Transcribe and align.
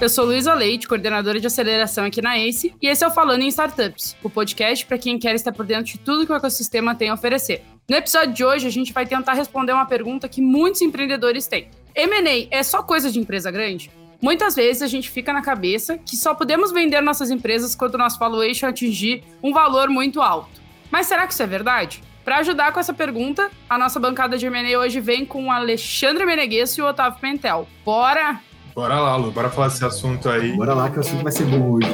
Eu 0.00 0.08
sou 0.08 0.26
Luísa 0.26 0.54
Leite, 0.54 0.86
coordenadora 0.86 1.40
de 1.40 1.48
aceleração 1.48 2.04
aqui 2.04 2.22
na 2.22 2.38
ACE, 2.38 2.72
e 2.80 2.86
esse 2.86 3.02
é 3.02 3.08
o 3.08 3.10
Falando 3.10 3.42
em 3.42 3.48
Startups, 3.48 4.16
o 4.22 4.30
podcast 4.30 4.86
para 4.86 4.96
quem 4.96 5.18
quer 5.18 5.34
estar 5.34 5.50
por 5.50 5.66
dentro 5.66 5.86
de 5.86 5.98
tudo 5.98 6.24
que 6.24 6.30
o 6.30 6.36
ecossistema 6.36 6.94
tem 6.94 7.08
a 7.08 7.14
oferecer. 7.14 7.64
No 7.88 7.96
episódio 7.96 8.32
de 8.32 8.44
hoje, 8.44 8.68
a 8.68 8.70
gente 8.70 8.92
vai 8.92 9.04
tentar 9.04 9.32
responder 9.32 9.72
uma 9.72 9.86
pergunta 9.86 10.28
que 10.28 10.40
muitos 10.40 10.82
empreendedores 10.82 11.48
têm. 11.48 11.68
M&A 11.96 12.46
é 12.48 12.62
só 12.62 12.80
coisa 12.80 13.10
de 13.10 13.18
empresa 13.18 13.50
grande? 13.50 13.90
Muitas 14.22 14.54
vezes 14.54 14.82
a 14.82 14.86
gente 14.86 15.10
fica 15.10 15.32
na 15.32 15.42
cabeça 15.42 15.98
que 15.98 16.16
só 16.16 16.32
podemos 16.32 16.70
vender 16.70 17.00
nossas 17.00 17.28
empresas 17.28 17.74
quando 17.74 17.96
o 17.96 17.98
nosso 17.98 18.20
valuation 18.20 18.68
atingir 18.68 19.24
um 19.42 19.52
valor 19.52 19.88
muito 19.88 20.22
alto. 20.22 20.60
Mas 20.92 21.08
será 21.08 21.26
que 21.26 21.32
isso 21.32 21.42
é 21.42 21.46
verdade? 21.46 22.04
Para 22.24 22.38
ajudar 22.38 22.72
com 22.72 22.78
essa 22.78 22.94
pergunta, 22.94 23.50
a 23.68 23.76
nossa 23.76 23.98
bancada 23.98 24.38
de 24.38 24.46
M&A 24.46 24.78
hoje 24.78 25.00
vem 25.00 25.24
com 25.24 25.46
o 25.46 25.50
Alexandre 25.50 26.24
Menegues 26.24 26.78
e 26.78 26.82
o 26.82 26.86
Otávio 26.86 27.18
Pentel. 27.18 27.66
Bora? 27.84 28.40
Bora 28.78 29.00
lá, 29.00 29.16
Lu, 29.16 29.32
bora 29.32 29.50
falar 29.50 29.66
desse 29.66 29.84
assunto 29.84 30.28
aí. 30.28 30.52
Bora 30.52 30.72
lá 30.72 30.88
que 30.88 30.98
o 30.98 31.00
assunto 31.00 31.24
vai 31.24 31.32
ser 31.32 31.44
bom 31.46 31.72
hoje. 31.72 31.88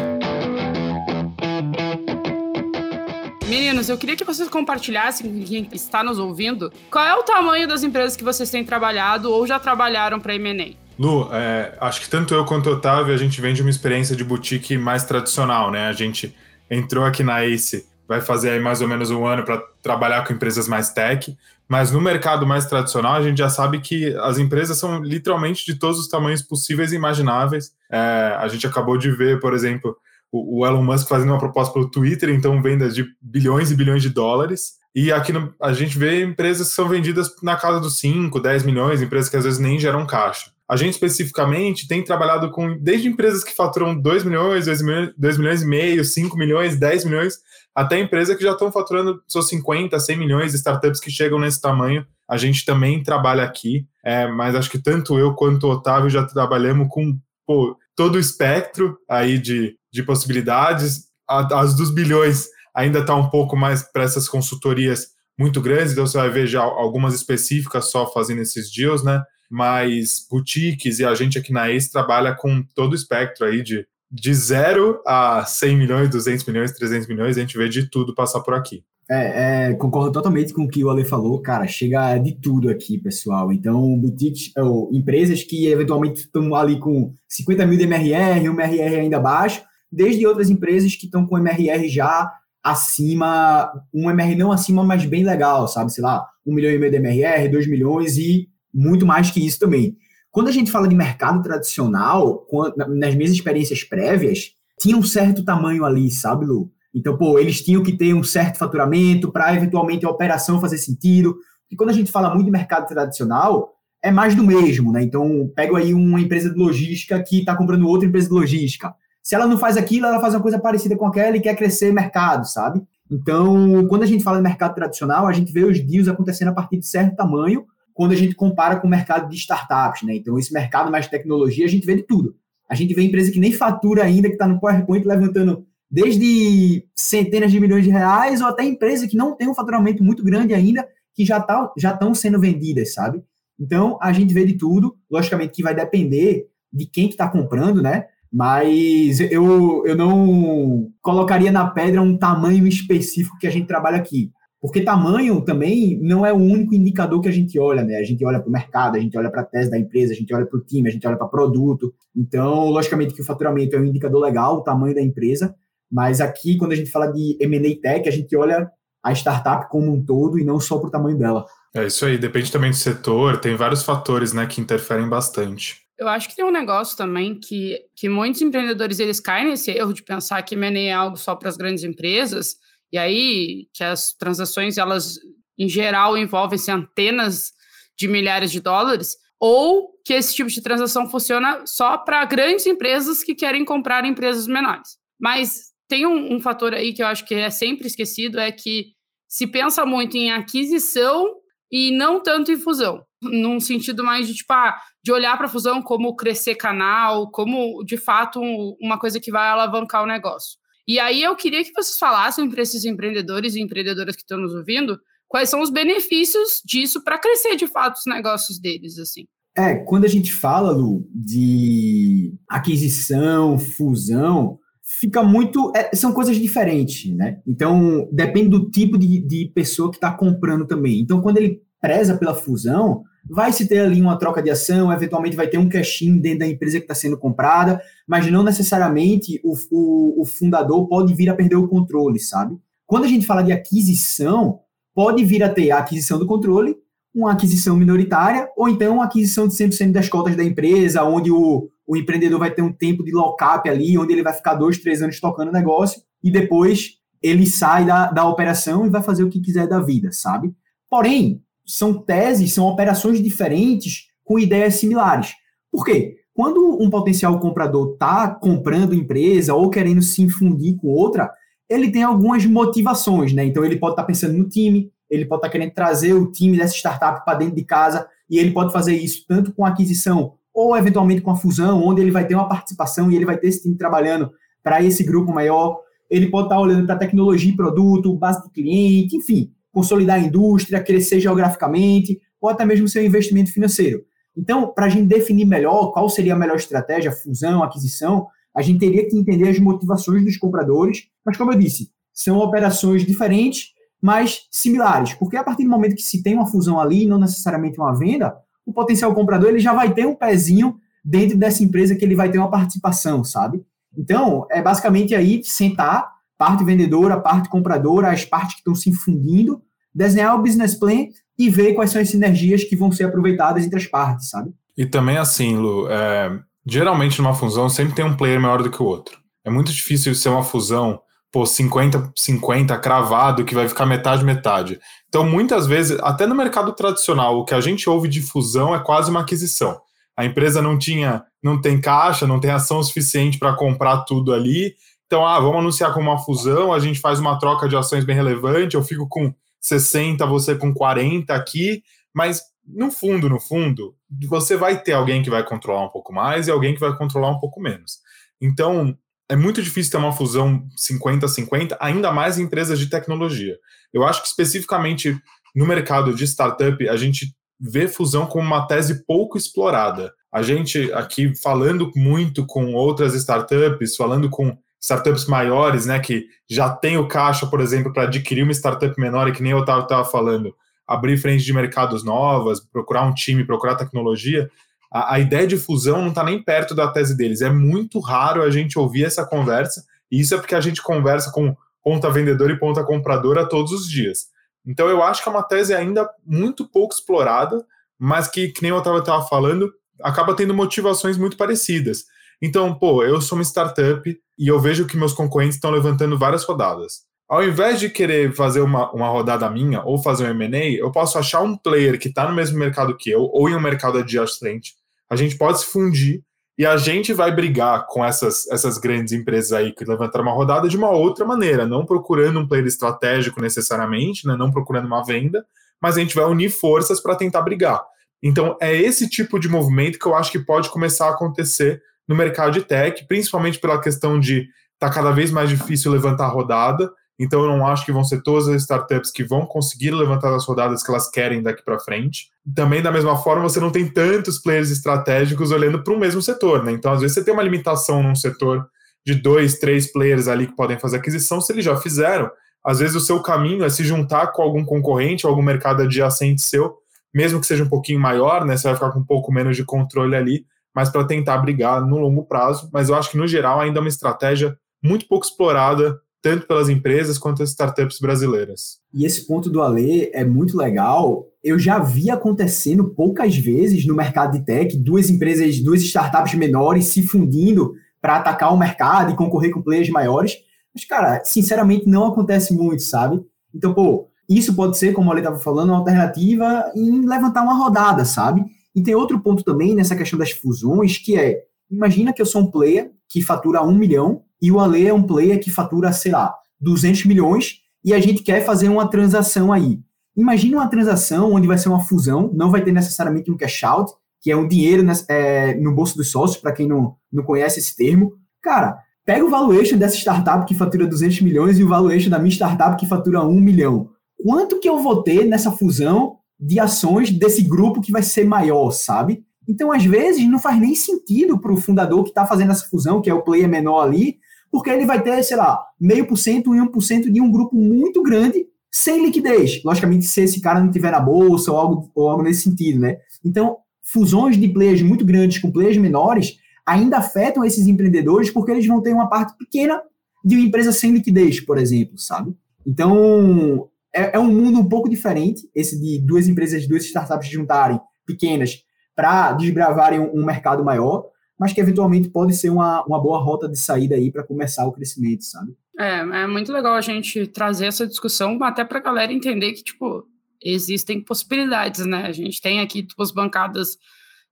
Meninos, 3.48 3.88
eu 3.88 3.96
queria 3.96 4.14
que 4.14 4.22
vocês 4.22 4.50
compartilhassem 4.50 5.32
com 5.32 5.44
quem 5.46 5.66
está 5.72 6.04
nos 6.04 6.18
ouvindo 6.18 6.70
qual 6.90 7.02
é 7.02 7.14
o 7.14 7.22
tamanho 7.22 7.66
das 7.66 7.82
empresas 7.82 8.14
que 8.14 8.22
vocês 8.22 8.50
têm 8.50 8.62
trabalhado 8.62 9.32
ou 9.32 9.46
já 9.46 9.58
trabalharam 9.58 10.20
para 10.20 10.34
M&A. 10.34 10.74
Lu, 11.02 11.30
é, 11.32 11.74
acho 11.80 12.02
que 12.02 12.10
tanto 12.10 12.34
eu 12.34 12.44
quanto 12.44 12.68
o 12.68 12.74
Otávio, 12.74 13.14
a 13.14 13.16
gente 13.16 13.40
vem 13.40 13.54
de 13.54 13.62
uma 13.62 13.70
experiência 13.70 14.14
de 14.14 14.22
boutique 14.22 14.76
mais 14.76 15.04
tradicional, 15.04 15.70
né? 15.70 15.88
A 15.88 15.92
gente 15.94 16.36
entrou 16.70 17.06
aqui 17.06 17.22
na 17.22 17.46
Ace, 17.46 17.86
vai 18.06 18.20
fazer 18.20 18.50
aí 18.50 18.60
mais 18.60 18.82
ou 18.82 18.88
menos 18.88 19.10
um 19.10 19.24
ano 19.24 19.42
para 19.42 19.56
trabalhar 19.82 20.26
com 20.26 20.34
empresas 20.34 20.68
mais 20.68 20.90
tech, 20.90 21.34
mas 21.68 21.90
no 21.90 22.00
mercado 22.00 22.46
mais 22.46 22.66
tradicional, 22.66 23.14
a 23.14 23.22
gente 23.22 23.38
já 23.38 23.48
sabe 23.48 23.80
que 23.80 24.14
as 24.16 24.38
empresas 24.38 24.78
são 24.78 25.02
literalmente 25.02 25.64
de 25.64 25.78
todos 25.78 25.98
os 25.98 26.08
tamanhos 26.08 26.42
possíveis 26.42 26.92
e 26.92 26.96
imagináveis. 26.96 27.72
É, 27.90 28.36
a 28.38 28.46
gente 28.48 28.66
acabou 28.66 28.98
de 28.98 29.10
ver, 29.10 29.40
por 29.40 29.54
exemplo, 29.54 29.96
o, 30.30 30.66
Elon 30.66 30.82
Musk 30.82 31.08
fazendo 31.08 31.30
uma 31.30 31.38
proposta 31.38 31.72
pelo 31.72 31.90
Twitter, 31.90 32.28
então 32.28 32.60
vendas 32.60 32.94
de 32.94 33.06
bilhões 33.20 33.70
e 33.70 33.76
bilhões 33.76 34.02
de 34.02 34.10
dólares. 34.10 34.74
E 34.94 35.12
aqui 35.12 35.32
no, 35.32 35.54
a 35.60 35.72
gente 35.72 35.96
vê 35.96 36.22
empresas 36.22 36.68
que 36.68 36.74
são 36.74 36.88
vendidas 36.88 37.30
na 37.42 37.56
casa 37.56 37.80
dos 37.80 37.98
5, 37.98 38.38
10 38.40 38.64
milhões, 38.64 39.00
empresas 39.00 39.30
que 39.30 39.36
às 39.36 39.44
vezes 39.44 39.58
nem 39.58 39.78
geram 39.78 40.06
caixa. 40.06 40.50
A 40.68 40.76
gente 40.76 40.94
especificamente 40.94 41.86
tem 41.86 42.02
trabalhado 42.02 42.50
com 42.50 42.78
desde 42.78 43.08
empresas 43.08 43.44
que 43.44 43.54
faturam 43.54 43.94
2 43.94 44.24
milhões, 44.24 44.64
2 44.64 44.82
milhões, 44.82 45.14
2 45.16 45.38
milhões 45.38 45.62
e 45.62 45.66
meio, 45.66 46.04
5 46.04 46.36
milhões, 46.36 46.76
10 46.76 47.04
milhões, 47.04 47.38
até 47.74 47.98
empresas 47.98 48.36
que 48.36 48.42
já 48.42 48.52
estão 48.52 48.72
faturando 48.72 49.22
seus 49.28 49.48
50, 49.48 49.98
100 49.98 50.16
milhões, 50.16 50.54
startups 50.54 51.00
que 51.00 51.10
chegam 51.10 51.38
nesse 51.38 51.60
tamanho. 51.60 52.06
A 52.28 52.38
gente 52.38 52.64
também 52.64 53.02
trabalha 53.02 53.44
aqui, 53.44 53.86
é, 54.02 54.26
mas 54.26 54.54
acho 54.54 54.70
que 54.70 54.78
tanto 54.78 55.18
eu 55.18 55.34
quanto 55.34 55.66
o 55.66 55.70
Otávio 55.70 56.08
já 56.08 56.24
trabalhamos 56.24 56.88
com 56.88 57.18
pô, 57.46 57.76
todo 57.94 58.14
o 58.14 58.20
espectro 58.20 58.96
aí 59.08 59.38
de, 59.38 59.76
de 59.92 60.02
possibilidades. 60.02 61.04
As 61.28 61.74
dos 61.74 61.90
bilhões 61.90 62.48
ainda 62.74 63.00
está 63.00 63.14
um 63.14 63.28
pouco 63.28 63.56
mais 63.56 63.82
para 63.82 64.02
essas 64.02 64.28
consultorias 64.28 65.08
muito 65.38 65.60
grandes, 65.60 65.92
então 65.92 66.06
você 66.06 66.16
vai 66.16 66.30
ver 66.30 66.46
já 66.46 66.62
algumas 66.62 67.14
específicas 67.14 67.90
só 67.90 68.10
fazendo 68.10 68.40
esses 68.40 68.72
deals, 68.72 69.02
né? 69.02 69.22
Mas 69.54 70.26
boutiques 70.28 70.98
e 70.98 71.04
a 71.04 71.14
gente 71.14 71.38
aqui 71.38 71.52
na 71.52 71.70
ACE 71.70 71.92
trabalha 71.92 72.34
com 72.34 72.60
todo 72.74 72.92
o 72.92 72.96
espectro 72.96 73.46
aí 73.46 73.62
de 73.62 73.86
de 74.10 74.32
zero 74.32 75.00
a 75.04 75.44
100 75.44 75.76
milhões, 75.76 76.08
200 76.08 76.44
milhões, 76.46 76.70
300 76.70 77.08
milhões, 77.08 77.36
a 77.36 77.40
gente 77.40 77.58
vê 77.58 77.68
de 77.68 77.90
tudo 77.90 78.14
passar 78.14 78.40
por 78.40 78.54
aqui. 78.54 78.84
É, 79.10 79.70
é, 79.70 79.74
concordo 79.74 80.12
totalmente 80.12 80.54
com 80.54 80.62
o 80.62 80.68
que 80.68 80.84
o 80.84 80.88
Ale 80.88 81.04
falou, 81.04 81.42
cara, 81.42 81.66
chega 81.66 82.16
de 82.18 82.32
tudo 82.32 82.70
aqui, 82.70 82.96
pessoal. 82.96 83.52
Então, 83.52 83.98
boutiques, 83.98 84.52
ou 84.56 84.88
empresas 84.92 85.42
que 85.42 85.66
eventualmente 85.66 86.20
estão 86.20 86.54
ali 86.54 86.78
com 86.78 87.12
50 87.28 87.66
mil 87.66 87.76
de 87.76 87.84
MRR, 87.84 88.48
um 88.48 88.52
MRR 88.52 89.00
ainda 89.00 89.18
baixo, 89.18 89.62
desde 89.90 90.24
outras 90.26 90.48
empresas 90.48 90.94
que 90.94 91.06
estão 91.06 91.26
com 91.26 91.36
MRR 91.36 91.88
já 91.88 92.32
acima, 92.62 93.70
um 93.92 94.08
MRR 94.08 94.36
não 94.36 94.52
acima, 94.52 94.84
mas 94.84 95.04
bem 95.04 95.24
legal, 95.24 95.66
sabe? 95.66 95.92
Sei 95.92 96.02
lá, 96.02 96.24
um 96.46 96.54
milhão 96.54 96.72
e 96.72 96.78
meio 96.78 96.92
de 96.92 96.98
MRR, 96.98 97.48
2 97.48 97.66
milhões 97.66 98.16
e 98.16 98.48
muito 98.74 99.06
mais 99.06 99.30
que 99.30 99.44
isso 99.44 99.58
também. 99.58 99.96
Quando 100.30 100.48
a 100.48 100.52
gente 100.52 100.70
fala 100.70 100.88
de 100.88 100.96
mercado 100.96 101.40
tradicional, 101.42 102.44
nas 102.88 103.14
minhas 103.14 103.30
experiências 103.30 103.84
prévias, 103.84 104.50
tinha 104.80 104.96
um 104.96 105.02
certo 105.02 105.44
tamanho 105.44 105.84
ali, 105.84 106.10
sabe, 106.10 106.44
Lu? 106.44 106.72
Então, 106.92 107.16
pô, 107.16 107.38
eles 107.38 107.62
tinham 107.62 107.82
que 107.82 107.96
ter 107.96 108.14
um 108.14 108.22
certo 108.24 108.58
faturamento 108.58 109.30
para 109.30 109.54
eventualmente 109.54 110.04
a 110.04 110.10
operação 110.10 110.60
fazer 110.60 110.78
sentido. 110.78 111.36
E 111.70 111.76
quando 111.76 111.90
a 111.90 111.92
gente 111.92 112.10
fala 112.10 112.32
muito 112.32 112.46
de 112.46 112.52
mercado 112.52 112.86
tradicional, 112.86 113.74
é 114.02 114.10
mais 114.10 114.34
do 114.34 114.44
mesmo, 114.44 114.92
né? 114.92 115.02
Então, 115.02 115.50
pego 115.56 115.76
aí 115.76 115.94
uma 115.94 116.20
empresa 116.20 116.50
de 116.50 116.58
logística 116.58 117.22
que 117.22 117.40
está 117.40 117.56
comprando 117.56 117.88
outra 117.88 118.06
empresa 118.06 118.28
de 118.28 118.34
logística. 118.34 118.94
Se 119.22 119.34
ela 119.34 119.46
não 119.46 119.56
faz 119.56 119.76
aquilo, 119.76 120.06
ela 120.06 120.20
faz 120.20 120.34
uma 120.34 120.42
coisa 120.42 120.58
parecida 120.58 120.96
com 120.96 121.06
aquela 121.06 121.36
e 121.36 121.40
quer 121.40 121.56
crescer 121.56 121.92
mercado, 121.92 122.44
sabe? 122.46 122.82
Então, 123.10 123.86
quando 123.88 124.02
a 124.02 124.06
gente 124.06 124.22
fala 124.22 124.36
de 124.36 124.42
mercado 124.42 124.74
tradicional, 124.74 125.26
a 125.26 125.32
gente 125.32 125.52
vê 125.52 125.64
os 125.64 125.80
deals 125.80 126.08
acontecendo 126.08 126.48
a 126.48 126.52
partir 126.52 126.78
de 126.78 126.86
certo 126.86 127.16
tamanho 127.16 127.64
quando 127.94 128.12
a 128.12 128.16
gente 128.16 128.34
compara 128.34 128.76
com 128.76 128.86
o 128.86 128.90
mercado 128.90 129.30
de 129.30 129.36
startups, 129.36 130.02
né? 130.02 130.16
Então, 130.16 130.36
esse 130.36 130.52
mercado 130.52 130.90
mais 130.90 131.04
de 131.04 131.12
tecnologia, 131.12 131.64
a 131.64 131.68
gente 131.68 131.86
vê 131.86 131.94
de 131.94 132.02
tudo. 132.02 132.36
A 132.68 132.74
gente 132.74 132.92
vê 132.92 133.02
empresa 133.02 133.30
que 133.30 133.38
nem 133.38 133.52
fatura 133.52 134.02
ainda, 134.02 134.28
que 134.28 134.34
está 134.34 134.48
no 134.48 134.58
PowerPoint 134.58 135.06
levantando 135.06 135.64
desde 135.88 136.84
centenas 136.94 137.52
de 137.52 137.60
milhões 137.60 137.84
de 137.84 137.90
reais, 137.90 138.40
ou 138.40 138.48
até 138.48 138.64
empresa 138.64 139.06
que 139.06 139.16
não 139.16 139.36
tem 139.36 139.48
um 139.48 139.54
faturamento 139.54 140.02
muito 140.02 140.24
grande 140.24 140.52
ainda, 140.52 140.86
que 141.14 141.24
já 141.24 141.40
tá, 141.40 141.72
já 141.78 141.92
estão 141.92 142.12
sendo 142.14 142.40
vendidas, 142.40 142.92
sabe? 142.92 143.22
Então, 143.58 143.96
a 144.02 144.12
gente 144.12 144.34
vê 144.34 144.44
de 144.44 144.54
tudo. 144.54 144.96
Logicamente 145.08 145.52
que 145.52 145.62
vai 145.62 145.74
depender 145.74 146.48
de 146.72 146.86
quem 146.86 147.06
que 147.06 147.14
está 147.14 147.28
comprando, 147.28 147.80
né? 147.80 148.06
Mas 148.32 149.20
eu, 149.20 149.84
eu 149.86 149.94
não 149.94 150.90
colocaria 151.00 151.52
na 151.52 151.70
pedra 151.70 152.02
um 152.02 152.18
tamanho 152.18 152.66
específico 152.66 153.38
que 153.38 153.46
a 153.46 153.50
gente 153.50 153.68
trabalha 153.68 153.98
aqui. 153.98 154.32
Porque 154.64 154.80
tamanho 154.80 155.42
também 155.42 156.00
não 156.00 156.24
é 156.24 156.32
o 156.32 156.38
único 156.38 156.74
indicador 156.74 157.20
que 157.20 157.28
a 157.28 157.30
gente 157.30 157.58
olha, 157.58 157.82
né? 157.82 157.96
A 157.96 158.02
gente 158.02 158.24
olha 158.24 158.40
para 158.40 158.48
o 158.48 158.50
mercado, 158.50 158.96
a 158.96 158.98
gente 158.98 159.14
olha 159.14 159.30
para 159.30 159.42
a 159.42 159.44
tese 159.44 159.70
da 159.70 159.78
empresa, 159.78 160.14
a 160.14 160.16
gente 160.16 160.32
olha 160.34 160.46
para 160.46 160.58
o 160.58 160.64
time, 160.64 160.88
a 160.88 160.90
gente 160.90 161.06
olha 161.06 161.18
para 161.18 161.28
produto. 161.28 161.94
Então, 162.16 162.70
logicamente 162.70 163.12
que 163.12 163.20
o 163.20 163.24
faturamento 163.26 163.76
é 163.76 163.78
um 163.78 163.84
indicador 163.84 164.22
legal, 164.22 164.56
o 164.56 164.62
tamanho 164.62 164.94
da 164.94 165.02
empresa, 165.02 165.54
mas 165.92 166.18
aqui, 166.18 166.56
quando 166.56 166.72
a 166.72 166.76
gente 166.76 166.90
fala 166.90 167.08
de 167.08 167.36
M&A 167.40 167.78
Tech, 167.78 168.08
a 168.08 168.10
gente 168.10 168.34
olha 168.34 168.70
a 169.02 169.12
startup 169.12 169.68
como 169.68 169.92
um 169.92 170.02
todo 170.02 170.38
e 170.38 170.44
não 170.44 170.58
só 170.58 170.78
para 170.78 170.88
o 170.88 170.90
tamanho 170.90 171.18
dela. 171.18 171.44
É 171.74 171.84
isso 171.84 172.06
aí, 172.06 172.16
depende 172.16 172.50
também 172.50 172.70
do 172.70 172.76
setor, 172.76 173.36
tem 173.36 173.56
vários 173.56 173.82
fatores 173.82 174.32
né, 174.32 174.46
que 174.46 174.62
interferem 174.62 175.06
bastante. 175.06 175.76
Eu 175.98 176.08
acho 176.08 176.26
que 176.26 176.36
tem 176.36 176.44
um 176.44 176.50
negócio 176.50 176.96
também 176.96 177.38
que, 177.38 177.80
que 177.94 178.08
muitos 178.08 178.40
empreendedores 178.40 178.98
eles 178.98 179.20
caem 179.20 179.46
nesse 179.46 179.72
erro 179.72 179.92
de 179.92 180.02
pensar 180.02 180.40
que 180.42 180.54
M&A 180.54 180.80
é 180.80 180.92
algo 180.92 181.18
só 181.18 181.36
para 181.36 181.50
as 181.50 181.56
grandes 181.58 181.84
empresas, 181.84 182.56
e 182.94 182.98
aí 182.98 183.66
que 183.74 183.82
as 183.82 184.12
transações, 184.12 184.78
elas 184.78 185.18
em 185.58 185.68
geral 185.68 186.16
envolvem 186.16 186.56
centenas 186.56 187.52
de 187.98 188.06
milhares 188.06 188.52
de 188.52 188.60
dólares, 188.60 189.16
ou 189.40 189.90
que 190.04 190.12
esse 190.12 190.32
tipo 190.32 190.48
de 190.48 190.62
transação 190.62 191.10
funciona 191.10 191.64
só 191.66 191.98
para 191.98 192.24
grandes 192.24 192.66
empresas 192.66 193.24
que 193.24 193.34
querem 193.34 193.64
comprar 193.64 194.04
empresas 194.04 194.46
menores. 194.46 194.96
Mas 195.20 195.72
tem 195.88 196.06
um, 196.06 196.34
um, 196.34 196.40
fator 196.40 196.72
aí 196.72 196.92
que 196.92 197.02
eu 197.02 197.08
acho 197.08 197.24
que 197.24 197.34
é 197.34 197.50
sempre 197.50 197.88
esquecido, 197.88 198.38
é 198.38 198.52
que 198.52 198.92
se 199.28 199.48
pensa 199.48 199.84
muito 199.84 200.16
em 200.16 200.30
aquisição 200.30 201.34
e 201.72 201.90
não 201.90 202.22
tanto 202.22 202.52
em 202.52 202.56
fusão, 202.56 203.04
num 203.20 203.58
sentido 203.58 204.04
mais 204.04 204.28
de 204.28 204.34
tipo, 204.34 204.52
ah, 204.52 204.80
de 205.02 205.10
olhar 205.10 205.36
para 205.36 205.46
a 205.46 205.50
fusão 205.50 205.82
como 205.82 206.14
crescer 206.14 206.54
canal, 206.54 207.28
como 207.32 207.82
de 207.84 207.96
fato 207.96 208.40
uma 208.80 209.00
coisa 209.00 209.18
que 209.18 209.32
vai 209.32 209.48
alavancar 209.48 210.04
o 210.04 210.06
negócio. 210.06 210.62
E 210.86 210.98
aí 210.98 211.22
eu 211.22 211.34
queria 211.34 211.64
que 211.64 211.72
vocês 211.72 211.98
falassem 211.98 212.48
para 212.48 212.62
esses 212.62 212.84
empreendedores 212.84 213.54
e 213.54 213.60
empreendedoras 213.60 214.14
que 214.14 214.22
estão 214.22 214.38
nos 214.38 214.54
ouvindo 214.54 214.98
quais 215.26 215.48
são 215.48 215.62
os 215.62 215.70
benefícios 215.70 216.60
disso 216.64 217.02
para 217.02 217.18
crescer 217.18 217.56
de 217.56 217.66
fato 217.66 217.96
os 217.96 218.06
negócios 218.06 218.60
deles, 218.60 218.98
assim. 218.98 219.26
É, 219.56 219.76
quando 219.76 220.04
a 220.04 220.08
gente 220.08 220.32
fala, 220.32 220.72
Lu, 220.72 221.08
de 221.14 222.34
aquisição, 222.48 223.58
fusão, 223.58 224.58
fica 224.82 225.22
muito. 225.22 225.72
É, 225.74 225.94
são 225.94 226.12
coisas 226.12 226.36
diferentes, 226.36 227.10
né? 227.14 227.40
Então, 227.46 228.08
depende 228.12 228.48
do 228.48 228.68
tipo 228.68 228.98
de, 228.98 229.20
de 229.20 229.52
pessoa 229.54 229.90
que 229.90 229.96
está 229.96 230.12
comprando 230.12 230.66
também. 230.66 231.00
Então, 231.00 231.20
quando 231.20 231.38
ele 231.38 231.62
preza 231.80 232.16
pela 232.16 232.34
fusão, 232.34 233.04
vai 233.28 233.52
se 233.52 233.66
ter 233.66 233.80
ali 233.80 234.00
uma 234.00 234.18
troca 234.18 234.42
de 234.42 234.50
ação, 234.50 234.92
eventualmente 234.92 235.36
vai 235.36 235.48
ter 235.48 235.58
um 235.58 235.68
cash-in 235.68 236.18
dentro 236.18 236.40
da 236.40 236.46
empresa 236.46 236.78
que 236.78 236.84
está 236.84 236.94
sendo 236.94 237.18
comprada, 237.18 237.80
mas 238.06 238.30
não 238.30 238.42
necessariamente 238.42 239.40
o, 239.42 239.54
o, 239.70 240.22
o, 240.22 240.24
fundador 240.24 240.86
pode 240.88 241.14
vir 241.14 241.30
a 241.30 241.34
perder 241.34 241.56
o 241.56 241.68
controle, 241.68 242.18
sabe? 242.18 242.58
Quando 242.86 243.04
a 243.04 243.08
gente 243.08 243.26
fala 243.26 243.42
de 243.42 243.52
aquisição, 243.52 244.60
pode 244.94 245.24
vir 245.24 245.42
a 245.42 245.48
ter 245.48 245.70
a 245.70 245.78
aquisição 245.78 246.18
do 246.18 246.26
controle, 246.26 246.76
uma 247.14 247.32
aquisição 247.32 247.76
minoritária, 247.76 248.48
ou 248.56 248.68
então 248.68 248.96
uma 248.96 249.04
aquisição 249.04 249.48
de 249.48 249.54
100% 249.54 249.92
das 249.92 250.08
cotas 250.08 250.36
da 250.36 250.44
empresa, 250.44 251.04
onde 251.04 251.30
o, 251.30 251.70
o 251.86 251.96
empreendedor 251.96 252.38
vai 252.38 252.50
ter 252.50 252.62
um 252.62 252.72
tempo 252.72 253.04
de 253.04 253.12
lock-up 253.12 253.68
ali, 253.68 253.96
onde 253.96 254.12
ele 254.12 254.22
vai 254.22 254.32
ficar 254.32 254.54
dois, 254.54 254.78
três 254.78 255.00
anos 255.00 255.20
tocando 255.20 255.48
o 255.48 255.52
negócio, 255.52 256.02
e 256.22 256.30
depois 256.30 256.98
ele 257.22 257.46
sai 257.46 257.86
da, 257.86 258.10
da 258.10 258.26
operação 258.26 258.84
e 258.84 258.90
vai 258.90 259.02
fazer 259.02 259.24
o 259.24 259.30
que 259.30 259.40
quiser 259.40 259.66
da 259.66 259.80
vida, 259.80 260.12
sabe? 260.12 260.52
Porém, 260.90 261.40
são 261.66 261.94
teses, 261.94 262.52
são 262.52 262.66
operações 262.66 263.22
diferentes 263.22 264.08
com 264.24 264.38
ideias 264.38 264.74
similares. 264.74 265.32
Por 265.70 265.84
quê? 265.84 266.16
quando 266.34 266.82
um 266.82 266.90
potencial 266.90 267.38
comprador 267.38 267.92
está 267.92 268.28
comprando 268.28 268.92
empresa 268.92 269.54
ou 269.54 269.70
querendo 269.70 270.02
se 270.02 270.20
infundir 270.20 270.76
com 270.76 270.88
outra, 270.88 271.30
ele 271.70 271.90
tem 271.92 272.02
algumas 272.02 272.44
motivações, 272.44 273.32
né? 273.32 273.44
Então 273.44 273.64
ele 273.64 273.76
pode 273.76 273.92
estar 273.92 274.02
tá 274.02 274.06
pensando 274.06 274.36
no 274.36 274.48
time, 274.48 274.90
ele 275.08 275.24
pode 275.24 275.38
estar 275.38 275.48
tá 275.48 275.52
querendo 275.52 275.72
trazer 275.72 276.12
o 276.12 276.30
time 276.30 276.58
dessa 276.58 276.74
startup 276.74 277.24
para 277.24 277.38
dentro 277.38 277.54
de 277.54 277.64
casa, 277.64 278.06
e 278.28 278.38
ele 278.38 278.50
pode 278.50 278.72
fazer 278.72 278.96
isso 278.96 279.24
tanto 279.28 279.52
com 279.52 279.64
aquisição 279.64 280.34
ou 280.52 280.76
eventualmente 280.76 281.20
com 281.20 281.30
a 281.30 281.36
fusão, 281.36 281.82
onde 281.84 282.00
ele 282.00 282.10
vai 282.10 282.26
ter 282.26 282.34
uma 282.34 282.48
participação 282.48 283.10
e 283.10 283.16
ele 283.16 283.24
vai 283.24 283.36
ter 283.36 283.48
esse 283.48 283.62
time 283.62 283.76
trabalhando 283.76 284.30
para 284.62 284.82
esse 284.82 285.04
grupo 285.04 285.32
maior. 285.32 285.78
Ele 286.10 286.28
pode 286.28 286.46
estar 286.46 286.56
tá 286.56 286.60
olhando 286.60 286.86
para 286.86 286.96
tecnologia 286.96 287.52
e 287.52 287.56
produto, 287.56 288.16
base 288.16 288.42
de 288.42 288.50
cliente, 288.50 289.16
enfim, 289.16 289.52
consolidar 289.74 290.16
a 290.16 290.20
indústria, 290.20 290.82
crescer 290.82 291.20
geograficamente, 291.20 292.20
ou 292.40 292.48
até 292.48 292.64
mesmo 292.64 292.88
seu 292.88 293.04
investimento 293.04 293.52
financeiro. 293.52 294.04
Então, 294.36 294.72
para 294.72 294.86
a 294.86 294.88
gente 294.88 295.06
definir 295.06 295.44
melhor 295.44 295.92
qual 295.92 296.08
seria 296.08 296.34
a 296.34 296.38
melhor 296.38 296.56
estratégia, 296.56 297.12
fusão, 297.12 297.62
aquisição, 297.62 298.28
a 298.54 298.62
gente 298.62 298.78
teria 298.78 299.08
que 299.08 299.16
entender 299.16 299.48
as 299.48 299.58
motivações 299.58 300.24
dos 300.24 300.36
compradores, 300.36 301.08
mas 301.26 301.36
como 301.36 301.52
eu 301.52 301.58
disse, 301.58 301.90
são 302.12 302.38
operações 302.38 303.04
diferentes, 303.04 303.72
mas 304.00 304.46
similares, 304.50 305.14
porque 305.14 305.36
a 305.36 305.42
partir 305.42 305.64
do 305.64 305.70
momento 305.70 305.96
que 305.96 306.02
se 306.02 306.22
tem 306.22 306.34
uma 306.34 306.46
fusão 306.46 306.80
ali, 306.80 307.06
não 307.06 307.18
necessariamente 307.18 307.78
uma 307.78 307.96
venda, 307.98 308.36
o 308.64 308.72
potencial 308.72 309.12
comprador 309.14 309.48
ele 309.48 309.58
já 309.58 309.72
vai 309.72 309.92
ter 309.92 310.06
um 310.06 310.14
pezinho 310.14 310.76
dentro 311.04 311.36
dessa 311.36 311.64
empresa 311.64 311.96
que 311.96 312.04
ele 312.04 312.14
vai 312.14 312.30
ter 312.30 312.38
uma 312.38 312.50
participação, 312.50 313.24
sabe? 313.24 313.64
Então, 313.96 314.46
é 314.50 314.62
basicamente 314.62 315.14
aí 315.14 315.42
sentar, 315.42 316.13
parte 316.38 316.64
vendedora, 316.64 317.20
parte 317.20 317.48
compradora, 317.48 318.10
as 318.10 318.24
partes 318.24 318.54
que 318.54 318.60
estão 318.60 318.74
se 318.74 318.92
fundindo, 318.92 319.62
desenhar 319.94 320.34
o 320.34 320.42
business 320.42 320.74
plan 320.74 321.06
e 321.38 321.48
ver 321.48 321.74
quais 321.74 321.90
são 321.90 322.00
as 322.00 322.08
sinergias 322.08 322.64
que 322.64 322.76
vão 322.76 322.90
ser 322.90 323.04
aproveitadas 323.04 323.64
entre 323.64 323.78
as 323.78 323.86
partes, 323.86 324.30
sabe? 324.30 324.52
E 324.76 324.86
também 324.86 325.16
assim, 325.16 325.56
Lu, 325.56 325.88
é, 325.88 326.38
geralmente 326.66 327.20
numa 327.20 327.34
fusão 327.34 327.68
sempre 327.68 327.94
tem 327.94 328.04
um 328.04 328.16
player 328.16 328.40
maior 328.40 328.62
do 328.62 328.70
que 328.70 328.82
o 328.82 328.86
outro. 328.86 329.18
É 329.44 329.50
muito 329.50 329.72
difícil 329.72 330.14
ser 330.14 330.30
uma 330.30 330.42
fusão, 330.42 331.00
pô, 331.30 331.42
50-50 331.42 332.80
cravado, 332.80 333.44
que 333.44 333.54
vai 333.54 333.68
ficar 333.68 333.86
metade-metade. 333.86 334.80
Então, 335.08 335.24
muitas 335.24 335.66
vezes, 335.66 335.98
até 336.02 336.26
no 336.26 336.34
mercado 336.34 336.72
tradicional, 336.72 337.38
o 337.38 337.44
que 337.44 337.54
a 337.54 337.60
gente 337.60 337.88
ouve 337.88 338.08
de 338.08 338.22
fusão 338.22 338.74
é 338.74 338.80
quase 338.80 339.10
uma 339.10 339.20
aquisição. 339.20 339.78
A 340.16 340.24
empresa 340.24 340.62
não 340.62 340.78
tinha, 340.78 341.24
não 341.42 341.60
tem 341.60 341.80
caixa, 341.80 342.26
não 342.26 342.40
tem 342.40 342.50
ação 342.50 342.82
suficiente 342.82 343.38
para 343.38 343.54
comprar 343.54 343.98
tudo 344.04 344.32
ali. 344.32 344.74
Então, 345.06 345.26
ah, 345.26 345.38
vamos 345.38 345.58
anunciar 345.58 345.92
como 345.92 346.10
uma 346.10 346.18
fusão, 346.18 346.72
a 346.72 346.78
gente 346.78 347.00
faz 347.00 347.20
uma 347.20 347.38
troca 347.38 347.68
de 347.68 347.76
ações 347.76 348.04
bem 348.04 348.16
relevante, 348.16 348.74
eu 348.74 348.82
fico 348.82 349.08
com 349.08 349.32
60, 349.60 350.24
você 350.26 350.54
com 350.54 350.72
40 350.72 351.34
aqui, 351.34 351.82
mas 352.12 352.42
no 352.66 352.90
fundo, 352.90 353.28
no 353.28 353.38
fundo, 353.38 353.94
você 354.28 354.56
vai 354.56 354.82
ter 354.82 354.92
alguém 354.92 355.22
que 355.22 355.30
vai 355.30 355.44
controlar 355.44 355.84
um 355.84 355.90
pouco 355.90 356.12
mais 356.12 356.48
e 356.48 356.50
alguém 356.50 356.74
que 356.74 356.80
vai 356.80 356.96
controlar 356.96 357.30
um 357.30 357.38
pouco 357.38 357.60
menos. 357.60 357.98
Então, 358.40 358.96
é 359.28 359.36
muito 359.36 359.62
difícil 359.62 359.92
ter 359.92 359.98
uma 359.98 360.12
fusão 360.12 360.66
50-50, 360.78 361.76
ainda 361.80 362.12
mais 362.12 362.38
em 362.38 362.42
empresas 362.42 362.78
de 362.78 362.88
tecnologia. 362.88 363.56
Eu 363.92 364.04
acho 364.04 364.22
que 364.22 364.28
especificamente 364.28 365.18
no 365.54 365.66
mercado 365.66 366.12
de 366.14 366.24
startup, 366.24 366.88
a 366.88 366.96
gente 366.96 367.34
vê 367.60 367.86
fusão 367.86 368.26
como 368.26 368.44
uma 368.44 368.66
tese 368.66 369.04
pouco 369.06 369.38
explorada. 369.38 370.12
A 370.32 370.42
gente 370.42 370.92
aqui 370.92 371.34
falando 371.36 371.90
muito 371.94 372.44
com 372.44 372.74
outras 372.74 373.14
startups, 373.14 373.96
falando 373.96 374.28
com 374.28 374.58
startups 374.84 375.24
maiores, 375.24 375.86
né, 375.86 375.98
que 375.98 376.26
já 376.46 376.68
tem 376.68 376.98
o 376.98 377.08
caixa, 377.08 377.46
por 377.46 377.62
exemplo, 377.62 377.90
para 377.90 378.02
adquirir 378.02 378.42
uma 378.42 378.52
startup 378.52 379.00
menor, 379.00 379.26
e 379.26 379.32
que 379.32 379.42
nem 379.42 379.52
eu 379.52 379.60
estava 379.60 380.04
falando, 380.04 380.54
abrir 380.86 381.16
frente 381.16 381.42
de 381.42 381.54
mercados 381.54 382.04
novas, 382.04 382.60
procurar 382.60 383.02
um 383.04 383.14
time, 383.14 383.46
procurar 383.46 383.76
tecnologia, 383.76 384.50
a, 384.92 385.14
a 385.14 385.18
ideia 385.18 385.46
de 385.46 385.56
fusão 385.56 386.02
não 386.02 386.10
está 386.10 386.22
nem 386.22 386.42
perto 386.42 386.74
da 386.74 386.88
tese 386.88 387.16
deles. 387.16 387.40
É 387.40 387.48
muito 387.48 387.98
raro 387.98 388.42
a 388.42 388.50
gente 388.50 388.78
ouvir 388.78 389.06
essa 389.06 389.24
conversa, 389.24 389.82
e 390.12 390.20
isso 390.20 390.34
é 390.34 390.38
porque 390.38 390.54
a 390.54 390.60
gente 390.60 390.82
conversa 390.82 391.32
com 391.32 391.56
ponta 391.82 392.10
vendedora 392.10 392.52
e 392.52 392.58
ponta 392.58 392.84
compradora 392.84 393.48
todos 393.48 393.72
os 393.72 393.88
dias. 393.88 394.26
Então 394.66 394.86
eu 394.86 395.02
acho 395.02 395.22
que 395.22 395.28
é 395.30 395.32
uma 395.32 395.42
tese 395.42 395.72
ainda 395.72 396.06
muito 396.26 396.68
pouco 396.68 396.94
explorada, 396.94 397.64
mas 397.98 398.28
que, 398.28 398.48
que 398.48 398.60
nem 398.60 398.70
eu 398.70 398.78
estava 398.78 399.26
falando, 399.26 399.72
acaba 400.02 400.36
tendo 400.36 400.52
motivações 400.52 401.16
muito 401.16 401.38
parecidas. 401.38 402.04
Então, 402.44 402.74
pô, 402.74 403.02
eu 403.02 403.22
sou 403.22 403.38
uma 403.38 403.42
startup 403.42 404.20
e 404.38 404.48
eu 404.48 404.60
vejo 404.60 404.86
que 404.86 404.98
meus 404.98 405.14
concorrentes 405.14 405.54
estão 405.54 405.70
levantando 405.70 406.18
várias 406.18 406.44
rodadas. 406.44 407.00
Ao 407.26 407.42
invés 407.42 407.80
de 407.80 407.88
querer 407.88 408.34
fazer 408.34 408.60
uma, 408.60 408.92
uma 408.92 409.08
rodada 409.08 409.48
minha 409.48 409.82
ou 409.82 409.96
fazer 409.96 410.26
um 410.26 410.42
M&A, 410.42 410.78
eu 410.78 410.92
posso 410.92 411.16
achar 411.16 411.40
um 411.40 411.56
player 411.56 411.98
que 411.98 412.08
está 412.08 412.28
no 412.28 412.34
mesmo 412.34 412.58
mercado 412.58 412.94
que 412.98 413.08
eu 413.08 413.22
ou 413.32 413.48
em 413.48 413.54
um 413.54 413.60
mercado 413.60 413.96
adjacente. 413.96 414.74
A 415.08 415.16
gente 415.16 415.38
pode 415.38 415.60
se 415.60 415.64
fundir 415.64 416.22
e 416.58 416.66
a 416.66 416.76
gente 416.76 417.14
vai 417.14 417.34
brigar 417.34 417.86
com 417.86 418.04
essas, 418.04 418.46
essas 418.48 418.76
grandes 418.76 419.14
empresas 419.14 419.54
aí 419.54 419.72
que 419.72 419.82
levantaram 419.82 420.26
uma 420.26 420.34
rodada 420.34 420.68
de 420.68 420.76
uma 420.76 420.90
outra 420.90 421.24
maneira, 421.24 421.66
não 421.66 421.86
procurando 421.86 422.40
um 422.40 422.46
player 422.46 422.66
estratégico 422.66 423.40
necessariamente, 423.40 424.26
né, 424.26 424.36
não 424.36 424.50
procurando 424.50 424.84
uma 424.84 425.02
venda, 425.02 425.46
mas 425.80 425.96
a 425.96 426.00
gente 426.00 426.14
vai 426.14 426.26
unir 426.26 426.50
forças 426.50 427.00
para 427.00 427.16
tentar 427.16 427.40
brigar. 427.40 427.82
Então, 428.22 428.54
é 428.60 428.76
esse 428.76 429.08
tipo 429.08 429.40
de 429.40 429.48
movimento 429.48 429.98
que 429.98 430.04
eu 430.04 430.14
acho 430.14 430.30
que 430.30 430.38
pode 430.38 430.68
começar 430.68 431.06
a 431.06 431.12
acontecer 431.12 431.80
no 432.08 432.14
mercado 432.14 432.52
de 432.52 432.62
tech, 432.62 433.06
principalmente 433.06 433.58
pela 433.58 433.80
questão 433.80 434.18
de 434.18 434.46
tá 434.78 434.90
cada 434.90 435.10
vez 435.10 435.30
mais 435.30 435.48
difícil 435.48 435.90
levantar 435.90 436.28
rodada. 436.28 436.90
Então, 437.18 437.42
eu 437.42 437.48
não 437.48 437.66
acho 437.66 437.84
que 437.84 437.92
vão 437.92 438.02
ser 438.02 438.22
todas 438.22 438.48
as 438.48 438.62
startups 438.62 439.10
que 439.10 439.22
vão 439.22 439.46
conseguir 439.46 439.92
levantar 439.92 440.34
as 440.34 440.44
rodadas 440.44 440.82
que 440.82 440.90
elas 440.90 441.08
querem 441.08 441.42
daqui 441.42 441.64
para 441.64 441.78
frente. 441.78 442.28
Também, 442.54 442.82
da 442.82 442.90
mesma 442.90 443.16
forma, 443.16 443.44
você 443.44 443.60
não 443.60 443.70
tem 443.70 443.86
tantos 443.88 444.40
players 444.40 444.70
estratégicos 444.70 445.52
olhando 445.52 445.82
para 445.82 445.94
o 445.94 445.98
mesmo 445.98 446.20
setor. 446.20 446.64
Né? 446.64 446.72
Então, 446.72 446.92
às 446.92 447.00
vezes, 447.00 447.14
você 447.14 447.24
tem 447.24 447.32
uma 447.32 447.42
limitação 447.42 448.02
num 448.02 448.16
setor 448.16 448.68
de 449.06 449.14
dois, 449.14 449.58
três 449.58 449.92
players 449.92 450.26
ali 450.26 450.48
que 450.48 450.56
podem 450.56 450.78
fazer 450.78 450.96
aquisição, 450.96 451.40
se 451.40 451.52
eles 451.52 451.64
já 451.64 451.76
fizeram. 451.76 452.30
Às 452.64 452.80
vezes, 452.80 452.96
o 452.96 453.00
seu 453.00 453.20
caminho 453.20 453.62
é 453.64 453.68
se 453.68 453.84
juntar 453.84 454.28
com 454.28 454.42
algum 454.42 454.64
concorrente, 454.64 455.24
algum 455.24 455.42
mercado 455.42 455.82
adjacente 455.82 456.42
seu, 456.42 456.78
mesmo 457.12 457.38
que 457.38 457.46
seja 457.46 457.62
um 457.62 457.68
pouquinho 457.68 458.00
maior, 458.00 458.44
né? 458.44 458.56
Você 458.56 458.66
vai 458.66 458.74
ficar 458.74 458.90
com 458.90 458.98
um 458.98 459.04
pouco 459.04 459.30
menos 459.30 459.56
de 459.56 459.64
controle 459.64 460.16
ali, 460.16 460.44
mas 460.74 460.90
para 460.90 461.04
tentar 461.04 461.38
brigar 461.38 461.86
no 461.86 461.98
longo 461.98 462.24
prazo. 462.24 462.68
Mas 462.72 462.88
eu 462.88 462.94
acho 462.94 463.10
que, 463.10 463.18
no 463.18 463.26
geral, 463.26 463.60
ainda 463.60 463.78
é 463.78 463.82
uma 463.82 463.88
estratégia 463.88 464.56
muito 464.82 465.06
pouco 465.06 465.24
explorada, 465.24 465.98
tanto 466.20 466.46
pelas 466.46 466.68
empresas 466.68 467.18
quanto 467.18 467.42
as 467.42 467.50
startups 467.50 467.98
brasileiras. 468.00 468.78
E 468.92 469.04
esse 469.04 469.26
ponto 469.26 469.50
do 469.50 469.60
Alê 469.60 470.10
é 470.12 470.24
muito 470.24 470.56
legal. 470.56 471.26
Eu 471.42 471.58
já 471.58 471.78
vi 471.78 472.10
acontecendo 472.10 472.90
poucas 472.90 473.36
vezes 473.36 473.86
no 473.86 473.94
mercado 473.94 474.32
de 474.32 474.44
tech, 474.44 474.76
duas 474.76 475.10
empresas, 475.10 475.60
duas 475.60 475.82
startups 475.82 476.34
menores 476.34 476.86
se 476.86 477.06
fundindo 477.06 477.74
para 478.00 478.16
atacar 478.16 478.52
o 478.52 478.58
mercado 478.58 479.12
e 479.12 479.16
concorrer 479.16 479.50
com 479.50 479.62
players 479.62 479.90
maiores. 479.90 480.36
Mas, 480.74 480.84
cara, 480.84 481.22
sinceramente, 481.24 481.86
não 481.86 482.06
acontece 482.06 482.52
muito, 482.52 482.82
sabe? 482.82 483.22
Então, 483.54 483.72
pô, 483.72 484.08
isso 484.28 484.54
pode 484.54 484.76
ser, 484.78 484.92
como 484.92 485.08
o 485.08 485.12
Ale 485.12 485.20
estava 485.20 485.38
falando, 485.38 485.70
uma 485.70 485.78
alternativa 485.78 486.72
em 486.74 487.06
levantar 487.06 487.42
uma 487.42 487.54
rodada, 487.54 488.04
sabe? 488.04 488.44
E 488.74 488.82
tem 488.82 488.94
outro 488.94 489.20
ponto 489.20 489.44
também 489.44 489.74
nessa 489.74 489.94
questão 489.94 490.18
das 490.18 490.32
fusões, 490.32 490.98
que 490.98 491.16
é, 491.16 491.42
imagina 491.70 492.12
que 492.12 492.20
eu 492.20 492.26
sou 492.26 492.42
um 492.42 492.50
player 492.50 492.90
que 493.08 493.22
fatura 493.22 493.62
um 493.62 493.74
milhão 493.74 494.22
e 494.42 494.50
o 494.50 494.58
Ale 494.58 494.86
é 494.86 494.92
um 494.92 495.02
player 495.02 495.40
que 495.40 495.50
fatura, 495.50 495.92
sei 495.92 496.12
lá, 496.12 496.34
200 496.60 497.04
milhões 497.04 497.60
e 497.84 497.92
a 497.92 498.00
gente 498.00 498.22
quer 498.22 498.44
fazer 498.44 498.68
uma 498.68 498.88
transação 498.88 499.52
aí. 499.52 499.80
Imagina 500.16 500.58
uma 500.58 500.68
transação 500.68 501.32
onde 501.32 501.46
vai 501.46 501.58
ser 501.58 501.68
uma 501.68 501.84
fusão, 501.84 502.30
não 502.32 502.50
vai 502.50 502.62
ter 502.62 502.72
necessariamente 502.72 503.30
um 503.30 503.36
cash 503.36 503.62
out, 503.64 503.92
que 504.20 504.30
é 504.30 504.36
um 504.36 504.48
dinheiro 504.48 504.84
é, 505.08 505.54
no 505.54 505.74
bolso 505.74 505.96
dos 505.96 506.10
sócios, 506.10 506.40
para 506.40 506.52
quem 506.52 506.66
não, 506.66 506.96
não 507.12 507.22
conhece 507.22 507.58
esse 507.58 507.76
termo. 507.76 508.14
Cara, 508.42 508.78
pega 509.04 509.24
o 509.24 509.30
valuation 509.30 509.76
dessa 509.76 509.96
startup 509.96 510.46
que 510.46 510.54
fatura 510.54 510.86
200 510.86 511.20
milhões 511.20 511.58
e 511.58 511.64
o 511.64 511.68
valuation 511.68 512.08
da 512.08 512.18
minha 512.18 512.30
startup 512.30 512.76
que 512.78 512.86
fatura 512.86 513.22
1 513.22 513.40
milhão. 513.40 513.90
Quanto 514.16 514.58
que 514.60 514.68
eu 514.68 514.78
vou 514.82 515.02
ter 515.02 515.24
nessa 515.26 515.52
fusão 515.52 516.16
de 516.38 516.58
ações 516.58 517.10
desse 517.10 517.42
grupo 517.42 517.80
que 517.80 517.92
vai 517.92 518.02
ser 518.02 518.24
maior, 518.24 518.70
sabe? 518.70 519.24
Então, 519.48 519.70
às 519.70 519.84
vezes, 519.84 520.28
não 520.28 520.38
faz 520.38 520.58
nem 520.58 520.74
sentido 520.74 521.38
para 521.38 521.52
o 521.52 521.56
fundador 521.56 522.02
que 522.02 522.10
está 522.10 522.26
fazendo 522.26 522.50
essa 522.50 522.68
fusão, 522.68 523.00
que 523.00 523.10
é 523.10 523.14
o 523.14 523.22
player 523.22 523.48
menor 523.48 523.82
ali, 523.82 524.18
porque 524.50 524.70
ele 524.70 524.86
vai 524.86 525.02
ter, 525.02 525.22
sei 525.22 525.36
lá, 525.36 525.62
meio 525.80 526.06
por 526.06 526.16
cento 526.16 526.54
e 526.54 526.60
um 526.60 526.66
por 526.66 526.80
cento 526.82 527.10
de 527.10 527.20
um 527.20 527.30
grupo 527.30 527.56
muito 527.56 528.02
grande 528.02 528.46
sem 528.70 529.04
liquidez. 529.04 529.62
Logicamente, 529.64 530.06
se 530.06 530.20
esse 530.22 530.40
cara 530.40 530.60
não 530.60 530.70
tiver 530.70 530.90
na 530.90 531.00
bolsa 531.00 531.52
ou 531.52 531.58
algo, 531.58 531.90
ou 531.94 532.08
algo 532.08 532.22
nesse 532.22 532.42
sentido, 532.42 532.80
né? 532.80 532.98
Então, 533.24 533.58
fusões 533.82 534.36
de 534.36 534.48
players 534.48 534.82
muito 534.82 535.04
grandes 535.04 535.38
com 535.38 535.50
players 535.50 535.76
menores 535.76 536.38
ainda 536.66 536.98
afetam 536.98 537.44
esses 537.44 537.66
empreendedores 537.66 538.30
porque 538.30 538.50
eles 538.50 538.66
vão 538.66 538.80
ter 538.80 538.92
uma 538.92 539.08
parte 539.08 539.36
pequena 539.36 539.80
de 540.24 540.36
uma 540.36 540.46
empresa 540.46 540.72
sem 540.72 540.92
liquidez, 540.92 541.40
por 541.40 541.58
exemplo, 541.58 541.98
sabe? 541.98 542.34
Então, 542.66 543.68
é, 543.94 544.16
é, 544.16 544.18
um 544.18 544.26
mundo 544.26 544.58
um 544.58 544.68
pouco 544.68 544.88
diferente, 544.88 545.48
esse 545.54 545.80
de 545.80 545.98
duas 546.04 546.28
empresas, 546.28 546.66
duas 546.66 546.84
startups 546.84 547.28
juntarem 547.28 547.80
pequenas 548.04 548.62
para 548.94 549.32
desbravarem 549.32 550.00
um, 550.00 550.20
um, 550.20 550.24
mercado 550.24 550.64
maior, 550.64 551.06
mas 551.38 551.52
que 551.52 551.60
eventualmente 551.60 552.10
pode 552.10 552.34
ser 552.34 552.50
uma, 552.50 552.84
uma 552.84 553.00
boa 553.00 553.22
rota 553.22 553.48
de 553.48 553.58
saída 553.58 553.94
aí 553.94 554.10
para 554.10 554.24
começar 554.24 554.66
o 554.66 554.72
crescimento, 554.72 555.24
sabe? 555.24 555.52
É, 555.78 555.98
é 555.98 556.26
muito 556.26 556.52
legal 556.52 556.74
a 556.74 556.80
gente 556.80 557.26
trazer 557.26 557.66
essa 557.66 557.86
discussão 557.86 558.38
até 558.42 558.64
para 558.64 558.78
a 558.78 558.82
galera 558.82 559.12
entender 559.12 559.52
que, 559.52 559.62
tipo, 559.62 560.06
existem 560.42 561.00
possibilidades, 561.00 561.84
né? 561.86 562.06
A 562.06 562.12
gente 562.12 562.40
tem 562.40 562.60
aqui 562.60 562.86
duas 562.96 563.10
bancadas 563.10 563.78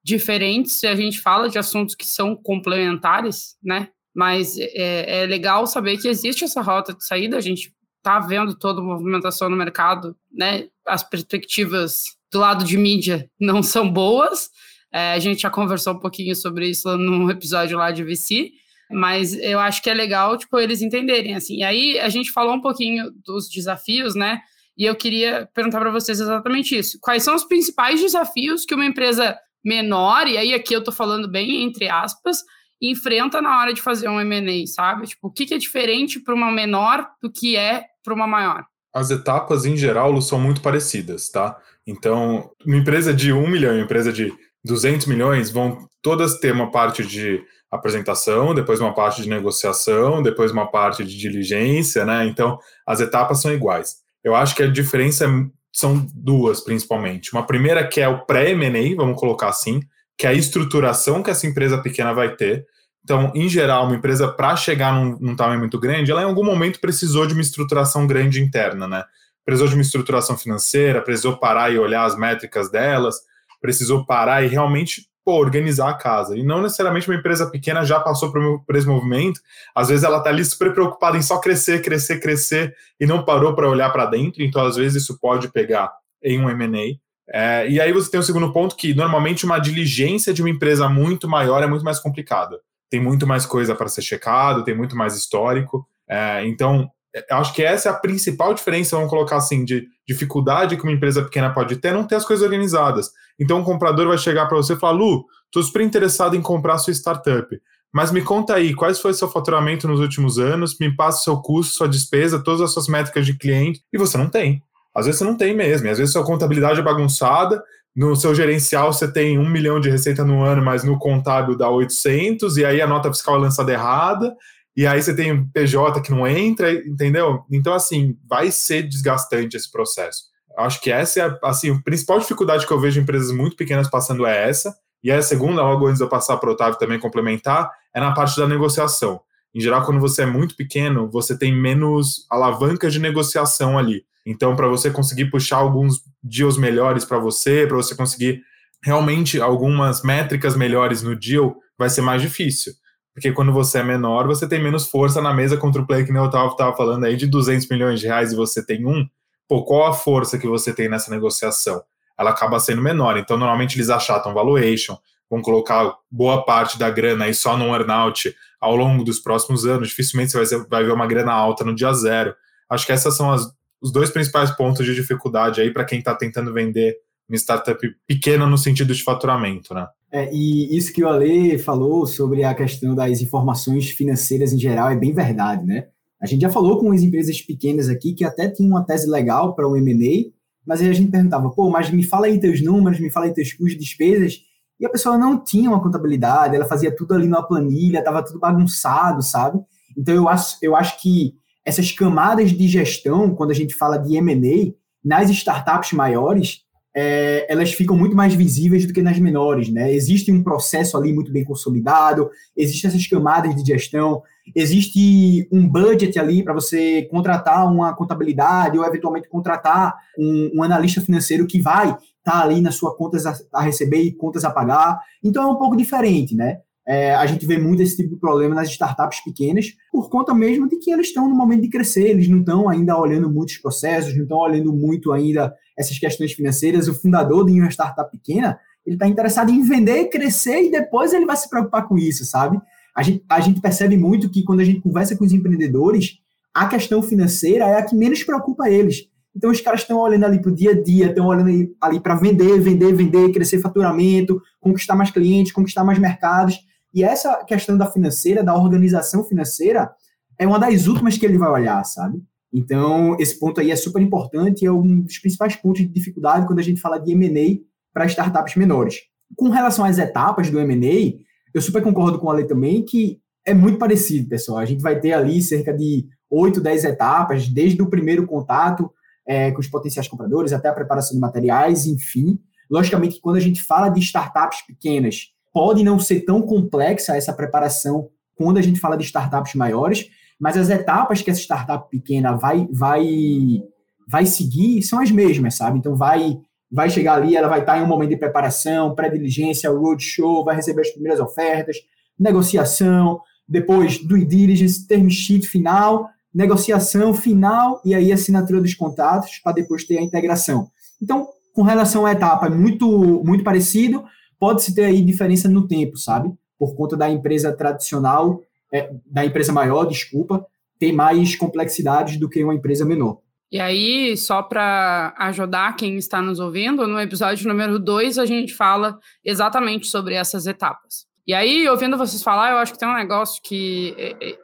diferentes 0.05 0.73
se 0.73 0.87
a 0.87 0.95
gente 0.95 1.21
fala 1.21 1.49
de 1.49 1.59
assuntos 1.59 1.95
que 1.95 2.07
são 2.07 2.37
complementares, 2.37 3.57
né? 3.63 3.89
Mas 4.15 4.57
é, 4.59 5.23
é 5.23 5.27
legal 5.27 5.67
saber 5.67 5.97
que 5.97 6.09
existe 6.09 6.45
essa 6.45 6.61
rota 6.61 6.93
de 6.93 7.05
saída, 7.05 7.37
a 7.37 7.41
gente 7.41 7.73
está 8.03 8.19
vendo 8.19 8.55
toda 8.59 8.81
a 8.81 8.85
movimentação 8.85 9.49
no 9.49 9.57
mercado, 9.57 10.17
né? 10.31 10.67
As 10.85 11.09
perspectivas 11.09 12.03
do 12.33 12.41
lado 12.41 12.65
de 12.65 12.77
mídia 12.77 13.31
não 13.41 13.63
são 13.63 13.89
boas. 13.89 14.51
É, 14.93 15.13
a 15.13 15.19
gente 15.21 15.43
já 15.43 15.51
conversou 15.51 15.95
um 15.95 15.99
pouquinho 16.01 16.35
sobre 16.35 16.69
isso 16.69 16.97
no 16.99 17.31
episódio 17.31 17.79
lá 17.79 17.93
de 17.93 18.03
VC, 18.03 18.51
mas 18.91 19.35
eu 19.35 19.59
acho 19.59 19.81
que 19.83 19.89
é 19.89 19.95
legal, 19.95 20.37
tipo, 20.37 20.59
eles 20.59 20.83
entenderem, 20.83 21.35
assim. 21.35 21.59
E 21.59 21.63
aí, 21.63 21.99
a 22.01 22.09
gente 22.09 22.31
falou 22.33 22.55
um 22.55 22.61
pouquinho 22.61 23.11
dos 23.25 23.49
desafios, 23.49 24.15
né? 24.15 24.41
E 24.77 24.85
eu 24.85 24.97
queria 24.97 25.49
perguntar 25.55 25.79
para 25.79 25.91
vocês 25.91 26.19
exatamente 26.21 26.77
isso. 26.77 26.99
Quais 27.01 27.23
são 27.23 27.35
os 27.35 27.45
principais 27.45 28.01
desafios 28.01 28.65
que 28.65 28.75
uma 28.75 28.85
empresa 28.85 29.39
menor, 29.65 30.27
e 30.27 30.37
aí 30.37 30.53
aqui 30.53 30.75
eu 30.75 30.81
estou 30.81 30.93
falando 30.93 31.31
bem 31.31 31.63
entre 31.63 31.89
aspas, 31.89 32.39
enfrenta 32.81 33.41
na 33.41 33.61
hora 33.61 33.73
de 33.73 33.81
fazer 33.81 34.09
um 34.09 34.21
M&A, 34.21 34.67
sabe? 34.67 35.07
Tipo, 35.07 35.29
o 35.29 35.33
que, 35.33 35.47
que 35.47 35.55
é 35.55 35.59
diferente 35.59 36.19
para 36.19 36.35
uma 36.35 36.51
menor 36.51 37.09
do 37.23 37.31
que 37.31 37.57
é 37.57 37.85
para 38.03 38.15
uma 38.15 38.27
maior? 38.27 38.65
As 38.95 39.11
etapas, 39.11 39.65
em 39.65 39.77
geral, 39.77 40.21
são 40.21 40.39
muito 40.39 40.61
parecidas, 40.61 41.29
tá? 41.31 41.57
Então, 41.87 42.51
uma 42.65 42.77
empresa 42.77 43.13
de 43.13 43.33
1 43.33 43.47
milhão 43.49 43.73
uma 43.73 43.83
empresa 43.83 44.13
de 44.13 44.33
200 44.65 45.07
milhões 45.07 45.51
vão 45.51 45.89
todas 46.03 46.39
ter 46.39 46.53
uma 46.53 46.71
parte 46.71 47.05
de 47.05 47.43
apresentação, 47.71 48.55
depois 48.55 48.81
uma 48.81 48.95
parte 48.95 49.23
de 49.23 49.29
negociação, 49.29 50.23
depois 50.23 50.53
uma 50.53 50.71
parte 50.71 51.05
de 51.05 51.17
diligência, 51.17 52.05
né? 52.05 52.27
Então, 52.27 52.59
as 52.87 53.01
etapas 53.01 53.41
são 53.41 53.53
iguais. 53.53 53.97
Eu 54.23 54.35
acho 54.35 54.55
que 54.55 54.63
a 54.63 54.71
diferença 54.71 55.27
são 55.73 56.07
duas, 56.15 56.61
principalmente. 56.61 57.33
Uma 57.33 57.47
primeira 57.47 57.87
que 57.87 58.01
é 58.01 58.07
o 58.07 58.27
pré-M&A, 58.27 58.95
vamos 58.95 59.19
colocar 59.19 59.49
assim, 59.49 59.81
que 60.19 60.27
é 60.27 60.31
a 60.31 60.35
estruturação 60.35 61.23
que 61.23 61.31
essa 61.31 61.47
empresa 61.47 61.79
pequena 61.79 62.13
vai 62.13 62.37
ter. 62.37 62.67
Então, 63.05 63.33
em 63.35 63.49
geral, 63.49 63.87
uma 63.87 63.97
empresa, 63.97 64.29
para 64.29 64.55
chegar 64.57 64.95
num, 64.95 65.19
num, 65.19 65.37
tamanho 65.37 65.59
muito 65.59 65.79
grande, 65.79 66.11
ela 66.11 66.23
em 66.23 66.27
algum 66.27 66.45
momento 66.45 66.81
precisou 66.81 67.27
de 67.27 67.33
uma 67.33 67.43
estruturação 67.43 68.07
grande 68.07 68.41
interna, 68.41 68.87
né? 68.87 69.05
Precisou 69.45 69.69
de 69.69 69.75
uma 69.75 69.83
estruturação 69.83 70.39
financeira, 70.39 71.03
precisou 71.03 71.37
parar 71.37 71.73
e 71.73 71.79
olhar 71.79 72.05
as 72.05 72.17
métricas 72.17 72.71
delas, 72.71 73.17
precisou 73.61 74.07
parar 74.07 74.45
e 74.45 74.47
realmente 74.47 75.09
pô, 75.25 75.35
organizar 75.35 75.89
a 75.89 75.95
casa. 75.95 76.37
E 76.37 76.43
não 76.43 76.63
necessariamente 76.63 77.09
uma 77.09 77.19
empresa 77.19 77.51
pequena 77.51 77.85
já 77.85 77.99
passou 78.01 78.33
por, 78.33 78.77
esse 78.77 78.87
movimento. 78.87 79.41
Às 79.75 79.89
vezes 79.89 80.05
ela 80.05 80.19
está 80.19 80.31
ali 80.31 80.45
super 80.45 80.73
preocupada 80.73 81.17
em 81.17 81.23
só 81.23 81.39
crescer, 81.39 81.83
crescer, 81.83 82.21
crescer 82.21 82.75
e 83.01 83.07
não 83.07 83.25
parou 83.25 83.55
para 83.55 83.69
olhar 83.69 83.91
para 83.91 84.07
dentro. 84.07 84.43
Então, 84.43 84.65
às 84.65 84.77
vezes, 84.77 85.03
isso 85.03 85.19
pode 85.19 85.49
pegar 85.49 85.93
em 86.23 86.41
um 86.41 86.51
M&A. 86.51 87.01
É, 87.35 87.69
e 87.69 87.81
aí 87.81 87.93
você 87.93 88.11
tem 88.11 88.21
o 88.21 88.23
segundo 88.23 88.53
ponto 88.53 88.77
que 88.77 88.93
normalmente 88.95 89.45
uma 89.45 89.59
diligência 89.59 90.35
de 90.35 90.43
uma 90.43 90.51
empresa 90.51 90.89
muito 90.89 91.29
maior 91.29 91.63
é 91.63 91.67
muito 91.67 91.85
mais 91.85 91.99
complicada. 91.99 92.61
Tem 92.93 93.01
muito 93.01 93.27
mais 93.27 93.47
coisa 93.47 93.75
para 93.75 93.89
ser 93.89 94.03
checado, 94.03 94.65
tem 94.65 94.77
muito 94.77 94.95
mais 94.95 95.17
histórico. 95.17 95.89
É, 96.07 96.47
então, 96.47 96.91
acho 97.31 97.55
que 97.55 97.63
essa 97.63 97.89
é 97.89 97.93
a 97.93 97.95
principal 97.95 98.53
diferença, 98.53 98.97
vamos 98.97 99.09
colocar 99.09 99.37
assim, 99.37 99.65
de 99.65 99.87
dificuldade 100.07 100.77
que 100.77 100.83
uma 100.83 100.93
empresa 100.93 101.23
pequena 101.23 101.49
pode 101.49 101.77
ter, 101.77 101.89
é 101.89 101.93
não 101.95 102.07
ter 102.07 102.17
as 102.17 102.27
coisas 102.27 102.45
organizadas. 102.45 103.09
Então, 103.41 103.63
o 103.63 103.65
comprador 103.65 104.09
vai 104.09 104.19
chegar 104.19 104.45
para 104.45 104.59
você 104.59 104.75
e 104.75 104.79
falar: 104.79 104.93
Lu, 104.93 105.25
estou 105.47 105.63
super 105.63 105.81
interessado 105.81 106.37
em 106.37 106.43
comprar 106.43 106.77
sua 106.77 106.93
startup. 106.93 107.59
Mas 107.91 108.13
me 108.13 108.21
conta 108.21 108.57
aí, 108.57 108.75
quais 108.75 109.01
foi 109.01 109.15
seu 109.15 109.27
faturamento 109.27 109.89
nos 109.89 109.99
últimos 109.99 110.39
anos? 110.39 110.77
Me 110.79 110.95
passa 110.95 111.21
o 111.21 111.25
seu 111.25 111.37
custo, 111.41 111.75
sua 111.75 111.89
despesa, 111.89 112.45
todas 112.45 112.61
as 112.61 112.75
suas 112.75 112.89
métricas 112.89 113.25
de 113.25 113.39
cliente. 113.39 113.81
E 113.91 113.97
você 113.97 114.19
não 114.19 114.29
tem. 114.29 114.63
Às 114.95 115.07
vezes 115.07 115.19
você 115.19 115.25
não 115.25 115.37
tem 115.39 115.57
mesmo, 115.57 115.89
às 115.89 115.97
vezes 115.97 116.13
sua 116.13 116.25
contabilidade 116.25 116.79
é 116.79 116.83
bagunçada, 116.83 117.63
no 117.95 118.17
seu 118.17 118.35
gerencial 118.35 118.93
você 118.93 119.11
tem 119.11 119.39
um 119.39 119.49
milhão 119.49 119.79
de 119.79 119.91
receita 119.91 120.25
no 120.25 120.43
ano, 120.43 120.65
mas 120.65 120.83
no 120.83 120.99
contábil 120.99 121.57
dá 121.57 121.69
800, 121.69 122.57
e 122.57 122.65
aí 122.65 122.81
a 122.81 122.87
nota 122.87 123.13
fiscal 123.13 123.37
é 123.37 123.41
lançada 123.41 123.73
errada, 123.73 124.35
e 124.77 124.87
aí 124.87 125.03
você 125.03 125.15
tem 125.15 125.33
um 125.33 125.47
PJ 125.49 126.01
que 126.01 126.11
não 126.11 126.27
entra, 126.27 126.73
entendeu? 126.73 127.45
Então, 127.51 127.75
assim, 127.75 128.17
vai 128.27 128.51
ser 128.51 128.83
desgastante 128.83 129.57
esse 129.57 129.71
processo. 129.71 130.25
Acho 130.57 130.81
que 130.81 130.91
essa 130.91 131.21
é, 131.21 131.39
assim, 131.45 131.71
a 131.71 131.83
principal 131.83 132.19
dificuldade 132.19 132.67
que 132.67 132.73
eu 132.73 132.81
vejo 132.81 132.99
em 132.99 133.03
empresas 133.03 133.31
muito 133.31 133.57
pequenas 133.57 133.89
passando 133.89 134.27
é 134.27 134.49
essa, 134.49 134.75
e 135.05 135.11
a 135.11 135.21
segunda, 135.21 135.63
logo 135.63 135.87
antes 135.87 135.99
de 135.99 136.05
eu 136.05 136.09
passar 136.09 136.37
para 136.37 136.49
o 136.49 136.53
Otávio 136.53 136.79
também 136.79 136.99
complementar, 136.99 137.71
é 137.95 138.01
na 138.01 138.13
parte 138.13 138.39
da 138.39 138.47
negociação. 138.47 139.21
Em 139.55 139.61
geral, 139.61 139.85
quando 139.85 140.01
você 140.01 140.23
é 140.23 140.27
muito 140.27 140.57
pequeno, 140.57 141.11
você 141.11 141.37
tem 141.37 141.55
menos 141.55 142.27
alavancas 142.31 142.93
de 142.93 143.01
negociação 143.01 143.79
ali. 143.79 144.05
Então, 144.25 144.55
para 144.55 144.69
você 144.69 144.91
conseguir 144.91 145.31
puxar 145.31 145.57
alguns 145.57 146.01
deals 146.23 146.57
melhores 146.57 147.05
para 147.05 147.19
você, 147.19 147.67
para 147.67 147.77
você 147.77 147.95
conseguir 147.95 148.43
realmente 148.83 149.41
algumas 149.41 150.03
métricas 150.03 150.57
melhores 150.57 151.03
no 151.03 151.17
deal, 151.17 151.57
vai 151.79 151.89
ser 151.89 152.03
mais 152.03 152.23
difícil. 152.23 152.73
Porque 153.15 153.31
quando 153.33 153.53
você 153.53 153.79
é 153.79 153.83
menor, 153.83 154.27
você 154.27 154.49
tem 154.49 154.63
menos 154.63 154.89
força 154.89 155.21
na 155.21 155.35
mesa 155.35 155.57
contra 155.57 155.83
o 155.83 155.87
player 155.87 156.07
que 156.07 156.13
nem 156.13 156.21
eu 156.23 156.27
estava 156.27 156.75
falando 156.75 157.05
aí 157.05 157.17
de 157.17 157.27
200 157.27 157.69
milhões 157.69 158.01
de 158.01 158.07
reais 158.07 158.33
e 158.33 158.37
você 158.37 158.65
tem 158.65 158.87
um. 158.87 159.07
Pô, 159.47 159.65
qual 159.65 159.87
a 159.87 159.93
força 159.93 160.39
que 160.39 160.47
você 160.47 160.73
tem 160.73 160.89
nessa 160.89 161.11
negociação? 161.11 161.83
Ela 162.19 162.31
acaba 162.31 162.59
sendo 162.59 162.81
menor. 162.81 163.19
Então, 163.19 163.37
normalmente 163.37 163.77
eles 163.77 163.91
achatam 163.91 164.33
valuation, 164.33 164.97
vão 165.31 165.43
colocar 165.43 165.95
boa 166.11 166.45
parte 166.45 166.79
da 166.79 166.89
grana 166.89 167.27
aí 167.27 167.35
só 167.35 167.57
no 167.57 167.67
earnout 167.75 168.35
ao 168.61 168.75
longo 168.75 169.05
dos 169.05 169.19
próximos 169.19 169.67
anos. 169.67 169.89
Dificilmente 169.89 170.33
você 170.33 170.57
vai, 170.57 170.67
vai 170.67 170.85
ver 170.85 170.93
uma 170.93 171.07
grana 171.07 171.33
alta 171.33 171.65
no 171.65 171.75
dia 171.75 171.93
zero. 171.93 172.35
Acho 172.71 172.87
que 172.87 172.93
essas 172.93 173.15
são 173.15 173.31
as 173.31 173.53
os 173.83 173.91
dois 173.91 174.11
principais 174.11 174.51
pontos 174.53 174.87
de 174.87 174.95
dificuldade 174.95 175.61
aí 175.61 175.73
para 175.73 175.85
quem 175.85 175.99
está 175.99 176.15
tentando 176.15 176.53
vender 176.53 176.97
uma 177.29 177.37
startup 177.37 177.79
pequena 178.07 178.47
no 178.47 178.57
sentido 178.57 178.95
de 178.95 179.03
faturamento, 179.03 179.75
né? 179.75 179.87
É, 180.11 180.33
e 180.33 180.77
isso 180.77 180.93
que 180.93 181.03
o 181.03 181.09
Ale 181.09 181.59
falou 181.59 182.07
sobre 182.07 182.45
a 182.45 182.55
questão 182.55 182.95
das 182.95 183.21
informações 183.21 183.91
financeiras 183.91 184.53
em 184.53 184.59
geral 184.59 184.91
é 184.91 184.97
bem 184.97 185.13
verdade, 185.13 185.65
né? 185.65 185.87
A 186.23 186.27
gente 186.27 186.43
já 186.43 186.51
falou 186.51 186.79
com 186.79 186.93
as 186.93 187.03
empresas 187.03 187.41
pequenas 187.41 187.89
aqui 187.89 188.13
que 188.13 188.25
até 188.25 188.49
tinham 188.49 188.71
uma 188.71 188.85
tese 188.85 189.11
legal 189.11 189.55
para 189.55 189.67
o 189.67 189.77
M&A, 189.77 190.31
mas 190.65 190.81
aí 190.81 190.89
a 190.89 190.93
gente 190.93 191.11
perguntava, 191.11 191.51
pô, 191.51 191.69
mas 191.69 191.91
me 191.91 192.05
fala 192.05 192.27
aí 192.27 192.39
teus 192.39 192.63
números, 192.63 193.01
me 193.01 193.11
fala 193.11 193.27
aí 193.27 193.35
teus 193.35 193.53
custos, 193.53 193.79
despesas, 193.79 194.41
e 194.79 194.87
a 194.87 194.91
pessoa 194.91 195.19
não 195.19 195.43
tinha 195.43 195.69
uma 195.69 195.83
contabilidade, 195.83 196.55
ela 196.55 196.65
fazia 196.65 196.95
tudo 196.95 197.15
ali 197.15 197.27
numa 197.27 197.43
planilha, 197.43 197.99
estava 197.99 198.23
tudo 198.23 198.39
bagunçado, 198.39 199.23
sabe? 199.23 199.61
Então 199.97 200.15
eu 200.15 200.29
acho, 200.29 200.59
eu 200.63 200.77
acho 200.77 201.01
que 201.01 201.35
essas 201.65 201.93
camadas 201.93 202.51
de 202.51 202.69
gestão, 202.69 203.35
quando 203.35 203.51
a 203.51 203.55
gente 203.55 203.75
fala 203.75 203.97
de 203.97 204.17
M&A, 204.17 204.73
nas 205.05 205.31
startups 205.31 205.93
maiores, 205.93 206.63
é, 206.95 207.47
elas 207.51 207.73
ficam 207.73 207.97
muito 207.97 208.15
mais 208.15 208.35
visíveis 208.35 208.87
do 208.87 208.93
que 208.93 209.03
nas 209.03 209.19
menores, 209.19 209.69
né? 209.71 209.93
Existe 209.93 210.31
um 210.31 210.43
processo 210.43 210.97
ali 210.97 211.13
muito 211.13 211.33
bem 211.33 211.45
consolidado, 211.45 212.31
existem 212.57 212.89
essas 212.89 213.07
camadas 213.07 213.55
de 213.57 213.65
gestão, 213.65 214.23
existe 214.55 215.49
um 215.51 215.67
budget 215.67 216.19
ali 216.19 216.43
para 216.43 216.53
você 216.53 217.03
contratar 217.11 217.67
uma 217.67 217.95
contabilidade 217.95 218.79
ou 218.79 218.85
eventualmente 218.85 219.29
contratar 219.29 219.97
um, 220.19 220.51
um 220.57 220.63
analista 220.63 221.01
financeiro 221.01 221.47
que 221.47 221.61
vai 221.61 221.89
estar 221.89 222.01
tá 222.25 222.43
ali 222.43 222.61
nas 222.61 222.75
suas 222.75 222.95
contas 222.97 223.25
a, 223.25 223.35
a, 223.55 223.63
receber 223.63 224.03
e 224.03 224.13
contas 224.13 224.45
a 224.45 224.51
pagar. 224.51 225.01
Então 225.25 225.43
é 225.43 225.47
um 225.47 225.57
pouco 225.57 225.77
diferente, 225.77 226.35
né? 226.35 226.59
É, 226.93 227.15
a 227.15 227.25
gente 227.25 227.47
vê 227.47 227.57
muito 227.57 227.81
esse 227.81 227.97
tipo 227.97 228.11
de 228.11 228.17
problema 228.17 228.55
nas 228.55 228.69
startups 228.69 229.25
pequenas, 229.25 229.69
por 229.91 230.11
conta 230.11 230.35
mesmo 230.35 230.69
de 230.69 230.77
que 230.77 230.91
eles 230.91 231.07
estão 231.07 231.27
no 231.27 231.35
momento 231.35 231.63
de 231.63 231.71
crescer, 231.71 232.11
eles 232.11 232.29
não 232.29 232.41
estão 232.41 232.69
ainda 232.69 232.95
olhando 232.99 233.31
muitos 233.31 233.57
processos, 233.57 234.15
não 234.15 234.25
estão 234.25 234.37
olhando 234.37 234.75
muito 234.75 235.11
ainda 235.11 235.55
essas 235.75 235.99
questões 235.99 236.35
financeiras. 236.35 236.89
O 236.89 236.95
fundador 236.95 237.47
de 237.47 237.59
uma 237.59 237.71
startup 237.71 238.11
pequena, 238.11 238.61
ele 238.85 238.97
está 238.97 239.09
interessado 239.09 239.51
em 239.51 239.63
vender, 239.63 240.11
crescer 240.11 240.65
e 240.65 240.71
depois 240.71 241.15
ele 241.15 241.25
vai 241.25 241.35
se 241.35 241.49
preocupar 241.49 241.89
com 241.89 241.97
isso, 241.97 242.27
sabe? 242.27 242.61
A 242.95 243.03
gente, 243.03 243.25
a 243.27 243.41
gente 243.41 243.59
percebe 243.63 243.97
muito 243.97 244.29
que 244.29 244.45
quando 244.45 244.61
a 244.61 244.65
gente 244.65 244.83
conversa 244.83 245.17
com 245.17 245.25
os 245.25 245.33
empreendedores, 245.33 246.19
a 246.53 246.69
questão 246.69 247.03
financeira 247.03 247.65
é 247.65 247.79
a 247.79 247.83
que 247.83 247.97
menos 247.97 248.23
preocupa 248.23 248.69
eles. 248.69 249.09
Então 249.35 249.51
os 249.51 249.63
caras 249.63 249.81
estão 249.81 249.99
olhando 249.99 250.27
ali 250.27 250.43
para 250.43 250.51
o 250.51 250.55
dia 250.55 250.73
a 250.73 250.83
dia, 250.83 251.07
estão 251.07 251.27
olhando 251.27 251.75
ali 251.81 252.01
para 252.01 252.17
vender, 252.17 252.61
vender, 252.61 252.93
vender, 252.93 253.33
crescer 253.33 253.61
faturamento, 253.61 254.43
conquistar 254.61 254.95
mais 254.95 255.11
clientes, 255.11 255.53
conquistar 255.53 255.85
mais 255.85 255.99
mercados. 255.99 256.71
E 256.95 257.03
essa 257.03 257.45
questão 257.45 257.77
da 257.77 257.91
financeira, 257.91 258.43
da 258.43 258.55
organização 258.55 259.25
financeira, 259.25 259.91
é 260.39 260.47
uma 260.47 260.59
das 260.59 260.87
últimas 260.87 261.17
que 261.17 261.25
ele 261.25 261.39
vai 261.39 261.51
olhar, 261.51 261.83
sabe? 261.85 262.23
Então, 262.53 263.17
esse 263.19 263.39
ponto 263.39 263.61
aí 263.61 263.71
é 263.71 263.77
super 263.77 264.03
importante 264.03 264.63
e 264.63 264.67
é 264.67 264.73
um 264.73 265.01
dos 265.01 265.19
principais 265.19 265.57
pontos 265.57 265.81
de 265.83 265.89
dificuldade 265.89 266.47
quando 266.47 266.59
a 266.59 266.63
gente 266.63 266.81
fala 266.81 266.99
de 266.99 267.13
M&A 267.13 267.61
para 267.93 268.07
startups 268.07 268.57
menores. 268.57 269.01
Com 269.37 269.49
relação 269.49 269.85
às 269.85 269.99
etapas 269.99 270.51
do 270.51 270.61
M&A, 270.61 271.19
eu 271.55 271.63
super 271.63 271.83
concordo 271.83 272.19
com 272.19 272.31
a 272.31 272.35
lei 272.35 272.45
também 272.45 272.85
que 272.85 273.21
é 273.45 273.55
muito 273.55 273.79
parecido, 273.79 274.29
pessoal. 274.29 274.59
A 274.59 274.65
gente 274.67 274.83
vai 274.83 275.01
ter 275.01 275.13
ali 275.13 275.43
cerca 275.43 275.73
de 275.73 276.07
8, 276.31 276.61
10 276.61 276.85
etapas, 276.85 277.49
desde 277.49 277.81
o 277.83 277.89
primeiro 277.89 278.27
contato 278.27 278.91
é, 279.27 279.51
com 279.51 279.61
os 279.61 279.69
potenciais 279.69 280.09
compradores 280.09 280.53
até 280.53 280.69
a 280.69 280.75
preparação 280.75 281.15
de 281.15 281.21
materiais, 281.21 281.87
enfim. 281.87 282.39
Logicamente 282.71 283.21
quando 283.21 283.37
a 283.37 283.41
gente 283.41 283.63
fala 283.63 283.89
de 283.89 284.01
startups 284.01 284.63
pequenas, 284.67 285.32
pode 285.53 285.85
não 285.85 285.99
ser 285.99 286.21
tão 286.21 286.43
complexa 286.43 287.17
essa 287.17 287.33
preparação 287.33 288.09
quando 288.37 288.59
a 288.59 288.63
gente 288.63 288.81
fala 288.81 288.97
de 288.97 289.05
startups 289.05 289.55
maiores, 289.55 290.09
mas 290.41 290.57
as 290.57 290.71
etapas 290.71 291.23
que 291.23 291.31
essa 291.31 291.41
startup 291.41 291.89
pequena 291.91 292.33
vai, 292.33 292.67
vai, 292.73 293.63
vai 294.09 294.27
seguir 294.27 294.83
são 294.83 295.01
as 295.01 295.11
mesmas, 295.11 295.55
sabe? 295.57 295.79
Então, 295.79 295.95
vai 295.95 296.41
vai 296.73 296.89
chegar 296.89 297.17
ali, 297.17 297.37
ela 297.37 297.49
vai 297.49 297.61
estar 297.61 297.79
em 297.79 297.83
um 297.83 297.87
momento 297.87 298.09
de 298.09 298.17
preparação, 298.17 298.95
pré-diligência, 298.95 299.71
roadshow, 299.71 300.43
vai 300.43 300.57
receber 300.57 300.81
as 300.81 300.91
primeiras 300.91 301.21
ofertas, 301.21 301.77
negociação, 302.19 303.21
depois 303.47 303.99
do 303.99 304.19
diligence, 304.25 304.87
term 304.87 305.07
sheet 305.11 305.47
final, 305.47 306.09
negociação 306.35 307.13
final 307.13 307.79
e 307.85 307.95
aí 307.95 308.11
assinatura 308.11 308.59
dos 308.59 308.75
contratos 308.75 309.39
para 309.45 309.53
depois 309.53 309.85
ter 309.85 309.99
a 309.99 310.03
integração. 310.03 310.71
Então, 311.01 311.29
com 311.53 311.63
relação 311.63 312.07
à 312.07 312.13
etapa, 312.13 312.47
é 312.47 312.51
muito, 312.51 313.23
muito 313.23 313.45
parecido, 313.45 314.05
pode-se 314.43 314.75
ter 314.75 314.87
aí 314.87 315.01
diferença 315.01 315.49
no 315.49 315.69
tempo, 315.69 315.97
sabe? 315.97 316.29
Por 316.59 316.75
conta 316.75 316.97
da 316.97 317.09
empresa 317.09 317.57
tradicional, 317.57 318.43
é, 318.73 318.93
da 319.07 319.25
empresa 319.25 319.53
maior, 319.53 319.85
desculpa, 319.85 320.45
ter 320.81 320.91
mais 320.91 321.37
complexidades 321.37 322.17
do 322.17 322.29
que 322.29 322.43
uma 322.43 322.53
empresa 322.53 322.85
menor. 322.85 323.21
E 323.53 323.61
aí, 323.61 324.17
só 324.17 324.43
para 324.43 325.15
ajudar 325.17 325.77
quem 325.77 325.97
está 325.97 326.21
nos 326.21 326.41
ouvindo, 326.41 326.89
no 326.89 327.01
episódio 327.01 327.47
número 327.47 327.79
2 327.79 328.19
a 328.19 328.27
gente 328.27 328.53
fala 328.53 328.99
exatamente 329.25 329.87
sobre 329.87 330.17
essas 330.17 330.45
etapas. 330.49 331.07
E 331.25 331.33
aí, 331.33 331.69
ouvindo 331.69 331.97
vocês 331.97 332.21
falar, 332.21 332.51
eu 332.51 332.57
acho 332.57 332.73
que 332.73 332.81
tem 332.81 332.89
um 332.89 332.97
negócio 332.97 333.41
que 333.45 333.95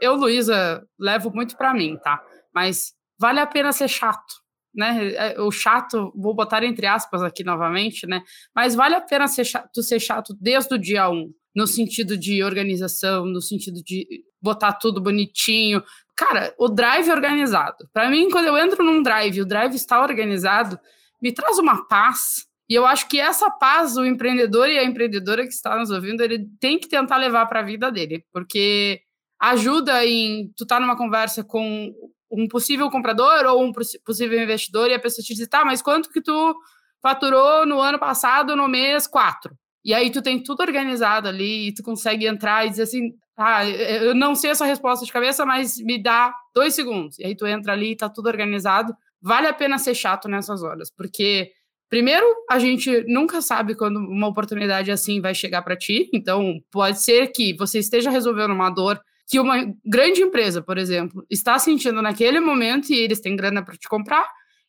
eu, 0.00 0.14
Luísa, 0.14 0.80
levo 0.96 1.32
muito 1.34 1.56
para 1.56 1.74
mim, 1.74 1.98
tá? 2.04 2.22
Mas 2.54 2.92
vale 3.18 3.40
a 3.40 3.46
pena 3.48 3.72
ser 3.72 3.88
chato, 3.88 4.34
né? 4.74 5.12
É, 5.14 5.40
o 5.40 5.50
chato, 5.50 6.12
vou 6.16 6.34
botar 6.34 6.62
entre 6.62 6.86
aspas 6.86 7.22
aqui 7.22 7.44
novamente, 7.44 8.06
né? 8.06 8.22
Mas 8.54 8.74
vale 8.74 8.94
a 8.94 9.00
pena 9.00 9.26
ser 9.28 9.44
chato, 9.44 9.82
ser 9.82 10.00
chato 10.00 10.36
desde 10.40 10.74
o 10.74 10.78
dia 10.78 11.08
1, 11.08 11.14
um, 11.14 11.32
no 11.54 11.66
sentido 11.66 12.16
de 12.16 12.42
organização, 12.42 13.24
no 13.24 13.40
sentido 13.40 13.82
de 13.82 14.06
botar 14.40 14.72
tudo 14.74 15.00
bonitinho. 15.00 15.82
Cara, 16.16 16.54
o 16.58 16.68
drive 16.68 17.10
organizado. 17.10 17.88
Para 17.92 18.08
mim, 18.10 18.28
quando 18.30 18.46
eu 18.46 18.58
entro 18.58 18.84
num 18.84 19.02
drive, 19.02 19.40
o 19.40 19.46
drive 19.46 19.74
está 19.74 20.00
organizado, 20.02 20.78
me 21.20 21.32
traz 21.32 21.58
uma 21.58 21.86
paz 21.86 22.48
e 22.68 22.74
eu 22.74 22.84
acho 22.84 23.08
que 23.08 23.18
essa 23.18 23.50
paz, 23.50 23.96
o 23.96 24.04
empreendedor 24.04 24.68
e 24.68 24.78
a 24.78 24.84
empreendedora 24.84 25.42
que 25.42 25.52
está 25.52 25.76
nos 25.76 25.90
ouvindo, 25.90 26.22
ele 26.22 26.46
tem 26.60 26.78
que 26.78 26.86
tentar 26.86 27.16
levar 27.16 27.46
para 27.46 27.60
a 27.60 27.64
vida 27.64 27.90
dele, 27.90 28.24
porque 28.30 29.00
ajuda 29.40 30.04
em 30.04 30.52
tu 30.54 30.66
tá 30.66 30.78
numa 30.78 30.96
conversa 30.96 31.42
com 31.42 31.94
um 32.30 32.46
possível 32.48 32.90
comprador 32.90 33.46
ou 33.46 33.64
um 33.64 33.72
possível 34.04 34.42
investidor 34.42 34.90
e 34.90 34.94
a 34.94 34.98
pessoa 34.98 35.24
te 35.24 35.34
diz, 35.34 35.46
tá, 35.48 35.64
mas 35.64 35.82
quanto 35.82 36.10
que 36.10 36.20
tu 36.20 36.56
faturou 37.00 37.64
no 37.66 37.80
ano 37.80 37.98
passado 37.98 38.56
no 38.56 38.68
mês 38.68 39.06
4? 39.06 39.54
E 39.84 39.94
aí 39.94 40.10
tu 40.10 40.20
tem 40.20 40.42
tudo 40.42 40.60
organizado 40.60 41.28
ali 41.28 41.68
e 41.68 41.74
tu 41.74 41.82
consegue 41.82 42.26
entrar 42.26 42.66
e 42.66 42.70
dizer 42.70 42.82
assim, 42.82 43.12
ah, 43.36 43.64
eu 43.66 44.14
não 44.14 44.34
sei 44.34 44.50
essa 44.50 44.66
resposta 44.66 45.04
de 45.04 45.12
cabeça, 45.12 45.46
mas 45.46 45.78
me 45.78 46.02
dá 46.02 46.34
dois 46.54 46.74
segundos. 46.74 47.18
E 47.18 47.24
aí 47.24 47.36
tu 47.36 47.46
entra 47.46 47.72
ali 47.72 47.92
e 47.92 47.96
tá 47.96 48.08
tudo 48.08 48.26
organizado. 48.28 48.94
Vale 49.22 49.46
a 49.46 49.52
pena 49.52 49.78
ser 49.78 49.94
chato 49.94 50.28
nessas 50.28 50.62
horas, 50.62 50.90
porque 50.90 51.52
Primeiro, 51.88 52.26
a 52.50 52.58
gente 52.58 53.02
nunca 53.08 53.40
sabe 53.40 53.74
quando 53.74 53.96
uma 53.96 54.28
oportunidade 54.28 54.90
assim 54.90 55.22
vai 55.22 55.34
chegar 55.34 55.62
para 55.62 55.76
ti. 55.76 56.10
Então, 56.12 56.60
pode 56.70 57.00
ser 57.00 57.28
que 57.28 57.56
você 57.56 57.78
esteja 57.78 58.10
resolvendo 58.10 58.52
uma 58.52 58.68
dor 58.68 59.00
que 59.28 59.38
uma 59.38 59.72
grande 59.84 60.22
empresa, 60.22 60.62
por 60.62 60.78
exemplo, 60.78 61.24
está 61.30 61.58
sentindo 61.58 62.00
naquele 62.00 62.40
momento 62.40 62.90
e 62.90 62.96
eles 62.96 63.20
têm 63.20 63.36
grana 63.36 63.62
para 63.62 63.76
te 63.76 63.88
comprar, 63.88 64.26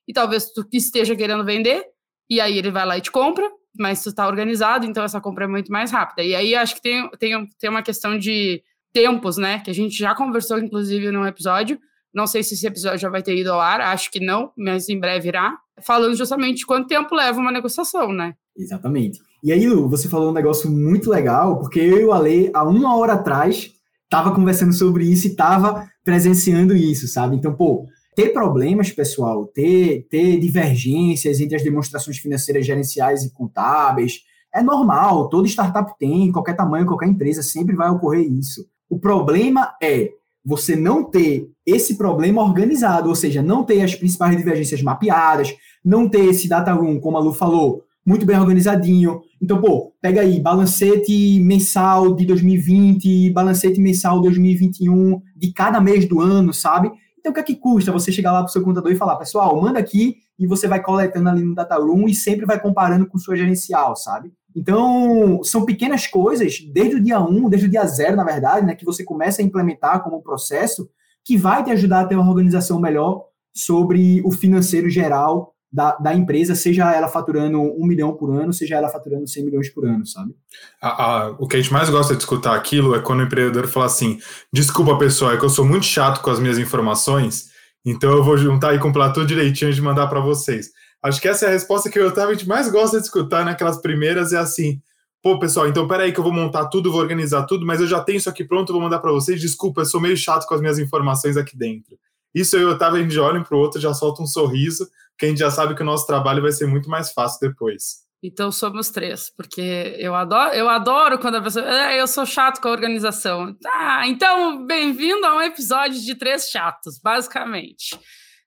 e 0.07 0.13
talvez 0.13 0.51
tu 0.51 0.67
esteja 0.73 1.15
querendo 1.15 1.45
vender, 1.45 1.85
e 2.29 2.41
aí 2.41 2.57
ele 2.57 2.69
vai 2.69 2.85
lá 2.85 2.97
e 2.97 3.01
te 3.01 3.09
compra, 3.09 3.49
mas 3.77 4.03
tu 4.03 4.09
está 4.09 4.27
organizado, 4.27 4.85
então 4.85 5.03
essa 5.03 5.21
compra 5.21 5.45
é 5.45 5.47
muito 5.47 5.71
mais 5.71 5.91
rápida. 5.91 6.23
E 6.23 6.35
aí 6.35 6.55
acho 6.55 6.75
que 6.75 6.81
tem, 6.81 7.09
tem, 7.17 7.47
tem 7.59 7.69
uma 7.69 7.81
questão 7.81 8.17
de 8.17 8.61
tempos, 8.91 9.37
né? 9.37 9.59
Que 9.59 9.69
a 9.69 9.73
gente 9.73 9.97
já 9.97 10.13
conversou, 10.13 10.59
inclusive, 10.59 11.11
num 11.11 11.25
episódio, 11.25 11.79
não 12.13 12.27
sei 12.27 12.43
se 12.43 12.55
esse 12.55 12.65
episódio 12.67 12.99
já 12.99 13.09
vai 13.09 13.21
ter 13.21 13.35
ido 13.37 13.53
ao 13.53 13.61
ar, 13.61 13.79
acho 13.81 14.11
que 14.11 14.19
não, 14.19 14.51
mas 14.57 14.89
em 14.89 14.99
breve 14.99 15.29
irá. 15.29 15.57
Falando 15.81 16.15
justamente 16.15 16.65
quanto 16.65 16.87
tempo 16.87 17.15
leva 17.15 17.39
uma 17.39 17.51
negociação, 17.51 18.11
né? 18.11 18.33
Exatamente. 18.57 19.19
E 19.41 19.53
aí, 19.53 19.65
Lu, 19.67 19.87
você 19.87 20.09
falou 20.09 20.31
um 20.31 20.33
negócio 20.33 20.69
muito 20.69 21.09
legal, 21.09 21.59
porque 21.59 21.79
eu 21.79 22.01
e 22.01 22.05
o 22.05 22.11
Ale, 22.11 22.51
há 22.53 22.63
uma 22.63 22.97
hora 22.97 23.13
atrás, 23.13 23.71
estava 24.09 24.33
conversando 24.33 24.73
sobre 24.73 25.05
isso 25.05 25.27
e 25.27 25.31
estava 25.31 25.87
presenciando 26.03 26.75
isso, 26.75 27.07
sabe? 27.07 27.35
Então, 27.35 27.53
pô, 27.53 27.85
ter 28.15 28.29
problemas, 28.29 28.91
pessoal, 28.91 29.45
ter, 29.45 30.07
ter 30.09 30.39
divergências 30.39 31.39
entre 31.39 31.55
as 31.55 31.63
demonstrações 31.63 32.17
financeiras 32.17 32.65
gerenciais 32.65 33.23
e 33.23 33.31
contábeis, 33.31 34.23
é 34.53 34.63
normal, 34.63 35.29
todo 35.29 35.47
startup 35.47 35.93
tem, 35.99 36.31
qualquer 36.31 36.55
tamanho, 36.55 36.87
qualquer 36.87 37.07
empresa, 37.07 37.43
sempre 37.43 37.75
vai 37.75 37.89
ocorrer 37.89 38.27
isso. 38.27 38.65
O 38.89 38.99
problema 38.99 39.75
é 39.81 40.09
você 40.43 40.75
não 40.75 41.03
ter 41.03 41.47
esse 41.63 41.95
problema 41.95 42.41
organizado, 42.41 43.09
ou 43.09 43.15
seja, 43.15 43.43
não 43.43 43.63
ter 43.63 43.81
as 43.81 43.93
principais 43.93 44.35
divergências 44.35 44.81
mapeadas, 44.81 45.55
não 45.85 46.09
ter 46.09 46.25
esse 46.25 46.49
data 46.49 46.73
room, 46.73 46.99
como 46.99 47.17
a 47.17 47.19
Lu 47.19 47.31
falou, 47.31 47.83
muito 48.05 48.25
bem 48.25 48.39
organizadinho. 48.39 49.21
Então, 49.41 49.61
pô, 49.61 49.93
pega 50.01 50.21
aí, 50.21 50.39
balancete 50.39 51.39
mensal 51.41 52.15
de 52.15 52.25
2020, 52.25 53.31
balancete 53.31 53.79
mensal 53.79 54.19
2021, 54.21 55.21
de 55.35 55.53
cada 55.53 55.79
mês 55.79 56.07
do 56.07 56.19
ano, 56.19 56.53
sabe? 56.53 56.91
Então, 57.19 57.31
o 57.31 57.35
que 57.35 57.41
é 57.41 57.43
que 57.43 57.55
custa 57.55 57.91
você 57.91 58.11
chegar 58.11 58.31
lá 58.31 58.39
para 58.39 58.49
o 58.49 58.51
seu 58.51 58.63
contador 58.63 58.91
e 58.91 58.95
falar, 58.95 59.17
pessoal, 59.17 59.61
manda 59.61 59.77
aqui 59.77 60.17
e 60.37 60.47
você 60.47 60.67
vai 60.67 60.81
coletando 60.81 61.29
ali 61.29 61.43
no 61.43 61.53
data 61.53 61.75
room 61.75 62.07
e 62.07 62.15
sempre 62.15 62.45
vai 62.45 62.59
comparando 62.59 63.05
com 63.05 63.17
sua 63.17 63.35
gerencial, 63.35 63.95
sabe? 63.95 64.31
Então, 64.55 65.41
são 65.43 65.65
pequenas 65.65 66.07
coisas, 66.07 66.59
desde 66.73 66.95
o 66.95 67.03
dia 67.03 67.19
1, 67.19 67.49
desde 67.49 67.67
o 67.67 67.69
dia 67.69 67.85
0, 67.85 68.15
na 68.15 68.23
verdade, 68.23 68.65
né, 68.65 68.73
que 68.73 68.85
você 68.85 69.03
começa 69.03 69.41
a 69.41 69.45
implementar 69.45 70.01
como 70.01 70.21
processo, 70.21 70.89
que 71.23 71.37
vai 71.37 71.63
te 71.63 71.71
ajudar 71.71 72.01
a 72.01 72.05
ter 72.05 72.15
uma 72.15 72.27
organização 72.27 72.79
melhor 72.79 73.25
sobre 73.53 74.21
o 74.25 74.31
financeiro 74.31 74.89
geral 74.89 75.53
da, 75.71 75.95
da 75.97 76.13
empresa, 76.13 76.55
seja 76.55 76.91
ela 76.91 77.07
faturando 77.07 77.61
um 77.61 77.85
milhão 77.85 78.15
por 78.15 78.31
ano, 78.31 78.51
seja 78.51 78.75
ela 78.75 78.89
faturando 78.89 79.27
100 79.27 79.45
milhões 79.45 79.69
por 79.69 79.85
ano, 79.85 80.05
sabe? 80.05 80.33
A, 80.81 80.87
a, 81.03 81.29
o 81.31 81.47
que 81.47 81.55
a 81.55 81.61
gente 81.61 81.71
mais 81.71 81.89
gosta 81.89 82.15
de 82.15 82.21
escutar 82.21 82.55
aquilo 82.55 82.95
é 82.95 83.01
quando 83.01 83.19
o 83.19 83.23
empreendedor 83.23 83.67
fala 83.67 83.85
assim: 83.85 84.19
desculpa, 84.51 84.97
pessoal, 84.97 85.33
é 85.33 85.37
que 85.37 85.45
eu 85.45 85.49
sou 85.49 85.65
muito 85.65 85.85
chato 85.85 86.21
com 86.21 86.29
as 86.31 86.39
minhas 86.39 86.57
informações, 86.57 87.49
então 87.85 88.11
eu 88.11 88.23
vou 88.23 88.37
juntar 88.37 88.73
e 88.73 88.79
completar 88.79 89.13
tudo 89.13 89.27
direitinho 89.27 89.71
de 89.71 89.81
mandar 89.81 90.07
para 90.07 90.19
vocês. 90.19 90.71
Acho 91.03 91.21
que 91.21 91.27
essa 91.27 91.45
é 91.45 91.49
a 91.49 91.51
resposta 91.51 91.89
que 91.89 91.97
eu 91.97 92.13
realmente 92.13 92.47
mais 92.47 92.69
gosta 92.69 92.97
de 92.97 93.05
escutar 93.05 93.45
naquelas 93.45 93.79
primeiras, 93.79 94.33
é 94.33 94.37
assim, 94.37 94.81
pô, 95.21 95.37
pessoal, 95.39 95.67
então 95.67 95.87
peraí 95.87 96.11
que 96.11 96.19
eu 96.19 96.23
vou 96.23 96.33
montar 96.33 96.65
tudo, 96.65 96.91
vou 96.91 96.99
organizar 96.99 97.43
tudo, 97.43 97.65
mas 97.65 97.79
eu 97.79 97.87
já 97.87 98.01
tenho 98.01 98.17
isso 98.17 98.29
aqui 98.29 98.43
pronto, 98.43 98.73
vou 98.73 98.81
mandar 98.81 98.99
para 98.99 99.11
vocês, 99.11 99.39
desculpa, 99.39 99.81
eu 99.81 99.85
sou 99.85 100.01
meio 100.01 100.17
chato 100.17 100.45
com 100.45 100.55
as 100.55 100.61
minhas 100.61 100.79
informações 100.79 101.37
aqui 101.37 101.55
dentro. 101.55 101.97
Isso 102.33 102.55
eu 102.55 102.61
e 102.61 102.65
o 102.65 102.71
Otávio, 102.71 102.99
a 102.99 103.01
gente 103.01 103.17
olha 103.19 103.39
um 103.39 103.43
para 103.43 103.55
o 103.55 103.59
outro, 103.59 103.79
já 103.79 103.93
solta 103.93 104.21
um 104.21 104.27
sorriso, 104.27 104.87
que 105.19 105.25
a 105.25 105.29
gente 105.29 105.39
já 105.39 105.51
sabe 105.51 105.75
que 105.75 105.81
o 105.81 105.85
nosso 105.85 106.07
trabalho 106.07 106.41
vai 106.41 106.51
ser 106.51 106.65
muito 106.65 106.89
mais 106.89 107.11
fácil 107.11 107.39
depois. 107.41 108.07
Então 108.23 108.51
somos 108.51 108.89
três, 108.89 109.31
porque 109.35 109.95
eu 109.97 110.15
adoro, 110.15 110.53
eu 110.53 110.67
adoro 110.69 111.19
quando 111.19 111.35
a 111.35 111.41
pessoa. 111.41 111.65
É, 111.65 112.01
eu 112.01 112.07
sou 112.07 112.25
chato 112.25 112.61
com 112.61 112.67
a 112.67 112.71
organização. 112.71 113.55
Ah, 113.65 114.07
então, 114.07 114.65
bem-vindo 114.65 115.25
a 115.25 115.35
um 115.35 115.41
episódio 115.41 115.99
de 116.01 116.15
três 116.15 116.49
chatos, 116.49 116.99
basicamente. 116.99 117.99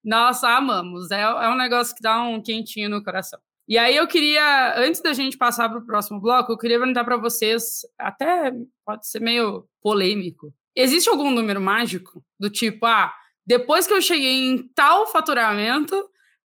Nossa, 0.05 0.49
amamos. 0.49 1.11
É, 1.11 1.21
é 1.21 1.49
um 1.49 1.57
negócio 1.57 1.95
que 1.95 2.03
dá 2.03 2.23
um 2.23 2.43
quentinho 2.43 2.91
no 2.91 3.03
coração. 3.03 3.39
E 3.69 3.79
aí 3.79 3.97
eu 3.97 4.07
queria, 4.07 4.79
antes 4.79 5.01
da 5.01 5.13
gente 5.13 5.39
passar 5.39 5.69
para 5.69 5.79
o 5.79 5.87
próximo 5.87 6.21
bloco, 6.21 6.53
eu 6.53 6.59
queria 6.59 6.79
perguntar 6.79 7.05
para 7.05 7.17
vocês, 7.17 7.81
até 7.99 8.53
pode 8.85 9.07
ser 9.07 9.21
meio 9.21 9.65
polêmico. 9.81 10.53
Existe 10.77 11.09
algum 11.09 11.31
número 11.31 11.61
mágico 11.61 12.23
do 12.39 12.51
tipo, 12.51 12.85
ah, 12.85 13.13
depois 13.47 13.87
que 13.87 13.95
eu 13.95 14.03
cheguei 14.03 14.51
em 14.51 14.69
tal 14.75 15.07
faturamento, 15.07 15.95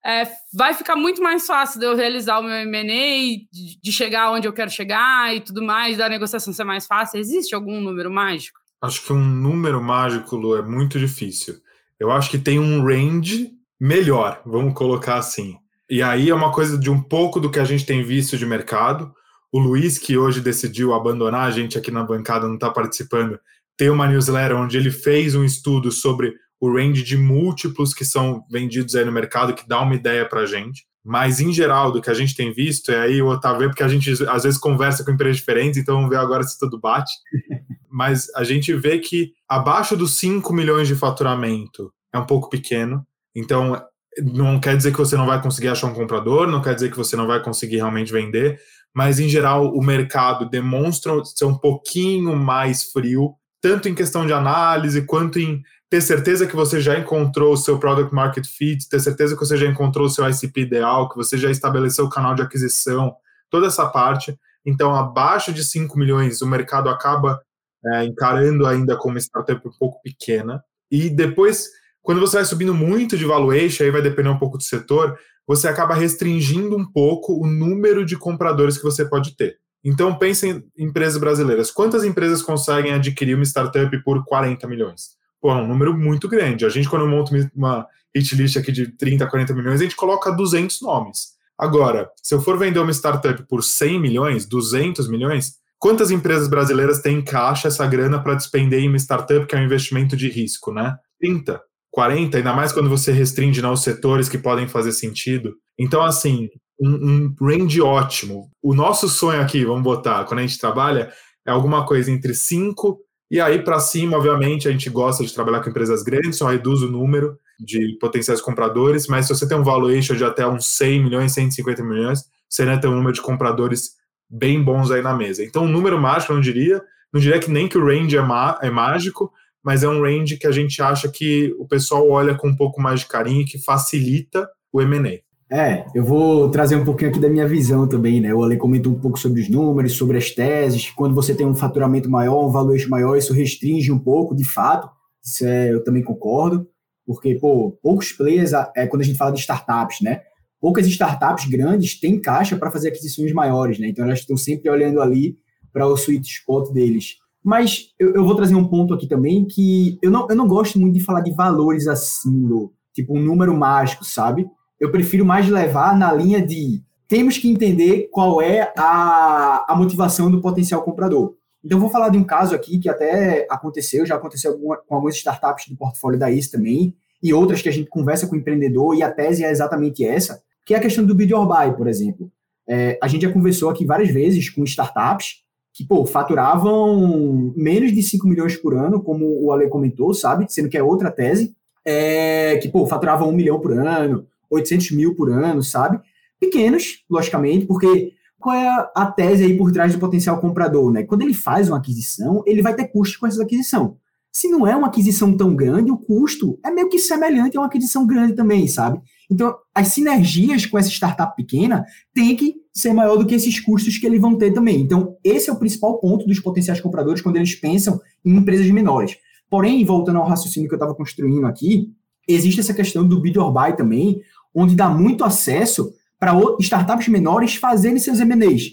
é, 0.07 0.25
vai 0.53 0.73
ficar 0.73 0.95
muito 0.95 1.21
mais 1.21 1.45
fácil 1.45 1.81
de 1.81 1.85
eu 1.85 1.93
realizar 1.93 2.39
o 2.39 2.43
meu 2.43 2.53
M&A, 2.53 3.45
de, 3.51 3.81
de 3.81 3.91
chegar 3.91 4.31
onde 4.31 4.47
eu 4.47 4.53
quero 4.53 4.71
chegar 4.71 5.35
e 5.35 5.41
tudo 5.41 5.61
mais, 5.61 5.97
da 5.97 6.07
negociação 6.07 6.53
ser 6.53 6.63
mais 6.63 6.87
fácil. 6.87 7.19
Existe 7.19 7.53
algum 7.53 7.81
número 7.81 8.09
mágico? 8.09 8.57
Acho 8.81 9.03
que 9.03 9.11
um 9.11 9.21
número 9.21 9.83
mágico, 9.83 10.37
Lu, 10.37 10.55
é 10.55 10.61
muito 10.61 10.97
difícil. 10.97 11.55
Eu 11.99 12.09
acho 12.09 12.29
que 12.29 12.37
tem 12.37 12.57
um 12.57 12.85
range 12.85 13.51
melhor, 13.77 14.41
vamos 14.45 14.73
colocar 14.75 15.17
assim. 15.17 15.57
E 15.89 16.01
aí 16.01 16.29
é 16.29 16.35
uma 16.35 16.53
coisa 16.53 16.77
de 16.77 16.89
um 16.89 17.01
pouco 17.01 17.37
do 17.37 17.51
que 17.51 17.59
a 17.59 17.65
gente 17.65 17.85
tem 17.85 18.01
visto 18.01 18.37
de 18.37 18.45
mercado. 18.45 19.13
O 19.51 19.59
Luiz, 19.59 19.97
que 19.97 20.17
hoje 20.17 20.39
decidiu 20.39 20.93
abandonar 20.93 21.47
a 21.47 21.51
gente 21.51 21.77
aqui 21.77 21.91
na 21.91 22.03
bancada, 22.03 22.47
não 22.47 22.55
está 22.55 22.69
participando, 22.69 23.37
tem 23.75 23.89
uma 23.89 24.07
newsletter 24.07 24.55
onde 24.55 24.77
ele 24.77 24.89
fez 24.89 25.35
um 25.35 25.43
estudo 25.43 25.91
sobre 25.91 26.33
o 26.59 26.71
range 26.71 27.03
de 27.03 27.17
múltiplos 27.17 27.93
que 27.93 28.03
são 28.03 28.43
vendidos 28.49 28.95
aí 28.95 29.05
no 29.05 29.11
mercado, 29.11 29.53
que 29.53 29.67
dá 29.67 29.81
uma 29.81 29.95
ideia 29.95 30.27
para 30.27 30.41
a 30.41 30.45
gente. 30.45 30.85
Mas, 31.03 31.39
em 31.39 31.53
geral, 31.53 31.91
do 31.91 32.01
que 32.01 32.09
a 32.09 32.13
gente 32.13 32.35
tem 32.35 32.51
visto, 32.51 32.91
é 32.91 32.99
aí 32.99 33.21
o 33.21 33.27
Otávio, 33.27 33.69
porque 33.69 33.83
a 33.83 33.87
gente 33.87 34.11
às 34.27 34.43
vezes 34.43 34.59
conversa 34.59 35.05
com 35.05 35.11
empresas 35.11 35.37
diferentes, 35.37 35.79
então 35.79 35.95
vamos 35.95 36.09
ver 36.09 36.17
agora 36.17 36.43
se 36.43 36.59
tudo 36.59 36.79
bate. 36.79 37.13
Mas 37.89 38.27
a 38.35 38.43
gente 38.43 38.73
vê 38.73 38.99
que 38.99 39.31
abaixo 39.47 39.95
dos 39.95 40.17
5 40.17 40.53
milhões 40.53 40.87
de 40.87 40.95
faturamento 40.95 41.93
é 42.13 42.19
um 42.19 42.25
pouco 42.25 42.49
pequeno. 42.49 43.05
Então, 43.33 43.81
não 44.21 44.59
quer 44.59 44.75
dizer 44.75 44.91
que 44.91 44.97
você 44.97 45.15
não 45.15 45.25
vai 45.25 45.41
conseguir 45.41 45.69
achar 45.69 45.87
um 45.87 45.93
comprador, 45.93 46.47
não 46.47 46.61
quer 46.61 46.75
dizer 46.75 46.91
que 46.91 46.97
você 46.97 47.15
não 47.15 47.27
vai 47.27 47.41
conseguir 47.41 47.77
realmente 47.77 48.11
vender, 48.11 48.59
mas 48.93 49.19
em 49.19 49.29
geral 49.29 49.73
o 49.73 49.83
mercado 49.83 50.49
demonstra 50.49 51.13
ser 51.23 51.45
um 51.45 51.57
pouquinho 51.57 52.35
mais 52.35 52.91
frio, 52.91 53.35
tanto 53.61 53.87
em 53.87 53.95
questão 53.95 54.25
de 54.25 54.33
análise 54.33 55.03
quanto 55.03 55.39
em 55.39 55.61
ter 55.89 56.01
certeza 56.01 56.45
que 56.45 56.55
você 56.55 56.81
já 56.81 56.97
encontrou 56.99 57.53
o 57.53 57.57
seu 57.57 57.79
product 57.79 58.13
market 58.13 58.45
fit, 58.45 58.87
ter 58.89 58.99
certeza 58.99 59.35
que 59.35 59.39
você 59.39 59.55
já 59.55 59.65
encontrou 59.65 60.07
o 60.07 60.09
seu 60.09 60.27
ICP 60.29 60.61
ideal, 60.61 61.09
que 61.09 61.15
você 61.15 61.37
já 61.37 61.49
estabeleceu 61.49 62.05
o 62.05 62.09
canal 62.09 62.35
de 62.35 62.41
aquisição, 62.41 63.15
toda 63.49 63.67
essa 63.67 63.87
parte. 63.87 64.37
Então, 64.65 64.93
abaixo 64.93 65.53
de 65.53 65.63
5 65.63 65.97
milhões, 65.97 66.41
o 66.41 66.47
mercado 66.47 66.89
acaba 66.89 67.41
é, 67.85 68.03
encarando 68.03 68.67
ainda 68.67 68.97
como 68.97 69.17
startup 69.17 69.65
um 69.65 69.71
pouco 69.79 70.01
pequena. 70.01 70.61
E 70.91 71.09
depois, 71.09 71.69
quando 72.01 72.19
você 72.19 72.37
vai 72.37 72.45
subindo 72.45 72.73
muito 72.73 73.17
de 73.17 73.25
valuation, 73.25 73.83
aí 73.83 73.91
vai 73.91 74.01
depender 74.01 74.29
um 74.29 74.39
pouco 74.39 74.57
do 74.57 74.63
setor, 74.63 75.17
você 75.47 75.69
acaba 75.69 75.95
restringindo 75.95 76.75
um 76.75 76.85
pouco 76.85 77.41
o 77.41 77.47
número 77.47 78.05
de 78.05 78.17
compradores 78.17 78.77
que 78.77 78.83
você 78.83 79.05
pode 79.05 79.37
ter. 79.37 79.57
Então, 79.81 80.17
pense 80.17 80.49
em 80.49 80.63
empresas 80.77 81.17
brasileiras. 81.17 81.71
Quantas 81.71 82.03
empresas 82.03 82.41
conseguem 82.41 82.91
adquirir 82.93 83.35
uma 83.35 83.45
startup 83.45 84.03
por 84.03 84.25
40 84.25 84.67
milhões? 84.67 85.16
Pô, 85.41 85.51
é 85.51 85.55
um 85.55 85.67
número 85.67 85.97
muito 85.97 86.27
grande. 86.27 86.65
A 86.65 86.69
gente, 86.69 86.89
quando 86.89 87.07
monta 87.07 87.31
uma 87.55 87.87
hit 88.15 88.35
list 88.35 88.57
aqui 88.57 88.71
de 88.71 88.87
30, 88.97 89.27
40 89.27 89.53
milhões, 89.53 89.79
a 89.79 89.83
gente 89.83 89.95
coloca 89.95 90.31
200 90.31 90.81
nomes. 90.81 91.37
Agora, 91.57 92.09
se 92.21 92.33
eu 92.35 92.41
for 92.41 92.57
vender 92.57 92.79
uma 92.79 92.91
startup 92.91 93.41
por 93.47 93.63
100 93.63 93.99
milhões, 93.99 94.45
200 94.45 95.07
milhões, 95.09 95.55
quantas 95.79 96.11
empresas 96.11 96.47
brasileiras 96.47 97.01
têm 97.01 97.17
em 97.17 97.23
caixa 97.23 97.67
essa 97.67 97.85
grana 97.87 98.21
para 98.21 98.35
despender 98.35 98.81
em 98.81 98.89
uma 98.89 98.97
startup 98.97 99.45
que 99.45 99.55
é 99.55 99.59
um 99.59 99.63
investimento 99.63 100.15
de 100.15 100.29
risco, 100.29 100.71
né? 100.71 100.95
30, 101.19 101.59
40, 101.91 102.37
ainda 102.37 102.53
mais 102.53 102.71
quando 102.71 102.89
você 102.89 103.11
restringe 103.11 103.61
né, 103.61 103.69
os 103.69 103.81
setores 103.81 104.29
que 104.29 104.37
podem 104.37 104.67
fazer 104.67 104.91
sentido. 104.91 105.55
Então, 105.79 106.03
assim, 106.03 106.47
um, 106.79 106.89
um 106.89 107.35
range 107.41 107.81
ótimo. 107.81 108.51
O 108.61 108.73
nosso 108.75 109.09
sonho 109.09 109.41
aqui, 109.41 109.65
vamos 109.65 109.83
botar, 109.83 110.25
quando 110.25 110.41
a 110.41 110.43
gente 110.43 110.59
trabalha, 110.59 111.11
é 111.45 111.51
alguma 111.51 111.85
coisa 111.85 112.11
entre 112.11 112.35
5 112.35 112.99
e 113.29 113.41
aí 113.41 113.61
para 113.61 113.79
cima, 113.79 114.17
obviamente, 114.17 114.67
a 114.67 114.71
gente 114.71 114.89
gosta 114.89 115.23
de 115.23 115.33
trabalhar 115.33 115.61
com 115.61 115.69
empresas 115.69 116.03
grandes, 116.03 116.37
só 116.37 116.47
reduz 116.47 116.81
o 116.81 116.89
número 116.89 117.37
de 117.59 117.97
potenciais 117.99 118.39
compradores, 118.39 119.07
mas 119.07 119.25
se 119.25 119.35
você 119.35 119.47
tem 119.47 119.57
um 119.57 119.63
valuation 119.63 120.15
de 120.15 120.23
até 120.23 120.47
uns 120.47 120.65
100 120.65 121.03
milhões, 121.03 121.33
150 121.33 121.83
milhões, 121.83 122.23
você 122.47 122.61
ainda 122.61 122.79
tem 122.79 122.89
um 122.89 122.95
número 122.95 123.13
de 123.13 123.21
compradores 123.21 123.95
bem 124.29 124.63
bons 124.63 124.91
aí 124.91 125.01
na 125.01 125.13
mesa. 125.13 125.43
Então, 125.43 125.63
um 125.63 125.67
número 125.67 125.99
mágico, 125.99 126.31
eu 126.31 126.35
não 126.35 126.41
diria, 126.41 126.81
não 127.11 127.19
diria 127.19 127.39
que 127.39 127.49
nem 127.51 127.67
que 127.67 127.77
o 127.77 127.85
range 127.85 128.17
é, 128.17 128.21
é 128.61 128.69
mágico, 128.69 129.31
mas 129.63 129.83
é 129.83 129.89
um 129.89 130.01
range 130.01 130.37
que 130.37 130.47
a 130.47 130.51
gente 130.51 130.81
acha 130.81 131.09
que 131.09 131.53
o 131.59 131.67
pessoal 131.67 132.09
olha 132.09 132.35
com 132.35 132.47
um 132.47 132.55
pouco 132.55 132.81
mais 132.81 133.01
de 133.01 133.07
carinho 133.07 133.41
e 133.41 133.45
que 133.45 133.57
facilita 133.57 134.47
o 134.71 134.81
M&A. 134.81 135.26
É, 135.49 135.85
eu 135.95 136.03
vou 136.03 136.51
trazer 136.51 136.75
um 136.75 136.83
pouquinho 136.83 137.09
aqui 137.09 137.19
da 137.19 137.29
minha 137.29 137.47
visão 137.47 137.87
também, 137.87 138.19
né? 138.19 138.33
O 138.33 138.43
Ale 138.43 138.57
comentou 138.57 138.91
um 138.91 138.99
pouco 138.99 139.17
sobre 139.17 139.41
os 139.41 139.47
números, 139.47 139.93
sobre 139.93 140.17
as 140.17 140.31
teses. 140.31 140.89
Quando 140.91 141.15
você 141.15 141.33
tem 141.33 141.47
um 141.47 141.55
faturamento 141.55 142.09
maior, 142.09 142.45
um 142.45 142.51
valuation 142.51 142.89
maior, 142.89 143.15
isso 143.17 143.33
restringe 143.33 143.89
um 143.89 143.99
pouco, 143.99 144.35
de 144.35 144.43
fato. 144.43 144.89
Isso 145.23 145.45
é, 145.45 145.71
eu 145.71 145.83
também 145.83 146.03
concordo, 146.03 146.67
porque, 147.05 147.35
pô, 147.35 147.77
poucos 147.81 148.11
players, 148.11 148.51
é 148.75 148.87
quando 148.87 149.01
a 149.01 149.05
gente 149.05 149.17
fala 149.17 149.31
de 149.31 149.39
startups, 149.39 150.01
né? 150.01 150.21
Poucas 150.59 150.85
startups 150.87 151.45
grandes 151.45 151.97
têm 151.97 152.19
caixa 152.19 152.57
para 152.57 152.71
fazer 152.71 152.89
aquisições 152.89 153.31
maiores, 153.31 153.79
né? 153.79 153.87
Então 153.87 154.03
elas 154.03 154.19
estão 154.19 154.35
sempre 154.35 154.69
olhando 154.69 155.01
ali 155.01 155.37
para 155.71 155.87
o 155.87 155.93
sweet 155.93 156.27
spot 156.27 156.73
deles. 156.73 157.15
Mas 157.41 157.93
eu, 157.97 158.15
eu, 158.15 158.25
vou 158.25 158.35
trazer 158.35 158.55
um 158.55 158.67
ponto 158.67 158.93
aqui 158.93 159.07
também 159.07 159.45
que 159.45 159.97
eu 160.01 160.11
não, 160.11 160.27
eu 160.29 160.35
não 160.35 160.47
gosto 160.47 160.77
muito 160.77 160.95
de 160.95 160.99
falar 160.99 161.21
de 161.21 161.31
valores 161.33 161.87
assim, 161.87 162.49
tipo 162.93 163.17
um 163.17 163.21
número 163.21 163.55
mágico, 163.55 164.03
sabe? 164.03 164.45
Eu 164.79 164.91
prefiro 164.91 165.25
mais 165.25 165.47
levar 165.49 165.97
na 165.97 166.11
linha 166.13 166.41
de 166.41 166.81
temos 167.07 167.37
que 167.37 167.49
entender 167.49 168.09
qual 168.11 168.41
é 168.41 168.73
a, 168.77 169.65
a 169.71 169.75
motivação 169.75 170.29
do 170.29 170.41
potencial 170.41 170.83
comprador. 170.83 171.35
Então, 171.63 171.79
vou 171.79 171.89
falar 171.89 172.09
de 172.09 172.17
um 172.17 172.23
caso 172.23 172.53
aqui 172.53 172.77
que 172.77 172.89
até 172.89 173.47
aconteceu, 173.49 174.05
já 174.05 174.15
aconteceu 174.15 174.57
com 174.57 174.95
algumas 174.95 175.15
startups 175.15 175.67
do 175.67 175.75
portfólio 175.75 176.19
da 176.19 176.29
ICE 176.29 176.51
também, 176.51 176.95
e 177.21 177.33
outras 177.33 177.61
que 177.61 177.69
a 177.69 177.71
gente 177.71 177.89
conversa 177.89 178.27
com 178.27 178.35
o 178.35 178.37
empreendedor, 178.37 178.95
e 178.95 179.03
a 179.03 179.11
tese 179.11 179.43
é 179.43 179.49
exatamente 179.49 180.05
essa, 180.05 180.41
que 180.65 180.73
é 180.73 180.77
a 180.77 180.81
questão 180.81 181.05
do 181.05 181.15
bid 181.15 181.33
or 181.33 181.47
buy, 181.47 181.75
por 181.75 181.87
exemplo. 181.87 182.31
É, 182.67 182.99
a 183.01 183.07
gente 183.07 183.21
já 183.21 183.31
conversou 183.31 183.69
aqui 183.69 183.85
várias 183.85 184.09
vezes 184.09 184.49
com 184.49 184.63
startups 184.63 185.43
que, 185.73 185.85
pô, 185.85 186.05
faturavam 186.05 187.53
menos 187.55 187.91
de 187.91 188.03
5 188.03 188.27
milhões 188.27 188.57
por 188.57 188.75
ano, 188.75 189.01
como 189.01 189.25
o 189.43 189.51
Ale 189.51 189.69
comentou, 189.69 190.13
sabe? 190.13 190.45
Sendo 190.49 190.69
que 190.69 190.77
é 190.77 190.83
outra 190.83 191.11
tese, 191.11 191.55
é, 191.85 192.57
que, 192.57 192.67
pô, 192.67 192.85
faturavam 192.85 193.29
1 193.29 193.31
milhão 193.31 193.59
por 193.59 193.71
ano, 193.71 194.27
800 194.49 194.91
mil 194.91 195.15
por 195.15 195.29
ano, 195.29 195.63
sabe? 195.63 195.99
Pequenos, 196.39 197.03
logicamente, 197.09 197.65
porque 197.65 198.13
qual 198.39 198.55
é 198.55 198.89
a 198.95 199.05
tese 199.07 199.43
aí 199.43 199.57
por 199.57 199.71
trás 199.71 199.93
do 199.93 199.99
potencial 199.99 200.39
comprador, 200.39 200.91
né? 200.91 201.03
Quando 201.03 201.23
ele 201.23 201.33
faz 201.33 201.69
uma 201.69 201.77
aquisição, 201.77 202.43
ele 202.45 202.61
vai 202.61 202.75
ter 202.75 202.87
custos 202.87 203.17
com 203.17 203.27
essa 203.27 203.41
aquisição. 203.41 203.97
Se 204.31 204.47
não 204.47 204.67
é 204.67 204.75
uma 204.75 204.87
aquisição 204.87 205.35
tão 205.35 205.55
grande, 205.55 205.91
o 205.91 205.97
custo 205.97 206.59
é 206.63 206.69
meio 206.69 206.89
que 206.89 206.99
semelhante 206.99 207.57
a 207.57 207.61
uma 207.61 207.65
aquisição 207.65 208.05
grande 208.05 208.33
também, 208.33 208.67
sabe? 208.67 209.01
Então, 209.31 209.55
as 209.73 209.87
sinergias 209.87 210.65
com 210.65 210.77
essa 210.77 210.89
startup 210.89 211.35
pequena 211.35 211.83
tem 212.13 212.35
que 212.35 212.55
ser 212.71 212.93
maior 212.93 213.17
do 213.17 213.25
que 213.25 213.33
esses 213.33 213.59
custos 213.59 213.97
que 213.97 214.05
eles 214.05 214.21
vão 214.21 214.37
ter 214.37 214.53
também. 214.53 214.79
Então, 214.79 215.17
esse 215.23 215.49
é 215.49 215.53
o 215.53 215.57
principal 215.57 215.99
ponto 215.99 216.27
dos 216.27 216.39
potenciais 216.39 216.79
compradores 216.79 217.21
quando 217.21 217.37
eles 217.37 217.55
pensam 217.55 217.99
em 218.23 218.35
empresas 218.35 218.69
menores. 218.69 219.17
Porém, 219.49 219.83
voltando 219.83 220.19
ao 220.19 220.27
raciocínio 220.27 220.69
que 220.69 220.75
eu 220.75 220.77
estava 220.77 220.93
construindo 220.93 221.47
aqui, 221.47 221.91
existe 222.27 222.59
essa 222.59 222.73
questão 222.73 223.07
do 223.07 223.19
bid 223.19 223.39
or 223.39 223.51
buy 223.51 223.75
também, 223.75 224.21
onde 224.57 224.75
dá 224.75 224.89
muito 224.89 225.23
acesso 225.23 225.93
para 226.19 226.33
startups 226.59 227.07
menores 227.07 227.55
fazerem 227.55 227.99
seus 227.99 228.19
M&As. 228.19 228.63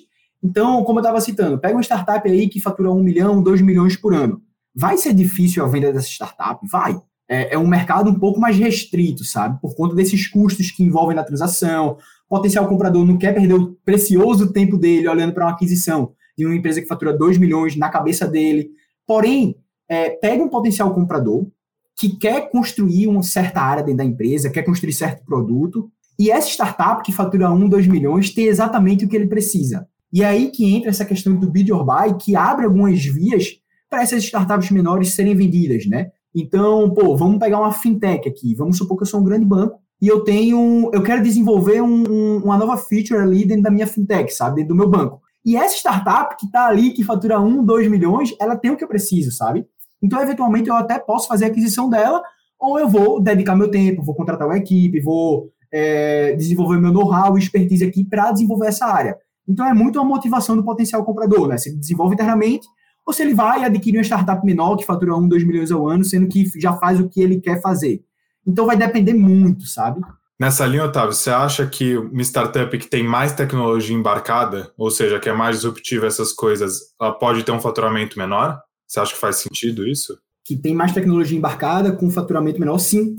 Então, 0.43 0.83
como 0.83 0.99
eu 0.99 1.03
estava 1.03 1.21
citando, 1.21 1.59
pega 1.59 1.75
uma 1.75 1.83
startup 1.83 2.27
aí 2.27 2.49
que 2.49 2.59
fatura 2.59 2.91
1 2.91 3.03
milhão, 3.03 3.43
2 3.43 3.61
milhões 3.61 3.95
por 3.95 4.15
ano. 4.15 4.41
Vai 4.75 4.97
ser 4.97 5.13
difícil 5.13 5.63
a 5.63 5.69
venda 5.69 5.93
dessa 5.93 6.09
startup? 6.09 6.67
Vai. 6.67 6.99
É, 7.29 7.55
é 7.55 7.59
um 7.59 7.67
mercado 7.67 8.11
um 8.11 8.19
pouco 8.19 8.41
mais 8.41 8.57
restrito, 8.57 9.25
sabe? 9.25 9.61
Por 9.61 9.75
conta 9.75 9.95
desses 9.95 10.27
custos 10.27 10.71
que 10.71 10.83
envolvem 10.83 11.15
na 11.15 11.23
transação. 11.23 11.99
O 12.29 12.37
potencial 12.37 12.67
comprador 12.67 13.05
não 13.05 13.19
quer 13.19 13.35
perder 13.35 13.55
o 13.55 13.75
precioso 13.85 14.53
tempo 14.53 14.79
dele 14.79 15.07
olhando 15.07 15.35
para 15.35 15.45
uma 15.45 15.53
aquisição 15.53 16.13
de 16.37 16.47
uma 16.47 16.55
empresa 16.55 16.81
que 16.81 16.89
fatura 16.89 17.17
2 17.17 17.37
milhões 17.37 17.77
na 17.77 17.91
cabeça 17.91 18.27
dele. 18.27 18.71
Porém, 19.07 19.57
é, 19.89 20.11
pega 20.11 20.43
um 20.43 20.49
potencial 20.49 20.93
comprador, 20.95 21.47
que 21.97 22.17
quer 22.17 22.51
construir 22.51 23.07
uma 23.07 23.23
certa 23.23 23.61
área 23.61 23.83
dentro 23.83 23.99
da 23.99 24.05
empresa, 24.05 24.51
quer 24.51 24.63
construir 24.63 24.93
certo 24.93 25.25
produto, 25.25 25.91
e 26.19 26.31
essa 26.31 26.49
startup 26.49 27.03
que 27.03 27.13
fatura 27.13 27.51
1, 27.51 27.69
2 27.69 27.87
milhões 27.87 28.31
tem 28.31 28.47
exatamente 28.47 29.05
o 29.05 29.09
que 29.09 29.17
ele 29.17 29.27
precisa. 29.27 29.87
E 30.13 30.23
é 30.23 30.27
aí 30.27 30.51
que 30.51 30.65
entra 30.73 30.91
essa 30.91 31.05
questão 31.05 31.35
do 31.35 31.51
bid 31.51 31.73
or 31.73 31.85
buy, 31.85 32.17
que 32.17 32.37
abre 32.37 32.65
algumas 32.65 33.05
vias 33.05 33.49
para 33.91 34.03
essas 34.03 34.23
startups 34.23 34.71
menores 34.71 35.13
serem 35.15 35.35
vendidas, 35.35 35.87
né? 35.87 36.11
Então, 36.35 36.93
pô, 36.95 37.17
vamos 37.17 37.39
pegar 37.39 37.61
uma 37.61 37.73
fintech 37.73 38.29
aqui. 38.29 38.55
Vamos 38.55 38.77
supor 38.77 38.97
que 38.97 39.03
eu 39.03 39.07
sou 39.07 39.21
um 39.21 39.25
grande 39.25 39.45
banco 39.45 39.79
e 40.01 40.09
eu 40.09 40.21
tenho, 40.21 40.91
eu 40.93 41.03
quero 41.03 41.23
desenvolver 41.23 41.81
um, 41.81 42.39
uma 42.39 42.57
nova 42.57 42.77
feature 42.77 43.21
ali 43.21 43.45
dentro 43.45 43.63
da 43.65 43.71
minha 43.71 43.87
fintech, 43.87 44.33
sabe, 44.33 44.57
dentro 44.57 44.75
do 44.75 44.79
meu 44.79 44.89
banco. 44.89 45.21
E 45.45 45.57
essa 45.57 45.77
startup 45.77 46.37
que 46.37 46.47
está 46.47 46.67
ali, 46.67 46.93
que 46.93 47.05
fatura 47.05 47.41
1, 47.41 47.65
2 47.65 47.89
milhões, 47.89 48.35
ela 48.41 48.57
tem 48.57 48.71
o 48.71 48.77
que 48.77 48.83
eu 48.83 48.89
preciso, 48.89 49.31
sabe? 49.31 49.67
Então, 50.05 50.21
eventualmente, 50.21 50.69
eu 50.69 50.77
até 50.77 50.99
posso 50.99 51.27
fazer 51.27 51.47
a 51.47 51.49
aquisição 51.49 51.89
dela, 51.89 52.23
ou 52.61 52.79
eu 52.79 52.87
vou 52.87 53.23
dedicar 53.23 53.57
meu 53.57 53.71
tempo, 53.71 54.03
vou 54.03 54.15
contratar 54.15 54.47
uma 54.47 54.59
equipe, 54.59 55.01
vou 55.01 55.51
é, 55.73 56.35
desenvolver 56.35 56.79
meu 56.79 56.93
know-how 56.93 57.39
e 57.39 57.41
expertise 57.41 57.83
aqui 57.83 58.05
para 58.05 58.31
desenvolver 58.31 58.67
essa 58.67 58.85
área. 58.85 59.17
Então, 59.49 59.67
é 59.67 59.73
muito 59.73 59.99
a 59.99 60.05
motivação 60.05 60.57
do 60.57 60.63
potencial 60.63 61.03
comprador, 61.05 61.49
né? 61.49 61.57
Se 61.57 61.71
ele 61.71 61.79
desenvolve 61.79 62.13
internamente, 62.13 62.67
ou 63.07 63.15
se 63.15 63.23
ele 63.23 63.35
vai 63.35 63.65
adquirir 63.65 63.97
uma 63.97 64.05
startup 64.05 64.45
menor 64.45 64.77
que 64.77 64.85
fatura 64.85 65.17
1, 65.17 65.27
2 65.27 65.45
milhões 65.45 65.73
ao 65.73 65.89
ano, 65.89 66.05
sendo 66.05 66.29
que 66.29 66.45
já 66.61 66.75
faz 66.75 67.01
o 67.01 67.09
que 67.09 67.23
ele 67.23 67.41
quer 67.41 67.63
fazer. 67.63 68.03
Então, 68.47 68.67
vai 68.67 68.77
depender 68.77 69.15
muito, 69.15 69.65
sabe? 69.65 70.03
Nessa 70.39 70.67
linha, 70.67 70.85
Otávio, 70.85 71.15
você 71.15 71.31
acha 71.31 71.67
que 71.67 71.97
uma 71.97 72.21
startup 72.21 72.77
que 72.77 72.89
tem 72.89 73.03
mais 73.03 73.33
tecnologia 73.33 73.97
embarcada, 73.97 74.71
ou 74.77 74.91
seja, 74.91 75.19
que 75.19 75.31
é 75.31 75.33
mais 75.33 75.57
disruptiva 75.57 76.07
essas 76.07 76.31
coisas, 76.33 76.79
ela 77.01 77.13
pode 77.13 77.43
ter 77.43 77.53
um 77.53 77.61
faturamento 77.61 78.19
menor? 78.19 78.61
Você 78.87 79.01
acha 79.01 79.15
que 79.15 79.21
faz 79.21 79.37
sentido 79.37 79.87
isso? 79.87 80.19
Que 80.45 80.57
tem 80.57 80.75
mais 80.75 80.93
tecnologia 80.93 81.37
embarcada 81.37 81.93
com 81.93 82.11
faturamento 82.11 82.61
menor, 82.61 82.79
sim. 82.79 83.17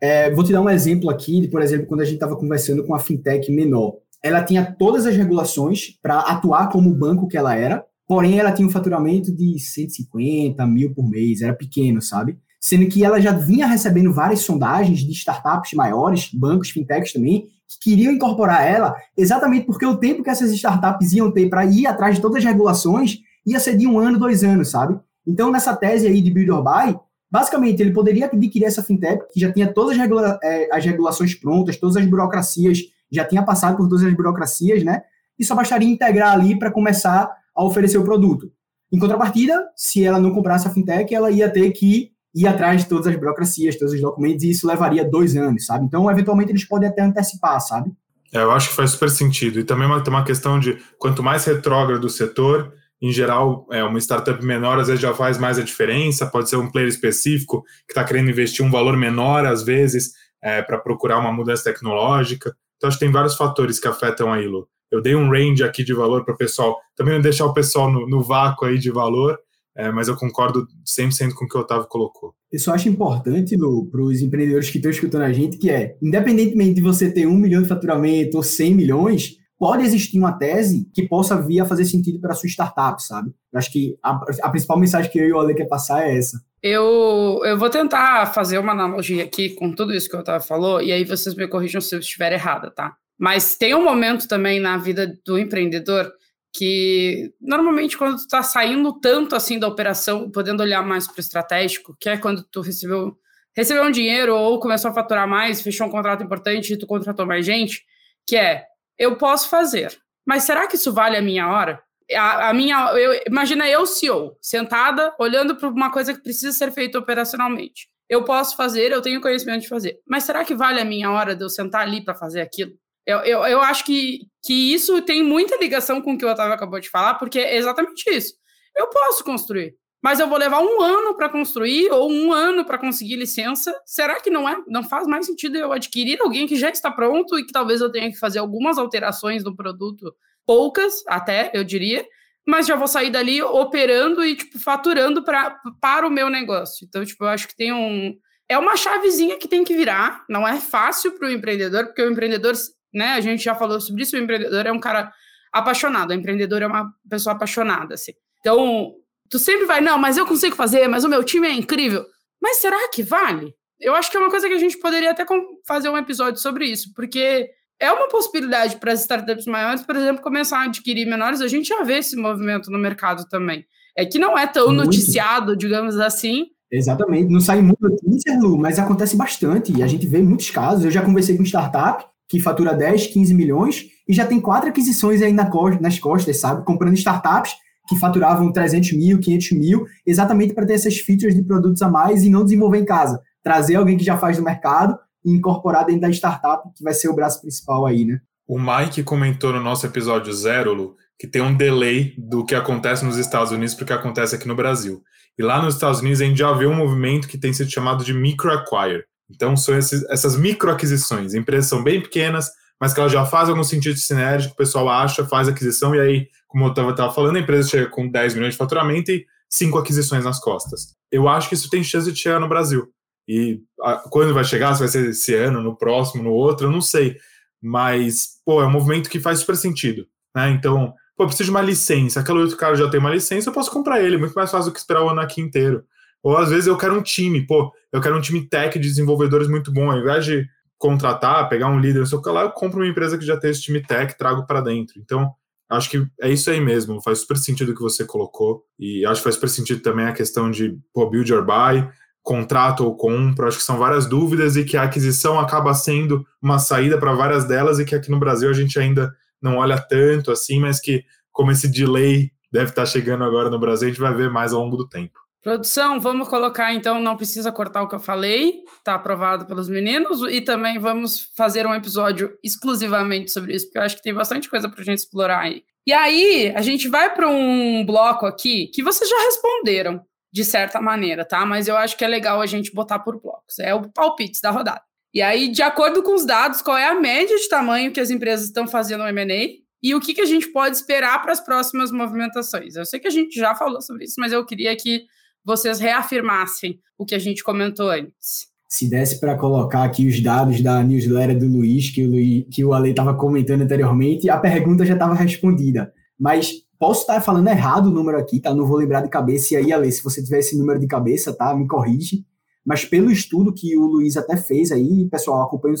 É, 0.00 0.32
vou 0.32 0.44
te 0.44 0.52
dar 0.52 0.60
um 0.60 0.70
exemplo 0.70 1.10
aqui, 1.10 1.40
de, 1.40 1.48
por 1.48 1.60
exemplo, 1.60 1.86
quando 1.86 2.02
a 2.02 2.04
gente 2.04 2.14
estava 2.14 2.36
conversando 2.36 2.84
com 2.86 2.94
a 2.94 2.98
fintech 2.98 3.50
menor. 3.50 3.96
Ela 4.22 4.42
tinha 4.42 4.64
todas 4.78 5.06
as 5.06 5.16
regulações 5.16 5.98
para 6.02 6.20
atuar 6.20 6.68
como 6.70 6.90
o 6.90 6.94
banco 6.94 7.28
que 7.28 7.36
ela 7.36 7.54
era, 7.54 7.84
porém 8.06 8.38
ela 8.38 8.52
tinha 8.52 8.66
um 8.66 8.70
faturamento 8.70 9.34
de 9.34 9.58
150 9.58 10.64
mil 10.66 10.94
por 10.94 11.08
mês, 11.08 11.42
era 11.42 11.52
pequeno, 11.52 12.00
sabe? 12.00 12.38
Sendo 12.60 12.88
que 12.88 13.04
ela 13.04 13.20
já 13.20 13.32
vinha 13.32 13.66
recebendo 13.66 14.12
várias 14.12 14.40
sondagens 14.40 15.00
de 15.00 15.12
startups 15.12 15.72
maiores, 15.74 16.30
bancos, 16.32 16.70
fintechs 16.70 17.12
também, 17.12 17.46
que 17.68 17.90
queriam 17.90 18.12
incorporar 18.12 18.66
ela, 18.66 18.94
exatamente 19.16 19.66
porque 19.66 19.84
o 19.84 19.96
tempo 19.96 20.22
que 20.22 20.30
essas 20.30 20.50
startups 20.52 21.12
iam 21.12 21.30
ter 21.30 21.48
para 21.48 21.66
ir 21.66 21.86
atrás 21.86 22.16
de 22.16 22.22
todas 22.22 22.38
as 22.38 22.44
regulações 22.44 23.18
ia 23.46 23.60
ser 23.60 23.76
de 23.76 23.86
um 23.86 23.98
ano, 23.98 24.18
dois 24.18 24.42
anos, 24.42 24.70
sabe? 24.70 24.98
Então, 25.28 25.52
nessa 25.52 25.76
tese 25.76 26.06
aí 26.06 26.22
de 26.22 26.30
build 26.30 26.50
or 26.50 26.64
buy, 26.64 26.98
basicamente 27.30 27.82
ele 27.82 27.92
poderia 27.92 28.24
adquirir 28.24 28.64
essa 28.64 28.82
fintech 28.82 29.22
que 29.30 29.38
já 29.38 29.52
tinha 29.52 29.70
todas 29.70 29.92
as, 29.92 29.98
regula 29.98 30.40
é, 30.42 30.74
as 30.74 30.82
regulações 30.82 31.34
prontas, 31.34 31.76
todas 31.76 31.96
as 31.96 32.06
burocracias, 32.06 32.78
já 33.12 33.26
tinha 33.26 33.42
passado 33.42 33.76
por 33.76 33.86
todas 33.88 34.04
as 34.04 34.14
burocracias, 34.14 34.82
né? 34.82 35.02
E 35.38 35.44
só 35.44 35.54
bastaria 35.54 35.88
integrar 35.88 36.32
ali 36.32 36.58
para 36.58 36.70
começar 36.70 37.30
a 37.54 37.62
oferecer 37.62 37.98
o 37.98 38.04
produto. 38.04 38.50
Em 38.90 38.98
contrapartida, 38.98 39.68
se 39.76 40.02
ela 40.02 40.18
não 40.18 40.32
comprasse 40.32 40.66
a 40.66 40.70
fintech, 40.70 41.14
ela 41.14 41.30
ia 41.30 41.50
ter 41.50 41.70
que 41.72 42.10
ir 42.34 42.46
atrás 42.46 42.82
de 42.82 42.88
todas 42.88 43.06
as 43.06 43.16
burocracias, 43.16 43.78
todos 43.78 43.92
os 43.92 44.00
documentos, 44.00 44.44
e 44.44 44.50
isso 44.50 44.66
levaria 44.66 45.04
dois 45.04 45.36
anos, 45.36 45.66
sabe? 45.66 45.84
Então, 45.84 46.10
eventualmente, 46.10 46.50
eles 46.50 46.64
podem 46.64 46.88
até 46.88 47.02
antecipar, 47.02 47.60
sabe? 47.60 47.92
É, 48.32 48.42
eu 48.42 48.50
acho 48.50 48.70
que 48.70 48.76
faz 48.76 48.92
super 48.92 49.10
sentido. 49.10 49.58
E 49.58 49.64
também 49.64 49.88
tem 50.02 50.12
uma 50.12 50.24
questão 50.24 50.58
de 50.58 50.78
quanto 50.98 51.22
mais 51.22 51.44
retrógrado 51.44 52.04
o 52.04 52.10
setor, 52.10 52.72
em 53.00 53.12
geral, 53.12 53.66
é, 53.70 53.82
uma 53.84 53.98
startup 53.98 54.44
menor 54.44 54.78
às 54.78 54.88
vezes 54.88 55.00
já 55.00 55.14
faz 55.14 55.38
mais 55.38 55.58
a 55.58 55.62
diferença, 55.62 56.26
pode 56.26 56.48
ser 56.48 56.56
um 56.56 56.70
player 56.70 56.88
específico 56.88 57.62
que 57.86 57.92
está 57.92 58.04
querendo 58.04 58.30
investir 58.30 58.64
um 58.64 58.70
valor 58.70 58.96
menor, 58.96 59.46
às 59.46 59.62
vezes, 59.62 60.12
é, 60.42 60.62
para 60.62 60.78
procurar 60.78 61.18
uma 61.18 61.32
mudança 61.32 61.64
tecnológica. 61.64 62.54
Então, 62.76 62.88
acho 62.88 62.98
que 62.98 63.04
tem 63.04 63.12
vários 63.12 63.36
fatores 63.36 63.78
que 63.78 63.88
afetam 63.88 64.32
a 64.32 64.40
ILO. 64.40 64.68
Eu 64.90 65.02
dei 65.02 65.14
um 65.14 65.30
range 65.30 65.62
aqui 65.62 65.84
de 65.84 65.92
valor 65.92 66.24
para 66.24 66.34
o 66.34 66.36
pessoal, 66.36 66.78
também 66.96 67.14
não 67.14 67.20
deixar 67.20 67.44
o 67.44 67.52
pessoal 67.52 67.90
no, 67.90 68.08
no 68.08 68.22
vácuo 68.22 68.66
aí 68.66 68.78
de 68.78 68.90
valor, 68.90 69.38
é, 69.76 69.92
mas 69.92 70.08
eu 70.08 70.16
concordo 70.16 70.66
100% 70.84 71.34
com 71.34 71.44
o 71.44 71.48
que 71.48 71.56
o 71.56 71.60
Otávio 71.60 71.86
colocou. 71.86 72.34
Eu 72.50 72.58
só 72.58 72.72
acho 72.72 72.88
importante, 72.88 73.56
para 73.56 74.00
os 74.00 74.20
empreendedores 74.20 74.70
que 74.70 74.78
estão 74.78 74.90
escutando 74.90 75.22
a 75.22 75.32
gente, 75.32 75.56
que 75.56 75.70
é, 75.70 75.96
independentemente 76.02 76.74
de 76.74 76.80
você 76.80 77.12
ter 77.12 77.26
um 77.26 77.36
milhão 77.36 77.62
de 77.62 77.68
faturamento 77.68 78.36
ou 78.36 78.42
100 78.42 78.74
milhões, 78.74 79.36
pode 79.58 79.82
existir 79.82 80.18
uma 80.18 80.38
tese 80.38 80.88
que 80.94 81.08
possa 81.08 81.40
vir 81.40 81.60
a 81.60 81.66
fazer 81.66 81.84
sentido 81.84 82.20
para 82.20 82.32
a 82.32 82.34
sua 82.34 82.48
startup, 82.48 83.02
sabe? 83.02 83.32
Eu 83.52 83.58
acho 83.58 83.72
que 83.72 83.98
a, 84.02 84.20
a, 84.42 84.50
principal 84.50 84.78
mensagem 84.78 85.10
que 85.10 85.18
eu 85.18 85.26
e 85.26 85.32
o 85.32 85.38
Ale 85.38 85.54
quer 85.54 85.66
passar 85.66 86.06
é 86.06 86.16
essa. 86.16 86.40
Eu, 86.62 87.40
eu 87.44 87.58
vou 87.58 87.68
tentar 87.68 88.26
fazer 88.26 88.58
uma 88.58 88.72
analogia 88.72 89.24
aqui 89.24 89.50
com 89.50 89.74
tudo 89.74 89.92
isso 89.92 90.08
que 90.08 90.16
o 90.16 90.20
Otávio 90.20 90.46
falou, 90.46 90.80
e 90.80 90.92
aí 90.92 91.04
vocês 91.04 91.34
me 91.34 91.48
corrijam 91.48 91.80
se 91.80 91.94
eu 91.94 91.98
estiver 91.98 92.32
errada, 92.32 92.70
tá? 92.70 92.96
Mas 93.18 93.56
tem 93.56 93.74
um 93.74 93.82
momento 93.82 94.28
também 94.28 94.60
na 94.60 94.76
vida 94.76 95.12
do 95.26 95.38
empreendedor 95.38 96.12
que 96.52 97.32
normalmente 97.40 97.96
quando 97.98 98.16
tu 98.16 98.22
está 98.22 98.42
saindo 98.42 98.92
tanto 99.00 99.36
assim 99.36 99.58
da 99.58 99.68
operação, 99.68 100.30
podendo 100.30 100.62
olhar 100.62 100.82
mais 100.82 101.06
para 101.06 101.18
o 101.18 101.20
estratégico, 101.20 101.96
que 102.00 102.08
é 102.08 102.16
quando 102.16 102.42
tu 102.44 102.60
recebeu, 102.60 103.16
recebeu 103.54 103.84
um 103.84 103.90
dinheiro 103.90 104.34
ou 104.34 104.58
começou 104.58 104.90
a 104.90 104.94
faturar 104.94 105.28
mais, 105.28 105.60
fechou 105.60 105.86
um 105.86 105.90
contrato 105.90 106.22
importante 106.22 106.72
e 106.72 106.76
tu 106.76 106.86
contratou 106.86 107.26
mais 107.26 107.44
gente, 107.44 107.84
que 108.26 108.36
é, 108.36 108.64
eu 108.98 109.16
posso 109.16 109.48
fazer, 109.48 109.96
mas 110.26 110.44
será 110.44 110.66
que 110.66 110.76
isso 110.76 110.92
vale 110.92 111.16
a 111.16 111.22
minha 111.22 111.48
hora? 111.48 111.82
A, 112.14 112.50
a 112.50 112.54
minha, 112.54 112.92
eu, 112.92 113.22
imagina 113.26 113.68
eu, 113.68 113.86
CEO, 113.86 114.36
sentada, 114.40 115.14
olhando 115.18 115.56
para 115.56 115.68
uma 115.68 115.90
coisa 115.90 116.14
que 116.14 116.22
precisa 116.22 116.52
ser 116.52 116.72
feita 116.72 116.98
operacionalmente. 116.98 117.88
Eu 118.08 118.24
posso 118.24 118.56
fazer, 118.56 118.90
eu 118.90 119.02
tenho 119.02 119.20
conhecimento 119.20 119.62
de 119.62 119.68
fazer, 119.68 119.98
mas 120.06 120.24
será 120.24 120.44
que 120.44 120.54
vale 120.54 120.80
a 120.80 120.84
minha 120.84 121.10
hora 121.10 121.36
de 121.36 121.44
eu 121.44 121.50
sentar 121.50 121.82
ali 121.82 122.02
para 122.02 122.14
fazer 122.14 122.40
aquilo? 122.40 122.72
Eu, 123.06 123.18
eu, 123.20 123.42
eu 123.44 123.60
acho 123.62 123.84
que, 123.84 124.20
que 124.44 124.74
isso 124.74 125.00
tem 125.02 125.22
muita 125.22 125.56
ligação 125.56 126.00
com 126.00 126.12
o 126.12 126.18
que 126.18 126.24
o 126.24 126.30
Otávio 126.30 126.52
acabou 126.52 126.80
de 126.80 126.90
falar, 126.90 127.14
porque 127.14 127.38
é 127.38 127.56
exatamente 127.56 128.04
isso. 128.10 128.34
Eu 128.76 128.88
posso 128.88 129.24
construir, 129.24 129.74
mas 130.02 130.20
eu 130.20 130.28
vou 130.28 130.38
levar 130.38 130.60
um 130.60 130.80
ano 130.80 131.14
para 131.16 131.28
construir 131.28 131.90
ou 131.90 132.10
um 132.10 132.32
ano 132.32 132.64
para 132.64 132.78
conseguir 132.78 133.16
licença. 133.16 133.74
Será 133.84 134.20
que 134.20 134.30
não 134.30 134.48
é? 134.48 134.56
Não 134.66 134.82
faz 134.82 135.06
mais 135.06 135.26
sentido 135.26 135.56
eu 135.56 135.72
adquirir 135.72 136.20
alguém 136.20 136.46
que 136.46 136.56
já 136.56 136.70
está 136.70 136.90
pronto 136.90 137.38
e 137.38 137.44
que 137.44 137.52
talvez 137.52 137.80
eu 137.80 137.90
tenha 137.90 138.10
que 138.10 138.18
fazer 138.18 138.38
algumas 138.38 138.78
alterações 138.78 139.42
no 139.42 139.56
produto, 139.56 140.14
poucas 140.46 141.02
até, 141.06 141.50
eu 141.52 141.64
diria, 141.64 142.06
mas 142.46 142.66
já 142.66 142.76
vou 142.76 142.88
sair 142.88 143.10
dali 143.10 143.42
operando 143.42 144.24
e 144.24 144.36
tipo 144.36 144.58
faturando 144.58 145.22
pra, 145.22 145.58
para 145.80 146.06
o 146.06 146.10
meu 146.10 146.30
negócio. 146.30 146.86
Então, 146.88 147.04
tipo, 147.04 147.24
eu 147.24 147.28
acho 147.28 147.48
que 147.48 147.56
tem 147.56 147.72
um 147.72 148.16
é 148.50 148.56
uma 148.56 148.76
chavezinha 148.76 149.36
que 149.36 149.46
tem 149.46 149.62
que 149.62 149.76
virar. 149.76 150.24
Não 150.26 150.48
é 150.48 150.58
fácil 150.58 151.12
para 151.12 151.28
o 151.28 151.30
empreendedor, 151.30 151.84
porque 151.84 152.00
o 152.00 152.10
empreendedor 152.10 152.54
né? 152.92 153.12
A 153.12 153.20
gente 153.20 153.42
já 153.42 153.54
falou 153.54 153.80
sobre 153.80 154.02
isso, 154.02 154.16
o 154.16 154.18
empreendedor 154.18 154.66
é 154.66 154.72
um 154.72 154.80
cara 154.80 155.12
apaixonado, 155.52 156.10
o 156.10 156.14
empreendedor 156.14 156.62
é 156.62 156.66
uma 156.66 156.92
pessoa 157.08 157.34
apaixonada, 157.34 157.94
assim. 157.94 158.12
Então, 158.40 158.94
tu 159.30 159.38
sempre 159.38 159.66
vai, 159.66 159.80
não, 159.80 159.98
mas 159.98 160.16
eu 160.16 160.26
consigo 160.26 160.56
fazer, 160.56 160.88
mas 160.88 161.04
o 161.04 161.08
meu 161.08 161.22
time 161.22 161.46
é 161.48 161.52
incrível. 161.52 162.04
Mas 162.40 162.58
será 162.58 162.88
que 162.88 163.02
vale? 163.02 163.54
Eu 163.80 163.94
acho 163.94 164.10
que 164.10 164.16
é 164.16 164.20
uma 164.20 164.30
coisa 164.30 164.48
que 164.48 164.54
a 164.54 164.58
gente 164.58 164.78
poderia 164.78 165.10
até 165.10 165.24
fazer 165.66 165.88
um 165.88 165.96
episódio 165.96 166.40
sobre 166.40 166.66
isso, 166.66 166.92
porque 166.94 167.48
é 167.80 167.92
uma 167.92 168.08
possibilidade 168.08 168.76
para 168.76 168.92
as 168.92 169.00
startups 169.02 169.46
maiores, 169.46 169.82
por 169.82 169.94
exemplo, 169.94 170.22
começar 170.22 170.60
a 170.60 170.64
adquirir 170.64 171.06
menores. 171.06 171.40
A 171.40 171.48
gente 171.48 171.68
já 171.68 171.82
vê 171.82 171.98
esse 171.98 172.16
movimento 172.16 172.70
no 172.70 172.78
mercado 172.78 173.28
também. 173.28 173.64
É 173.96 174.04
que 174.04 174.18
não 174.18 174.36
é 174.36 174.46
tão 174.46 174.68
Muito. 174.68 174.84
noticiado, 174.84 175.56
digamos 175.56 175.96
assim. 175.98 176.46
Exatamente. 176.70 177.32
Não 177.32 177.40
sai 177.40 177.62
muito 177.62 177.80
notícia, 177.80 178.38
Lu, 178.38 178.58
mas 178.58 178.78
acontece 178.78 179.16
bastante. 179.16 179.72
E 179.72 179.82
a 179.82 179.86
gente 179.86 180.06
vê 180.06 180.20
muitos 180.20 180.50
casos. 180.50 180.84
Eu 180.84 180.90
já 180.90 181.02
conversei 181.02 181.36
com 181.36 181.44
startup 181.44 182.04
que 182.28 182.40
fatura 182.40 182.74
10, 182.74 183.06
15 183.08 183.34
milhões 183.34 183.86
e 184.06 184.12
já 184.12 184.26
tem 184.26 184.40
quatro 184.40 184.68
aquisições 184.68 185.22
aí 185.22 185.32
na, 185.32 185.48
nas 185.80 185.98
costas, 185.98 186.38
sabe? 186.38 186.64
Comprando 186.64 186.94
startups 186.94 187.54
que 187.88 187.98
faturavam 187.98 188.52
300 188.52 188.92
mil, 188.92 189.18
500 189.18 189.52
mil, 189.52 189.86
exatamente 190.06 190.54
para 190.54 190.66
ter 190.66 190.74
essas 190.74 190.98
features 190.98 191.34
de 191.34 191.42
produtos 191.42 191.80
a 191.82 191.88
mais 191.88 192.22
e 192.22 192.30
não 192.30 192.44
desenvolver 192.44 192.78
em 192.78 192.84
casa. 192.84 193.20
Trazer 193.42 193.76
alguém 193.76 193.96
que 193.96 194.04
já 194.04 194.18
faz 194.18 194.38
no 194.38 194.44
mercado 194.44 194.98
e 195.24 195.32
incorporar 195.32 195.86
dentro 195.86 196.02
da 196.02 196.10
startup, 196.10 196.68
que 196.76 196.84
vai 196.84 196.92
ser 196.92 197.08
o 197.08 197.14
braço 197.14 197.40
principal 197.40 197.86
aí, 197.86 198.04
né? 198.04 198.20
O 198.46 198.58
Mike 198.58 199.02
comentou 199.02 199.52
no 199.52 199.60
nosso 199.60 199.86
episódio 199.86 200.32
zero, 200.32 200.72
Lu, 200.72 200.96
que 201.18 201.26
tem 201.26 201.42
um 201.42 201.54
delay 201.54 202.14
do 202.16 202.44
que 202.44 202.54
acontece 202.54 203.04
nos 203.04 203.16
Estados 203.16 203.52
Unidos 203.52 203.74
para 203.74 203.84
o 203.84 203.86
que 203.86 203.92
acontece 203.92 204.34
aqui 204.34 204.46
no 204.46 204.54
Brasil. 204.54 205.02
E 205.38 205.42
lá 205.42 205.62
nos 205.62 205.74
Estados 205.74 206.00
Unidos 206.00 206.20
a 206.20 206.24
gente 206.24 206.38
já 206.38 206.52
vê 206.52 206.66
um 206.66 206.74
movimento 206.74 207.28
que 207.28 207.38
tem 207.38 207.52
sido 207.52 207.70
chamado 207.70 208.04
de 208.04 208.12
micro-acquire, 208.12 209.04
então, 209.30 209.56
são 209.56 209.76
esses, 209.76 210.04
essas 210.10 210.36
microaquisições. 210.36 211.34
Empresas 211.34 211.68
são 211.68 211.82
bem 211.82 212.00
pequenas, 212.00 212.50
mas 212.80 212.92
que 212.92 213.00
elas 213.00 213.12
já 213.12 213.24
fazem 213.24 213.50
algum 213.50 213.64
sentido 213.64 213.96
sinérgico, 213.98 214.54
o 214.54 214.56
pessoal 214.56 214.88
acha, 214.88 215.24
faz 215.24 215.48
aquisição, 215.48 215.94
e 215.94 216.00
aí, 216.00 216.28
como 216.46 216.64
eu 216.64 216.90
estava 216.90 217.12
falando, 217.12 217.36
a 217.36 217.40
empresa 217.40 217.68
chega 217.68 217.86
com 217.90 218.08
10 218.08 218.34
milhões 218.34 218.54
de 218.54 218.58
faturamento 218.58 219.10
e 219.10 219.26
cinco 219.48 219.78
aquisições 219.78 220.24
nas 220.24 220.38
costas. 220.38 220.94
Eu 221.10 221.28
acho 221.28 221.48
que 221.48 221.54
isso 221.54 221.70
tem 221.70 221.82
chance 221.82 222.10
de 222.12 222.18
chegar 222.18 222.38
no 222.38 222.48
Brasil. 222.48 222.88
E 223.26 223.60
a, 223.82 223.96
quando 223.96 224.32
vai 224.32 224.44
chegar, 224.44 224.74
se 224.74 224.80
vai 224.80 224.88
ser 224.88 225.10
esse 225.10 225.34
ano, 225.34 225.62
no 225.62 225.76
próximo, 225.76 226.22
no 226.22 226.32
outro, 226.32 226.66
eu 226.66 226.70
não 226.70 226.80
sei. 226.80 227.16
Mas, 227.60 228.40
pô, 228.44 228.62
é 228.62 228.66
um 228.66 228.70
movimento 228.70 229.10
que 229.10 229.20
faz 229.20 229.40
super 229.40 229.56
sentido. 229.56 230.06
Né? 230.34 230.50
Então, 230.50 230.94
pô, 231.16 231.24
eu 231.24 231.26
preciso 231.26 231.46
de 231.46 231.50
uma 231.50 231.62
licença. 231.62 232.20
Aquele 232.20 232.38
outro 232.38 232.56
cara 232.56 232.76
já 232.76 232.88
tem 232.88 233.00
uma 233.00 233.10
licença, 233.10 233.48
eu 233.48 233.52
posso 233.52 233.70
comprar 233.70 234.00
ele. 234.02 234.16
Muito 234.16 234.34
mais 234.34 234.50
fácil 234.50 234.70
do 234.70 234.74
que 234.74 234.78
esperar 234.78 235.02
o 235.02 235.08
ano 235.08 235.20
aqui 235.20 235.40
inteiro. 235.40 235.84
Ou 236.22 236.36
às 236.36 236.50
vezes 236.50 236.66
eu 236.66 236.76
quero 236.76 236.98
um 236.98 237.02
time, 237.02 237.46
pô, 237.46 237.72
eu 237.92 238.00
quero 238.00 238.16
um 238.16 238.20
time 238.20 238.46
tech 238.46 238.78
de 238.78 238.88
desenvolvedores 238.88 239.48
muito 239.48 239.72
bom. 239.72 239.90
Ao 239.90 239.98
invés 239.98 240.24
de 240.24 240.48
contratar, 240.78 241.48
pegar 241.48 241.68
um 241.68 241.80
líder, 241.80 242.06
sei 242.06 242.18
o 242.18 242.22
que 242.22 242.30
lá, 242.30 242.42
eu 242.42 242.50
compro 242.50 242.80
uma 242.80 242.86
empresa 242.86 243.18
que 243.18 243.26
já 243.26 243.36
tem 243.36 243.50
esse 243.50 243.62
time 243.62 243.82
tech, 243.82 244.16
trago 244.16 244.46
para 244.46 244.60
dentro. 244.60 245.00
Então, 245.00 245.32
acho 245.68 245.90
que 245.90 246.06
é 246.20 246.30
isso 246.30 246.50
aí 246.50 246.60
mesmo. 246.60 247.02
Faz 247.02 247.18
super 247.20 247.36
sentido 247.36 247.72
o 247.72 247.74
que 247.74 247.82
você 247.82 248.04
colocou. 248.04 248.64
E 248.78 249.04
acho 249.04 249.20
que 249.20 249.24
faz 249.24 249.34
super 249.34 249.48
sentido 249.48 249.82
também 249.82 250.06
a 250.06 250.12
questão 250.12 250.50
de 250.50 250.78
pô, 250.92 251.10
build 251.10 251.32
or 251.34 251.44
buy, 251.44 251.88
contrato 252.22 252.84
ou 252.84 252.96
compro. 252.96 253.46
Acho 253.46 253.58
que 253.58 253.64
são 253.64 253.76
várias 253.76 254.06
dúvidas 254.06 254.56
e 254.56 254.64
que 254.64 254.76
a 254.76 254.84
aquisição 254.84 255.38
acaba 255.38 255.74
sendo 255.74 256.24
uma 256.40 256.58
saída 256.58 256.96
para 256.98 257.12
várias 257.12 257.44
delas 257.44 257.78
e 257.78 257.84
que 257.84 257.94
aqui 257.94 258.10
no 258.10 258.20
Brasil 258.20 258.48
a 258.48 258.54
gente 258.54 258.78
ainda 258.78 259.12
não 259.42 259.56
olha 259.56 259.78
tanto 259.78 260.30
assim, 260.30 260.60
mas 260.60 260.80
que 260.80 261.04
como 261.32 261.50
esse 261.52 261.68
delay 261.68 262.30
deve 262.50 262.70
estar 262.70 262.86
chegando 262.86 263.24
agora 263.24 263.50
no 263.50 263.58
Brasil, 263.58 263.88
a 263.88 263.90
gente 263.90 264.00
vai 264.00 264.14
ver 264.14 264.30
mais 264.30 264.52
ao 264.52 264.60
longo 264.60 264.76
do 264.76 264.88
tempo. 264.88 265.18
Produção, 265.42 266.00
vamos 266.00 266.28
colocar 266.28 266.74
então, 266.74 267.00
não 267.00 267.16
precisa 267.16 267.52
cortar 267.52 267.82
o 267.82 267.88
que 267.88 267.94
eu 267.94 268.00
falei, 268.00 268.62
está 268.78 268.94
aprovado 268.94 269.46
pelos 269.46 269.68
meninos, 269.68 270.20
e 270.30 270.40
também 270.40 270.78
vamos 270.78 271.30
fazer 271.36 271.66
um 271.66 271.74
episódio 271.74 272.36
exclusivamente 272.42 273.30
sobre 273.30 273.54
isso, 273.54 273.66
porque 273.66 273.78
eu 273.78 273.82
acho 273.82 273.96
que 273.96 274.02
tem 274.02 274.12
bastante 274.12 274.50
coisa 274.50 274.68
para 274.68 274.80
a 274.80 274.84
gente 274.84 274.98
explorar 274.98 275.40
aí. 275.40 275.62
E 275.86 275.92
aí, 275.92 276.52
a 276.54 276.60
gente 276.60 276.88
vai 276.88 277.14
para 277.14 277.28
um 277.28 277.86
bloco 277.86 278.26
aqui 278.26 278.66
que 278.74 278.82
vocês 278.82 279.08
já 279.08 279.16
responderam, 279.22 280.04
de 280.32 280.44
certa 280.44 280.80
maneira, 280.80 281.24
tá? 281.24 281.46
Mas 281.46 281.68
eu 281.68 281.76
acho 281.76 281.96
que 281.96 282.04
é 282.04 282.08
legal 282.08 282.40
a 282.40 282.46
gente 282.46 282.74
botar 282.74 282.98
por 282.98 283.20
blocos. 283.20 283.58
É 283.58 283.74
o 283.74 283.90
palpite 283.90 284.42
da 284.42 284.50
rodada. 284.50 284.82
E 285.14 285.22
aí, 285.22 285.48
de 285.48 285.62
acordo 285.62 286.02
com 286.02 286.14
os 286.14 286.26
dados, 286.26 286.60
qual 286.60 286.76
é 286.76 286.86
a 286.86 286.94
média 286.94 287.36
de 287.36 287.48
tamanho 287.48 287.92
que 287.92 288.00
as 288.00 288.10
empresas 288.10 288.46
estão 288.46 288.66
fazendo 288.66 289.02
no 289.02 289.08
M&A 289.08 289.68
e 289.82 289.94
o 289.94 290.00
que, 290.00 290.12
que 290.12 290.20
a 290.20 290.26
gente 290.26 290.48
pode 290.48 290.76
esperar 290.76 291.22
para 291.22 291.32
as 291.32 291.40
próximas 291.40 291.90
movimentações? 291.90 292.76
Eu 292.76 292.84
sei 292.84 293.00
que 293.00 293.06
a 293.08 293.10
gente 293.10 293.34
já 293.34 293.54
falou 293.54 293.80
sobre 293.80 294.04
isso, 294.04 294.16
mas 294.18 294.32
eu 294.32 294.44
queria 294.44 294.76
que 294.76 295.06
vocês 295.48 295.80
reafirmassem 295.80 296.78
o 296.98 297.06
que 297.06 297.14
a 297.14 297.18
gente 297.18 297.42
comentou 297.42 297.88
antes. 297.88 298.48
Se 298.68 298.86
desse 298.86 299.18
para 299.18 299.34
colocar 299.34 299.82
aqui 299.82 300.06
os 300.06 300.20
dados 300.20 300.60
da 300.60 300.84
newsletter 300.84 301.38
do 301.38 301.48
Luiz, 301.48 301.88
que 301.88 302.06
o, 302.06 302.10
Luiz, 302.10 302.44
que 302.52 302.62
o 302.62 302.74
Ale 302.74 302.90
estava 302.90 303.14
comentando 303.14 303.62
anteriormente, 303.62 304.28
a 304.28 304.36
pergunta 304.36 304.84
já 304.84 304.92
estava 304.92 305.14
respondida. 305.14 305.90
Mas 306.20 306.52
posso 306.78 307.00
estar 307.00 307.18
falando 307.22 307.48
errado 307.48 307.86
o 307.86 307.90
número 307.90 308.18
aqui, 308.18 308.40
tá? 308.40 308.54
Não 308.54 308.66
vou 308.66 308.76
lembrar 308.76 309.00
de 309.00 309.08
cabeça. 309.08 309.54
E 309.54 309.56
aí, 309.56 309.72
Ale, 309.72 309.90
se 309.90 310.04
você 310.04 310.22
tiver 310.22 310.40
esse 310.40 310.54
número 310.54 310.78
de 310.78 310.86
cabeça, 310.86 311.32
tá? 311.32 311.54
Me 311.54 311.66
corrige. 311.66 312.26
Mas 312.62 312.84
pelo 312.84 313.10
estudo 313.10 313.54
que 313.54 313.74
o 313.74 313.86
Luiz 313.86 314.18
até 314.18 314.36
fez 314.36 314.70
aí, 314.70 315.08
pessoal, 315.10 315.44
acompanho, 315.44 315.76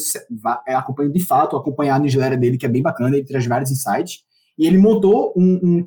é, 0.66 0.74
acompanho 0.74 1.12
de 1.12 1.22
fato, 1.22 1.58
acompanhar 1.58 1.96
a 1.96 1.98
newsletter 1.98 2.40
dele, 2.40 2.56
que 2.56 2.64
é 2.64 2.70
bem 2.70 2.80
bacana, 2.80 3.14
ele 3.14 3.26
traz 3.26 3.44
vários 3.44 3.70
insights. 3.70 4.20
E 4.58 4.66
ele 4.66 4.78
montou 4.78 5.34
um, 5.36 5.60
um 5.62 5.84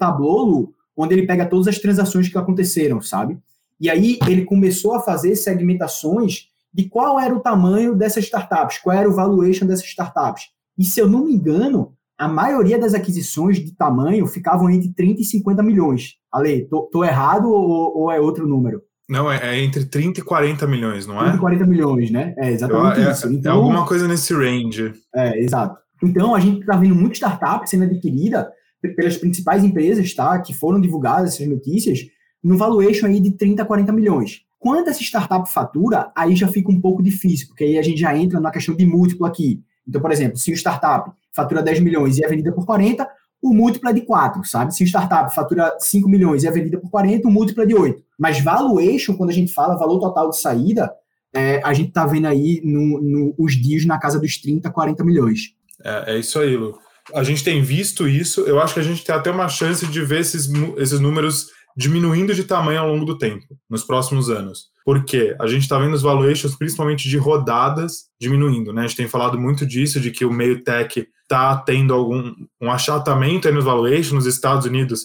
onde 0.95 1.15
ele 1.15 1.25
pega 1.25 1.47
todas 1.47 1.67
as 1.67 1.79
transações 1.79 2.29
que 2.29 2.37
aconteceram, 2.37 3.01
sabe? 3.01 3.39
E 3.81 3.89
aí 3.89 4.19
ele 4.27 4.45
começou 4.45 4.93
a 4.93 4.99
fazer 4.99 5.35
segmentações 5.35 6.51
de 6.71 6.87
qual 6.87 7.19
era 7.19 7.35
o 7.35 7.39
tamanho 7.39 7.95
dessas 7.95 8.25
startups, 8.25 8.77
qual 8.77 8.95
era 8.95 9.09
o 9.09 9.13
valuation 9.13 9.65
dessas 9.65 9.85
startups. 9.85 10.43
E 10.77 10.85
se 10.85 10.99
eu 10.99 11.09
não 11.09 11.25
me 11.25 11.33
engano, 11.33 11.93
a 12.17 12.27
maioria 12.27 12.77
das 12.77 12.93
aquisições 12.93 13.57
de 13.57 13.75
tamanho 13.75 14.27
ficavam 14.27 14.69
entre 14.69 14.93
30 14.93 15.21
e 15.21 15.25
50 15.25 15.63
milhões. 15.63 16.13
Ale, 16.31 16.67
tô, 16.69 16.83
tô 16.83 17.03
errado 17.03 17.49
ou, 17.51 17.97
ou, 17.97 18.11
é 18.11 18.19
outro 18.19 18.47
número? 18.47 18.83
Não, 19.09 19.29
é, 19.29 19.55
é, 19.55 19.63
entre 19.63 19.83
30 19.83 20.19
e 20.19 20.23
40 20.23 20.67
milhões, 20.67 21.07
não 21.07 21.15
é? 21.15 21.23
30 21.23 21.37
e 21.37 21.39
40 21.39 21.65
milhões, 21.65 22.11
né? 22.11 22.35
É 22.37 22.51
exatamente 22.51 22.99
Eu, 22.99 23.07
é, 23.07 23.11
isso. 23.11 23.27
É 23.27 23.31
então, 23.31 23.51
é 23.51 23.55
alguma 23.55 23.85
coisa 23.87 24.07
nesse 24.07 24.31
range. 24.33 24.93
É, 25.15 25.39
exato. 25.39 25.75
Então, 26.03 26.35
a 26.35 26.39
gente 26.39 26.61
está 26.61 26.77
vendo 26.77 26.93
muita 26.93 27.15
startup 27.15 27.67
sendo 27.67 27.85
adquirida 27.85 28.47
pelas 28.95 29.17
principais 29.17 29.63
empresas, 29.63 30.13
tá? 30.13 30.39
Que 30.39 30.53
foram 30.53 30.79
divulgadas 30.79 31.33
essas 31.33 31.47
notícias, 31.47 31.99
no 32.43 32.57
valuation 32.57 33.07
aí 33.07 33.19
de 33.19 33.31
30 33.31 33.61
a 33.61 33.65
40 33.65 33.91
milhões. 33.91 34.41
Quando 34.59 34.89
essa 34.89 35.01
startup 35.01 35.51
fatura, 35.51 36.11
aí 36.15 36.35
já 36.35 36.47
fica 36.47 36.71
um 36.71 36.79
pouco 36.79 37.01
difícil, 37.01 37.47
porque 37.47 37.63
aí 37.63 37.77
a 37.77 37.81
gente 37.81 37.99
já 37.99 38.15
entra 38.15 38.39
na 38.39 38.51
questão 38.51 38.75
de 38.75 38.85
múltiplo 38.85 39.25
aqui. 39.25 39.59
Então, 39.87 39.99
por 39.99 40.11
exemplo, 40.11 40.37
se 40.37 40.51
o 40.51 40.55
startup 40.55 41.11
fatura 41.33 41.63
10 41.63 41.79
milhões 41.79 42.17
e 42.17 42.23
é 42.23 42.27
vendida 42.27 42.51
por 42.51 42.65
40, 42.65 43.07
o 43.41 43.53
múltiplo 43.53 43.89
é 43.89 43.93
de 43.93 44.01
4, 44.01 44.43
sabe? 44.45 44.75
Se 44.75 44.83
o 44.83 44.87
startup 44.87 45.33
fatura 45.33 45.75
5 45.79 46.07
milhões 46.07 46.43
e 46.43 46.47
é 46.47 46.51
vendida 46.51 46.77
por 46.77 46.91
40, 46.91 47.27
o 47.27 47.31
múltiplo 47.31 47.63
é 47.63 47.65
de 47.65 47.73
8. 47.73 48.01
Mas 48.19 48.39
valuation, 48.39 49.15
quando 49.15 49.31
a 49.31 49.33
gente 49.33 49.51
fala 49.51 49.75
valor 49.75 49.99
total 49.99 50.29
de 50.29 50.39
saída, 50.39 50.93
é, 51.33 51.59
a 51.63 51.73
gente 51.73 51.89
está 51.89 52.05
vendo 52.05 52.27
aí 52.27 52.61
no, 52.63 53.01
no, 53.01 53.33
os 53.37 53.53
dias 53.53 53.85
na 53.85 53.97
casa 53.97 54.19
dos 54.19 54.37
30, 54.37 54.69
40 54.69 55.03
milhões. 55.03 55.55
É, 55.83 56.15
é 56.15 56.19
isso 56.19 56.39
aí, 56.39 56.55
Lu. 56.55 56.77
A 57.15 57.23
gente 57.23 57.43
tem 57.43 57.63
visto 57.63 58.07
isso, 58.07 58.41
eu 58.41 58.61
acho 58.61 58.75
que 58.75 58.79
a 58.79 58.83
gente 58.83 59.03
tem 59.03 59.13
até 59.13 59.31
uma 59.31 59.49
chance 59.49 59.87
de 59.87 60.01
ver 60.05 60.19
esses, 60.19 60.47
esses 60.77 60.99
números 60.99 61.47
diminuindo 61.75 62.33
de 62.33 62.43
tamanho 62.43 62.79
ao 62.79 62.87
longo 62.87 63.05
do 63.05 63.17
tempo, 63.17 63.45
nos 63.69 63.83
próximos 63.83 64.29
anos. 64.29 64.71
Por 64.83 65.05
quê? 65.05 65.35
A 65.39 65.47
gente 65.47 65.61
está 65.61 65.77
vendo 65.77 65.93
os 65.93 66.01
valuations, 66.01 66.55
principalmente 66.55 67.07
de 67.07 67.17
rodadas, 67.17 68.05
diminuindo. 68.19 68.73
Né? 68.73 68.81
A 68.81 68.87
gente 68.87 68.97
tem 68.97 69.07
falado 69.07 69.39
muito 69.39 69.65
disso, 69.65 69.99
de 69.99 70.11
que 70.11 70.25
o 70.25 70.33
meio 70.33 70.63
tech 70.63 71.07
está 71.23 71.55
tendo 71.57 71.93
algum 71.93 72.33
um 72.59 72.71
achatamento 72.71 73.47
aí 73.47 73.53
nos 73.53 73.63
valuations. 73.63 74.11
Nos 74.11 74.25
Estados 74.25 74.65
Unidos 74.65 75.01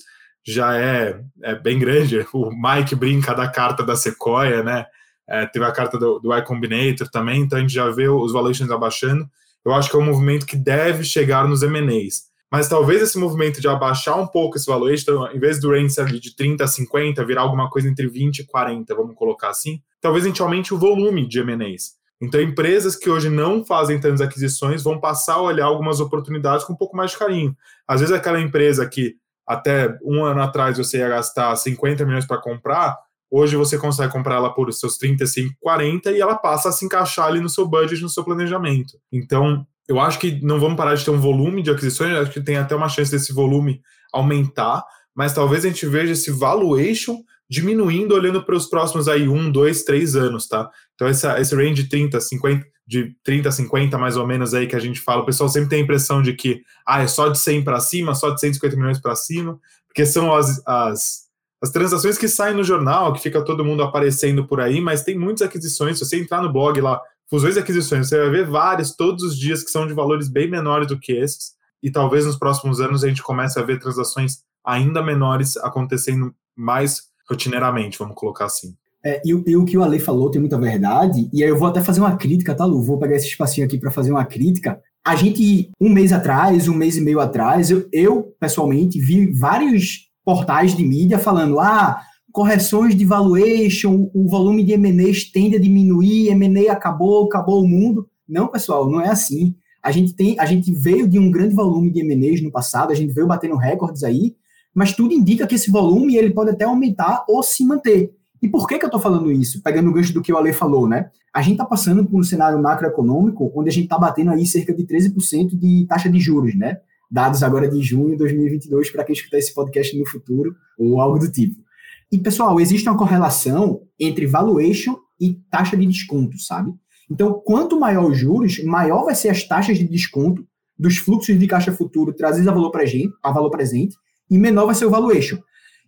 já 0.47 0.77
é, 0.77 1.21
é 1.43 1.55
bem 1.55 1.79
grande. 1.79 2.27
O 2.33 2.51
Mike 2.51 2.95
brinca 2.95 3.35
da 3.35 3.49
carta 3.49 3.83
da 3.83 3.97
Sequoia, 3.97 4.63
né? 4.63 4.87
É, 5.29 5.45
teve 5.47 5.65
a 5.65 5.73
carta 5.73 5.99
do, 5.99 6.21
do 6.21 6.33
Y 6.33 6.43
Combinator 6.45 7.09
também, 7.11 7.43
então 7.43 7.59
a 7.59 7.61
gente 7.61 7.75
já 7.75 7.91
vê 7.91 8.09
os 8.09 8.33
valuations 8.33 8.71
abaixando. 8.71 9.29
Eu 9.65 9.75
acho 9.75 9.91
que 9.91 9.97
é 9.97 9.99
um 9.99 10.05
movimento 10.05 10.47
que 10.47 10.57
deve 10.57 11.03
chegar 11.03 11.49
nos 11.49 11.65
M&As. 11.65 12.23
Mas 12.51 12.69
talvez 12.69 13.03
esse 13.03 13.19
movimento 13.19 13.61
de 13.61 13.69
abaixar 13.69 14.19
um 14.19 14.27
pouco 14.27 14.57
esse 14.57 14.67
valuation, 14.67 15.03
então, 15.03 15.33
em 15.33 15.39
vez 15.39 15.61
do 15.61 15.71
range 15.71 16.01
ali 16.01 16.21
de 16.21 16.35
30 16.35 16.65
a 16.65 16.67
50, 16.67 17.25
virar 17.25 17.43
alguma 17.43 17.69
coisa 17.69 17.89
entre 17.89 18.07
20 18.07 18.41
e 18.41 18.47
40, 18.47 18.95
vamos 18.95 19.17
colocar 19.17 19.51
assim, 19.51 19.83
talvez 20.01 20.25
a 20.25 20.29
gente 20.29 20.41
aumente 20.41 20.73
o 20.73 20.79
volume 20.79 21.27
de 21.27 21.41
M&As. 21.41 21.97
Então, 22.21 22.41
empresas 22.41 22.97
que 22.97 23.11
hoje 23.11 23.29
não 23.29 23.65
fazem 23.65 24.01
tantas 24.01 24.21
aquisições 24.21 24.83
vão 24.83 24.99
passar 24.99 25.35
a 25.35 25.43
olhar 25.43 25.67
algumas 25.67 26.01
oportunidades 26.01 26.65
com 26.65 26.73
um 26.73 26.77
pouco 26.77 26.97
mais 26.97 27.11
de 27.11 27.19
carinho. 27.19 27.55
Às 27.87 28.01
vezes, 28.01 28.15
aquela 28.15 28.41
empresa 28.41 28.87
que 28.89 29.17
até 29.47 29.97
um 30.03 30.25
ano 30.25 30.41
atrás 30.41 30.79
você 30.79 30.99
ia 30.99 31.09
gastar 31.09 31.55
50 31.55 32.05
milhões 32.05 32.27
para 32.27 32.41
comprar, 32.41 32.97
hoje 33.31 33.55
você 33.57 33.79
consegue 33.79 34.13
comprar 34.13 34.37
ela 34.37 34.53
por 34.53 34.73
seus 34.73 34.97
35, 34.97 35.55
40 35.61 36.11
e 36.13 36.21
ela 36.21 36.37
passa 36.37 36.71
a 36.71 36.73
se 36.73 36.85
encaixar 36.85 37.27
ali 37.27 37.41
no 37.41 37.49
seu 37.49 37.67
budget, 37.69 38.03
no 38.03 38.09
seu 38.09 38.25
planejamento. 38.25 38.99
Então, 39.13 39.67
eu 39.89 40.01
acho 40.01 40.19
que 40.19 40.41
não 40.43 40.59
vamos 40.59 40.77
parar 40.77 40.95
de 40.95 41.05
ter 41.05 41.11
um 41.11 41.21
volume 41.21 41.63
de 41.63 41.71
aquisições, 41.71 42.17
acho 42.17 42.33
que 42.33 42.41
tem 42.41 42.57
até 42.57 42.75
uma 42.75 42.89
chance 42.89 43.11
desse 43.11 43.33
volume 43.33 43.81
aumentar, 44.13 44.85
mas 45.15 45.33
talvez 45.33 45.65
a 45.65 45.69
gente 45.69 45.87
veja 45.87 46.13
esse 46.13 46.31
valuation 46.31 47.19
diminuindo 47.49 48.15
olhando 48.15 48.43
para 48.43 48.57
os 48.57 48.67
próximos 48.67 49.07
aí 49.09 49.29
um, 49.29 49.51
dois, 49.51 49.85
três 49.85 50.17
anos, 50.17 50.49
tá? 50.49 50.69
Então 50.95 51.07
essa, 51.07 51.41
esse 51.41 51.55
range 51.55 51.85
de 51.85 51.89
30, 51.89 52.21
50, 52.21 52.67
de 52.87 53.17
30 53.23 53.49
a 53.49 53.53
50 53.53 53.99
mais 53.99 54.17
ou 54.17 54.27
menos 54.27 54.53
aí 54.53 54.67
que 54.67 54.77
a 54.77 54.81
gente 54.81 55.01
fala, 55.01 55.23
o 55.23 55.27
pessoal 55.27 55.49
sempre 55.49 55.69
tem 55.69 55.81
a 55.81 55.83
impressão 55.83 56.21
de 56.21 56.33
que 56.33 56.61
ah, 56.87 57.03
é 57.03 57.07
só 57.07 57.29
de 57.29 57.39
100 57.39 57.63
para 57.63 57.81
cima, 57.81 58.15
só 58.15 58.31
de 58.31 58.41
150 58.41 58.77
milhões 58.77 59.01
para 59.01 59.15
cima, 59.15 59.59
porque 59.87 60.05
são 60.05 60.35
as, 60.35 60.61
as, 60.67 61.27
as 61.63 61.71
transações 61.71 62.19
que 62.19 62.29
saem 62.29 62.57
no 62.57 62.65
jornal, 62.65 63.13
que 63.13 63.23
fica 63.23 63.45
todo 63.45 63.65
mundo 63.65 63.83
aparecendo 63.83 64.47
por 64.47 64.61
aí, 64.61 64.81
mas 64.81 65.05
tem 65.05 65.17
muitas 65.17 65.47
aquisições, 65.47 65.99
se 65.99 66.05
você 66.05 66.21
entrar 66.21 66.43
no 66.43 66.53
blog 66.53 66.81
lá, 66.81 67.01
fusões 67.29 67.57
e 67.57 67.59
aquisições, 67.59 68.09
você 68.09 68.19
vai 68.19 68.31
ver 68.31 68.47
várias 68.47 68.95
todos 68.95 69.23
os 69.23 69.39
dias 69.39 69.63
que 69.63 69.71
são 69.71 69.87
de 69.87 69.93
valores 69.93 70.29
bem 70.29 70.51
menores 70.51 70.89
do 70.89 70.99
que 70.99 71.13
esses, 71.13 71.53
e 71.83 71.91
talvez 71.91 72.25
nos 72.25 72.37
próximos 72.37 72.81
anos 72.81 73.05
a 73.05 73.09
gente 73.09 73.23
comece 73.23 73.59
a 73.59 73.63
ver 73.63 73.79
transações 73.79 74.39
ainda 74.65 75.03
menores 75.03 75.57
acontecendo 75.59 76.35
mais 76.57 77.03
rotineiramente, 77.29 77.99
vamos 77.99 78.17
colocar 78.17 78.47
assim. 78.47 78.75
É, 79.05 79.23
e, 79.25 79.31
e, 79.31 79.57
o 79.57 79.65
que 79.65 79.79
o 79.79 79.85
Ale 79.85 80.01
falou 80.01 80.31
tem 80.31 80.41
muita 80.41 80.59
verdade, 80.59 81.29
e 81.33 81.45
aí 81.45 81.49
eu 81.49 81.57
vou 81.57 81.69
até 81.69 81.81
fazer 81.81 82.01
uma 82.01 82.17
crítica, 82.17 82.55
tá, 82.55 82.65
Lu? 82.65 82.83
Vou 82.83 82.99
pegar 82.99 83.15
esse 83.15 83.29
espacinho 83.29 83.65
aqui 83.65 83.79
para 83.79 83.91
fazer 83.91 84.11
uma 84.11 84.25
crítica. 84.25 84.81
A 85.07 85.15
gente, 85.15 85.71
um 85.81 85.89
mês 85.89 86.13
atrás, 86.13 86.67
um 86.67 86.75
mês 86.75 86.97
e 86.97 87.01
meio 87.01 87.21
atrás, 87.21 87.71
eu, 87.71 87.89
eu 87.93 88.35
pessoalmente 88.41 88.99
vi 88.99 89.31
vários 89.31 90.11
portais 90.25 90.77
de 90.77 90.85
mídia 90.85 91.21
falando: 91.21 91.61
ah, 91.61 92.01
correções 92.37 92.95
de 92.95 93.03
valuation, 93.07 94.11
o 94.13 94.29
volume 94.29 94.63
de 94.63 94.73
M&As 94.73 95.25
tende 95.25 95.57
a 95.57 95.59
diminuir, 95.59 96.29
M&A 96.29 96.71
acabou, 96.71 97.25
acabou 97.25 97.65
o 97.65 97.67
mundo. 97.67 98.07
Não, 98.29 98.47
pessoal, 98.47 98.91
não 98.91 99.01
é 99.01 99.09
assim. 99.09 99.57
A 99.83 99.91
gente 99.91 100.13
tem, 100.13 100.39
a 100.39 100.45
gente 100.45 100.71
veio 100.71 101.09
de 101.09 101.19
um 101.19 101.31
grande 101.31 101.55
volume 101.55 101.91
de 101.91 102.01
M&As 102.01 102.43
no 102.43 102.53
passado, 102.53 102.93
a 102.93 102.95
gente 102.95 103.11
veio 103.15 103.27
batendo 103.27 103.57
recordes 103.57 104.05
aí, 104.05 104.37
mas 104.75 104.95
tudo 104.95 105.15
indica 105.15 105.47
que 105.47 105.55
esse 105.55 105.71
volume 105.71 106.15
ele 106.15 106.29
pode 106.29 106.51
até 106.51 106.67
aumentar 106.67 107.25
ou 107.27 107.43
se 107.43 107.65
manter. 107.65 108.13
E 108.43 108.49
por 108.51 108.69
que, 108.69 108.79
que 108.79 108.85
eu 108.85 108.89
estou 108.89 109.01
falando 109.01 109.33
isso? 109.33 109.63
Pegando 109.63 109.89
o 109.89 109.93
gancho 109.95 110.13
do 110.13 110.21
que 110.21 110.31
o 110.31 110.37
Ale 110.37 110.53
falou, 110.53 110.87
né? 110.87 111.09
A 111.33 111.41
gente 111.41 111.53
está 111.53 111.65
passando 111.65 112.05
por 112.05 112.21
um 112.21 112.23
cenário 112.23 112.61
macroeconômico 112.61 113.51
onde 113.55 113.71
a 113.71 113.73
gente 113.73 113.85
está 113.85 113.97
batendo 113.97 114.31
aí 114.33 114.45
cerca 114.45 114.75
de 114.75 114.85
13% 114.85 115.59
de 115.59 115.87
taxa 115.89 116.11
de 116.11 116.21
juros, 116.21 116.55
né? 116.55 116.81
Dados 117.11 117.43
agora 117.43 117.67
de 117.67 117.81
junho 117.81 118.11
de 118.11 118.19
2022 118.19 118.91
para 118.91 119.05
quem 119.05 119.15
escutar 119.15 119.39
esse 119.39 119.55
podcast 119.55 119.99
no 119.99 120.05
futuro 120.05 120.55
ou 120.79 121.01
algo 121.01 121.19
do 121.19 121.33
tipo. 121.33 121.65
E, 122.11 122.19
pessoal, 122.19 122.61
existe 122.61 122.89
uma 122.89 122.99
correlação 122.99 123.81
entre 123.99 124.27
valuation 124.27 124.97
e 125.21 125.35
taxa 125.51 125.77
de 125.77 125.87
desconto, 125.87 126.39
sabe? 126.39 126.73
Então, 127.11 127.41
quanto 127.45 127.79
maior 127.79 128.11
os 128.11 128.19
juros, 128.19 128.63
maior 128.65 129.05
vai 129.05 129.15
ser 129.15 129.29
as 129.29 129.43
taxas 129.43 129.79
de 129.79 129.89
desconto 129.89 130.47
dos 130.79 130.99
fluxos 130.99 131.39
de 131.39 131.47
caixa 131.47 131.73
futuro 131.73 132.13
trazidos 132.13 132.49
a 132.49 132.53
valor 132.53 132.71
presente, 132.71 133.13
a 133.23 133.33
valor 133.33 133.51
presente 133.51 133.97
e 134.31 134.39
menor 134.39 134.67
vai 134.67 134.75
ser 134.75 134.85
o 134.85 134.91
valuation. 134.91 135.39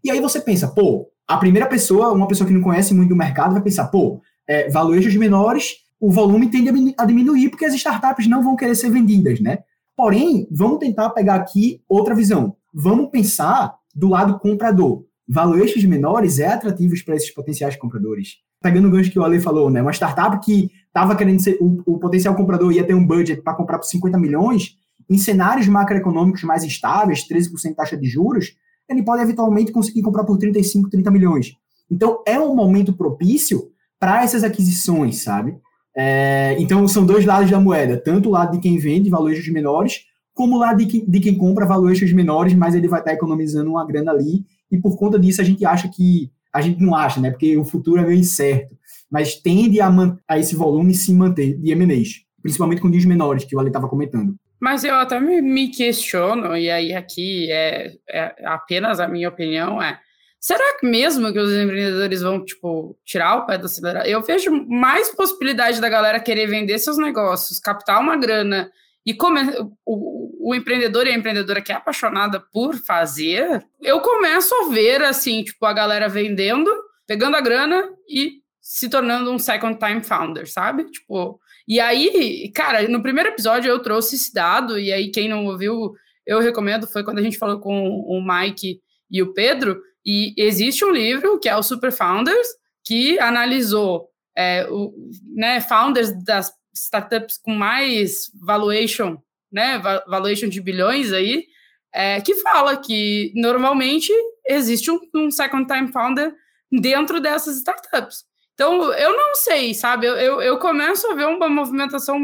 E 0.03 0.11
aí 0.11 0.21
você 0.21 0.41
pensa, 0.41 0.69
pô, 0.69 1.09
a 1.27 1.37
primeira 1.37 1.67
pessoa, 1.67 2.13
uma 2.13 2.29
pessoa 2.29 2.47
que 2.47 2.55
não 2.55 2.63
conhece 2.63 2.95
muito 2.95 3.11
do 3.11 3.17
mercado, 3.17 3.53
vai 3.53 3.63
pensar, 3.63 3.89
pô, 3.89 4.21
é, 4.47 4.69
valuations 4.71 5.15
menores, 5.17 5.77
o 6.01 6.11
volume 6.11 6.51
tende 6.51 6.95
a 6.97 7.05
diminuir 7.05 7.51
porque 7.51 7.65
as 7.65 7.75
startups 7.75 8.27
não 8.27 8.43
vão 8.43 8.57
querer 8.57 8.75
ser 8.75 8.91
vendidas, 8.91 9.41
né? 9.41 9.59
Porém, 9.97 10.47
vamos 10.51 10.79
tentar 10.79 11.11
pegar 11.11 11.35
aqui 11.35 11.83
outra 11.89 12.15
visão. 12.15 12.57
Vamos 12.73 13.11
pensar 13.11 13.75
do 13.95 14.09
lado 14.09 14.39
comprador 14.39 15.05
valuations 15.29 15.85
menores 15.85 16.39
é 16.39 16.47
atrativos 16.47 17.03
para 17.03 17.15
esses 17.15 17.31
potenciais 17.31 17.77
compradores. 17.77 18.37
Pegando 18.63 18.89
o 18.89 18.91
gancho 18.91 19.11
que 19.11 19.19
o 19.19 19.23
Ale 19.23 19.39
falou, 19.39 19.71
né? 19.71 19.83
Uma 19.83 19.93
startup 19.93 20.45
que 20.45 20.71
estava 20.87 21.15
querendo 21.15 21.41
ser. 21.41 21.59
O, 21.61 21.83
o, 21.87 21.99
potencial 21.99 22.35
comprador 22.35 22.73
ia 22.73 22.85
ter 22.85 22.95
um 22.95 23.07
budget 23.07 23.43
para 23.43 23.55
comprar 23.55 23.79
por 23.79 23.87
50 23.87 24.19
milhões, 24.19 24.77
em 25.09 25.19
cenários 25.19 25.69
macroeconômicos 25.69 26.43
mais 26.43 26.65
estáveis, 26.65 27.27
13% 27.29 27.75
taxa 27.75 27.97
de 27.97 28.09
juros, 28.09 28.57
ele 28.89 29.03
pode 29.03 29.23
eventualmente 29.23 29.71
conseguir 29.71 30.03
comprar 30.03 30.25
por 30.25 30.39
35, 30.39 30.91
30 30.91 31.11
milhões. 31.11 31.53
Então, 31.91 32.23
é 32.27 32.39
um 32.41 32.55
momento 32.55 32.93
propício 32.93 33.71
para 33.99 34.23
essas 34.23 34.43
aquisições, 34.43 35.23
sabe? 35.23 35.57
É, 35.97 36.57
então, 36.59 36.87
são 36.89 37.05
dois 37.05 37.25
lados 37.25 37.51
da 37.51 37.61
moeda, 37.61 37.97
tanto 37.97 38.29
o 38.29 38.33
lado 38.33 38.53
de 38.53 38.61
quem 38.61 38.79
vende 38.79 39.11
valuations 39.11 39.49
menores, 39.49 40.05
como 40.35 40.57
o 40.57 40.59
lado 40.59 40.79
de, 40.79 40.87
que, 40.87 41.11
de 41.11 41.21
quem 41.21 41.37
compra 41.37 41.67
valuations 41.67 42.13
menores, 42.13 42.55
mas 42.55 42.75
ele 42.75 42.89
vai 42.89 43.01
estar 43.01 43.13
economizando 43.13 43.71
uma 43.71 43.87
grana 43.87 44.13
ali 44.13 44.45
e 44.71 44.79
por 44.79 44.97
conta 44.97 45.19
disso 45.19 45.41
a 45.41 45.45
gente 45.45 45.65
acha 45.65 45.89
que 45.89 46.31
a 46.53 46.61
gente 46.61 46.81
não 46.81 46.95
acha, 46.95 47.21
né? 47.21 47.31
Porque 47.31 47.57
o 47.57 47.65
futuro 47.65 48.01
é 48.01 48.07
meio 48.07 48.19
incerto, 48.19 48.77
mas 49.11 49.37
tende 49.37 49.81
a, 49.81 49.91
a 50.27 50.39
esse 50.39 50.57
volume 50.57 50.95
se 50.95 51.13
manter 51.13 51.57
de 51.59 51.71
M&As, 51.73 52.23
principalmente 52.43 52.81
com 52.81 52.91
dias 52.91 53.05
menores 53.05 53.45
que 53.45 53.55
o 53.55 53.61
Ale 53.61 53.69
estava 53.69 53.89
comentando. 53.89 54.35
Mas 54.61 54.83
eu 54.83 54.95
até 54.97 55.21
me, 55.21 55.41
me, 55.41 55.69
questiono, 55.69 56.57
e 56.57 56.69
aí 56.69 56.93
aqui 56.93 57.51
é, 57.51 57.93
é, 58.11 58.35
apenas 58.45 58.99
a 58.99 59.07
minha 59.07 59.29
opinião, 59.29 59.81
é 59.81 59.99
será 60.41 60.79
que 60.79 60.87
mesmo 60.87 61.33
que 61.33 61.39
os 61.39 61.53
empreendedores 61.53 62.23
vão, 62.23 62.45
tipo, 62.45 62.99
tirar 63.05 63.37
o 63.37 63.47
pé 63.47 63.57
do 63.57 63.67
acelerador? 63.67 64.09
Eu 64.09 64.23
vejo 64.23 64.51
mais 64.67 65.11
possibilidade 65.11 65.81
da 65.81 65.89
galera 65.89 66.19
querer 66.19 66.49
vender 66.49 66.79
seus 66.79 66.99
negócios, 66.99 67.61
captar 67.61 68.01
uma 68.01 68.17
grana 68.17 68.71
e 69.09 69.15
come, 69.15 69.41
o, 69.87 70.51
o, 70.51 70.55
empreendedor 70.55 71.07
e 71.07 71.11
a 71.11 71.17
empreendedora 71.17 71.63
que 71.63 71.73
é 71.73 71.75
apaixonada 71.75 72.45
por 72.53 72.77
fazer, 72.77 73.67
eu 73.81 74.03
começo 74.03 74.55
a 74.55 74.69
ver, 74.69 75.03
assim, 75.03 75.43
tipo, 75.43 75.65
a 75.65 75.73
galera 75.73 76.11
vendendo, 76.11 76.71
pegando 77.07 77.35
a 77.35 77.41
grana 77.41 77.89
e 78.07 78.43
se 78.61 78.87
tornando 78.87 79.33
um 79.33 79.39
second 79.39 79.79
time 79.79 80.05
founder, 80.05 80.47
sabe? 80.47 80.85
Tipo, 80.91 81.41
e 81.67 81.81
aí, 81.81 82.53
cara, 82.55 82.87
no 82.87 83.03
primeiro 83.03 83.31
episódio 83.31 83.71
eu 83.71 83.79
trouxe 83.79 84.17
esse 84.17 84.35
dado, 84.35 84.79
e 84.79 84.93
aí 84.93 85.11
quem 85.11 85.27
não 85.27 85.47
ouviu, 85.47 85.95
eu 86.27 86.39
recomendo, 86.39 86.87
foi 86.87 87.03
quando 87.03 87.19
a 87.19 87.23
gente 87.23 87.39
falou 87.39 87.61
com 87.61 87.89
o 87.89 88.23
Mike 88.23 88.79
e 89.11 89.23
o 89.23 89.33
Pedro, 89.33 89.81
e 90.05 90.35
existe 90.37 90.85
um 90.85 90.91
livro 90.91 91.39
que 91.39 91.49
é 91.49 91.57
o 91.57 91.63
Super 91.63 91.93
Founders, 91.93 92.47
que 92.85 93.19
analisou 93.21 94.11
é, 94.37 94.69
o, 94.69 94.93
né, 95.35 95.63
founders 95.63 96.13
das 96.27 96.53
startups 96.85 97.39
com 97.39 97.53
mais 97.53 98.31
valuation, 98.41 99.19
né, 99.51 99.79
valuation 100.07 100.49
de 100.49 100.61
bilhões 100.61 101.13
aí, 101.13 101.47
é, 101.93 102.21
que 102.21 102.35
fala 102.37 102.77
que 102.77 103.33
normalmente 103.35 104.13
existe 104.47 104.91
um, 104.91 104.99
um 105.15 105.31
second 105.31 105.67
time 105.67 105.91
founder 105.91 106.35
dentro 106.71 107.21
dessas 107.21 107.57
startups. 107.57 108.25
Então, 108.55 108.93
eu 108.93 109.17
não 109.17 109.37
sei, 109.37 109.73
sabe? 109.73 110.07
Eu, 110.07 110.17
eu, 110.17 110.43
eu 110.43 110.59
começo 110.59 111.07
a 111.11 111.15
ver 111.15 111.27
uma 111.27 111.49
movimentação 111.49 112.19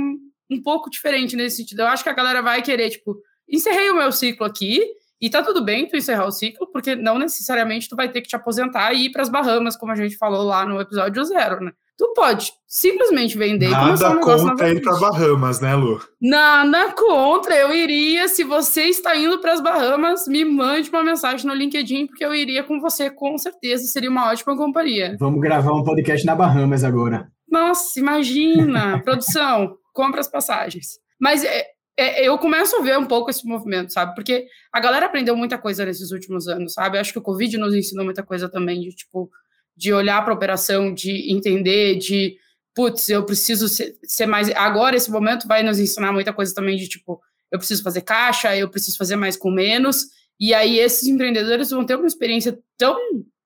um 0.51 0.63
pouco 0.63 0.91
diferente 0.91 1.37
nesse 1.37 1.59
sentido. 1.59 1.81
Eu 1.81 1.87
acho 1.87 2.03
que 2.03 2.11
a 2.11 2.15
galera 2.15 2.43
vai 2.43 2.61
querer, 2.61 2.91
tipo, 2.91 3.17
encerrei 3.49 3.89
o 3.91 3.97
meu 3.97 4.11
ciclo 4.11 4.45
aqui, 4.45 4.85
e 5.21 5.31
tá 5.31 5.43
tudo 5.43 5.65
bem 5.65 5.89
tu 5.89 5.97
encerrar 5.97 6.27
o 6.27 6.33
ciclo, 6.33 6.67
porque 6.67 6.95
não 6.95 7.19
necessariamente 7.19 7.89
tu 7.89 7.97
vai 7.97 8.11
ter 8.11 8.21
que 8.21 8.29
te 8.29 8.37
aposentar 8.37 8.93
e 8.93 9.07
ir 9.07 9.11
para 9.11 9.23
as 9.23 9.29
Bahamas, 9.29 9.77
como 9.77 9.93
a 9.93 9.95
gente 9.97 10.17
falou 10.17 10.45
lá 10.45 10.67
no 10.67 10.81
episódio 10.81 11.25
zero, 11.25 11.65
né? 11.65 11.73
Tu 11.97 12.13
pode 12.13 12.53
simplesmente 12.67 13.39
vender 13.39 13.69
Nada 13.69 13.83
e 13.83 13.87
começar 13.87 14.11
um 14.11 14.15
negócio 14.17 14.49
contra 14.49 14.69
ir 14.69 14.83
para 14.83 14.99
Bahamas, 14.99 15.61
né, 15.61 15.77
Lu? 15.77 16.01
Nada 16.21 16.93
contra, 16.93 17.55
eu 17.55 17.73
iria. 17.73 18.27
Se 18.27 18.43
você 18.43 18.85
está 18.85 19.17
indo 19.17 19.39
para 19.39 19.53
as 19.53 19.61
Bahamas, 19.61 20.27
me 20.27 20.45
mande 20.45 20.91
uma 20.91 21.05
mensagem 21.05 21.47
no 21.47 21.55
LinkedIn, 21.55 22.09
porque 22.09 22.25
eu 22.25 22.35
iria 22.35 22.65
com 22.65 22.81
você, 22.81 23.11
com 23.11 23.39
certeza. 23.39 23.87
Seria 23.87 24.11
uma 24.11 24.29
ótima 24.29 24.57
companhia. 24.57 25.17
Vamos 25.21 25.41
gravar 25.41 25.73
um 25.73 25.85
podcast 25.85 26.27
na 26.27 26.35
Bahamas 26.35 26.83
agora. 26.83 27.29
Nossa, 27.49 28.01
imagina! 28.01 29.01
Produção, 29.05 29.77
compra 29.93 30.21
as 30.21 30.29
passagens. 30.29 30.99
Mas 31.21 31.45
é, 31.45 31.65
é, 31.97 32.29
eu 32.29 32.37
começo 32.39 32.77
a 32.77 32.81
ver 32.81 32.99
um 32.99 33.07
pouco 33.07 33.31
esse 33.31 33.47
movimento, 33.47 33.93
sabe? 33.93 34.17
Porque 34.17 34.47
a 34.73 34.81
galera 34.81 35.07
aprendeu 35.07 35.37
muita 35.37 35.57
coisa 35.57 35.85
nesses 35.85 36.11
últimos 36.11 36.49
anos, 36.49 36.73
sabe? 36.73 36.97
Eu 36.97 37.01
acho 37.01 37.13
que 37.13 37.19
o 37.21 37.23
Covid 37.23 37.57
nos 37.57 37.73
ensinou 37.73 38.05
muita 38.05 38.25
coisa 38.25 38.49
também, 38.49 38.81
de 38.81 38.91
tipo, 38.91 39.31
de 39.77 39.93
olhar 39.93 40.23
para 40.23 40.33
a 40.33 40.37
operação, 40.37 40.93
de 40.93 41.33
entender, 41.33 41.97
de 41.97 42.37
putz, 42.75 43.09
eu 43.09 43.25
preciso 43.25 43.69
ser, 43.69 43.97
ser, 44.05 44.27
mais. 44.27 44.51
Agora, 44.51 44.97
esse 44.97 45.11
momento 45.11 45.47
vai 45.47 45.63
nos 45.63 45.79
ensinar 45.79 46.13
muita 46.13 46.33
coisa 46.33 46.55
também 46.55 46.77
de 46.77 46.89
tipo, 46.89 47.21
eu 47.51 47.59
preciso 47.59 47.83
fazer 47.83 48.01
caixa, 48.03 48.57
eu 48.57 48.69
preciso 48.69 48.99
fazer 48.99 49.17
mais 49.17 49.37
com 49.37 49.51
menos. 49.51 50.07
E 50.39 50.53
aí, 50.53 50.79
esses 50.79 51.07
empreendedores 51.07 51.71
vão 51.71 51.87
ter 51.87 51.95
uma 51.97 52.07
experiência 52.07 52.59
tão 52.77 52.99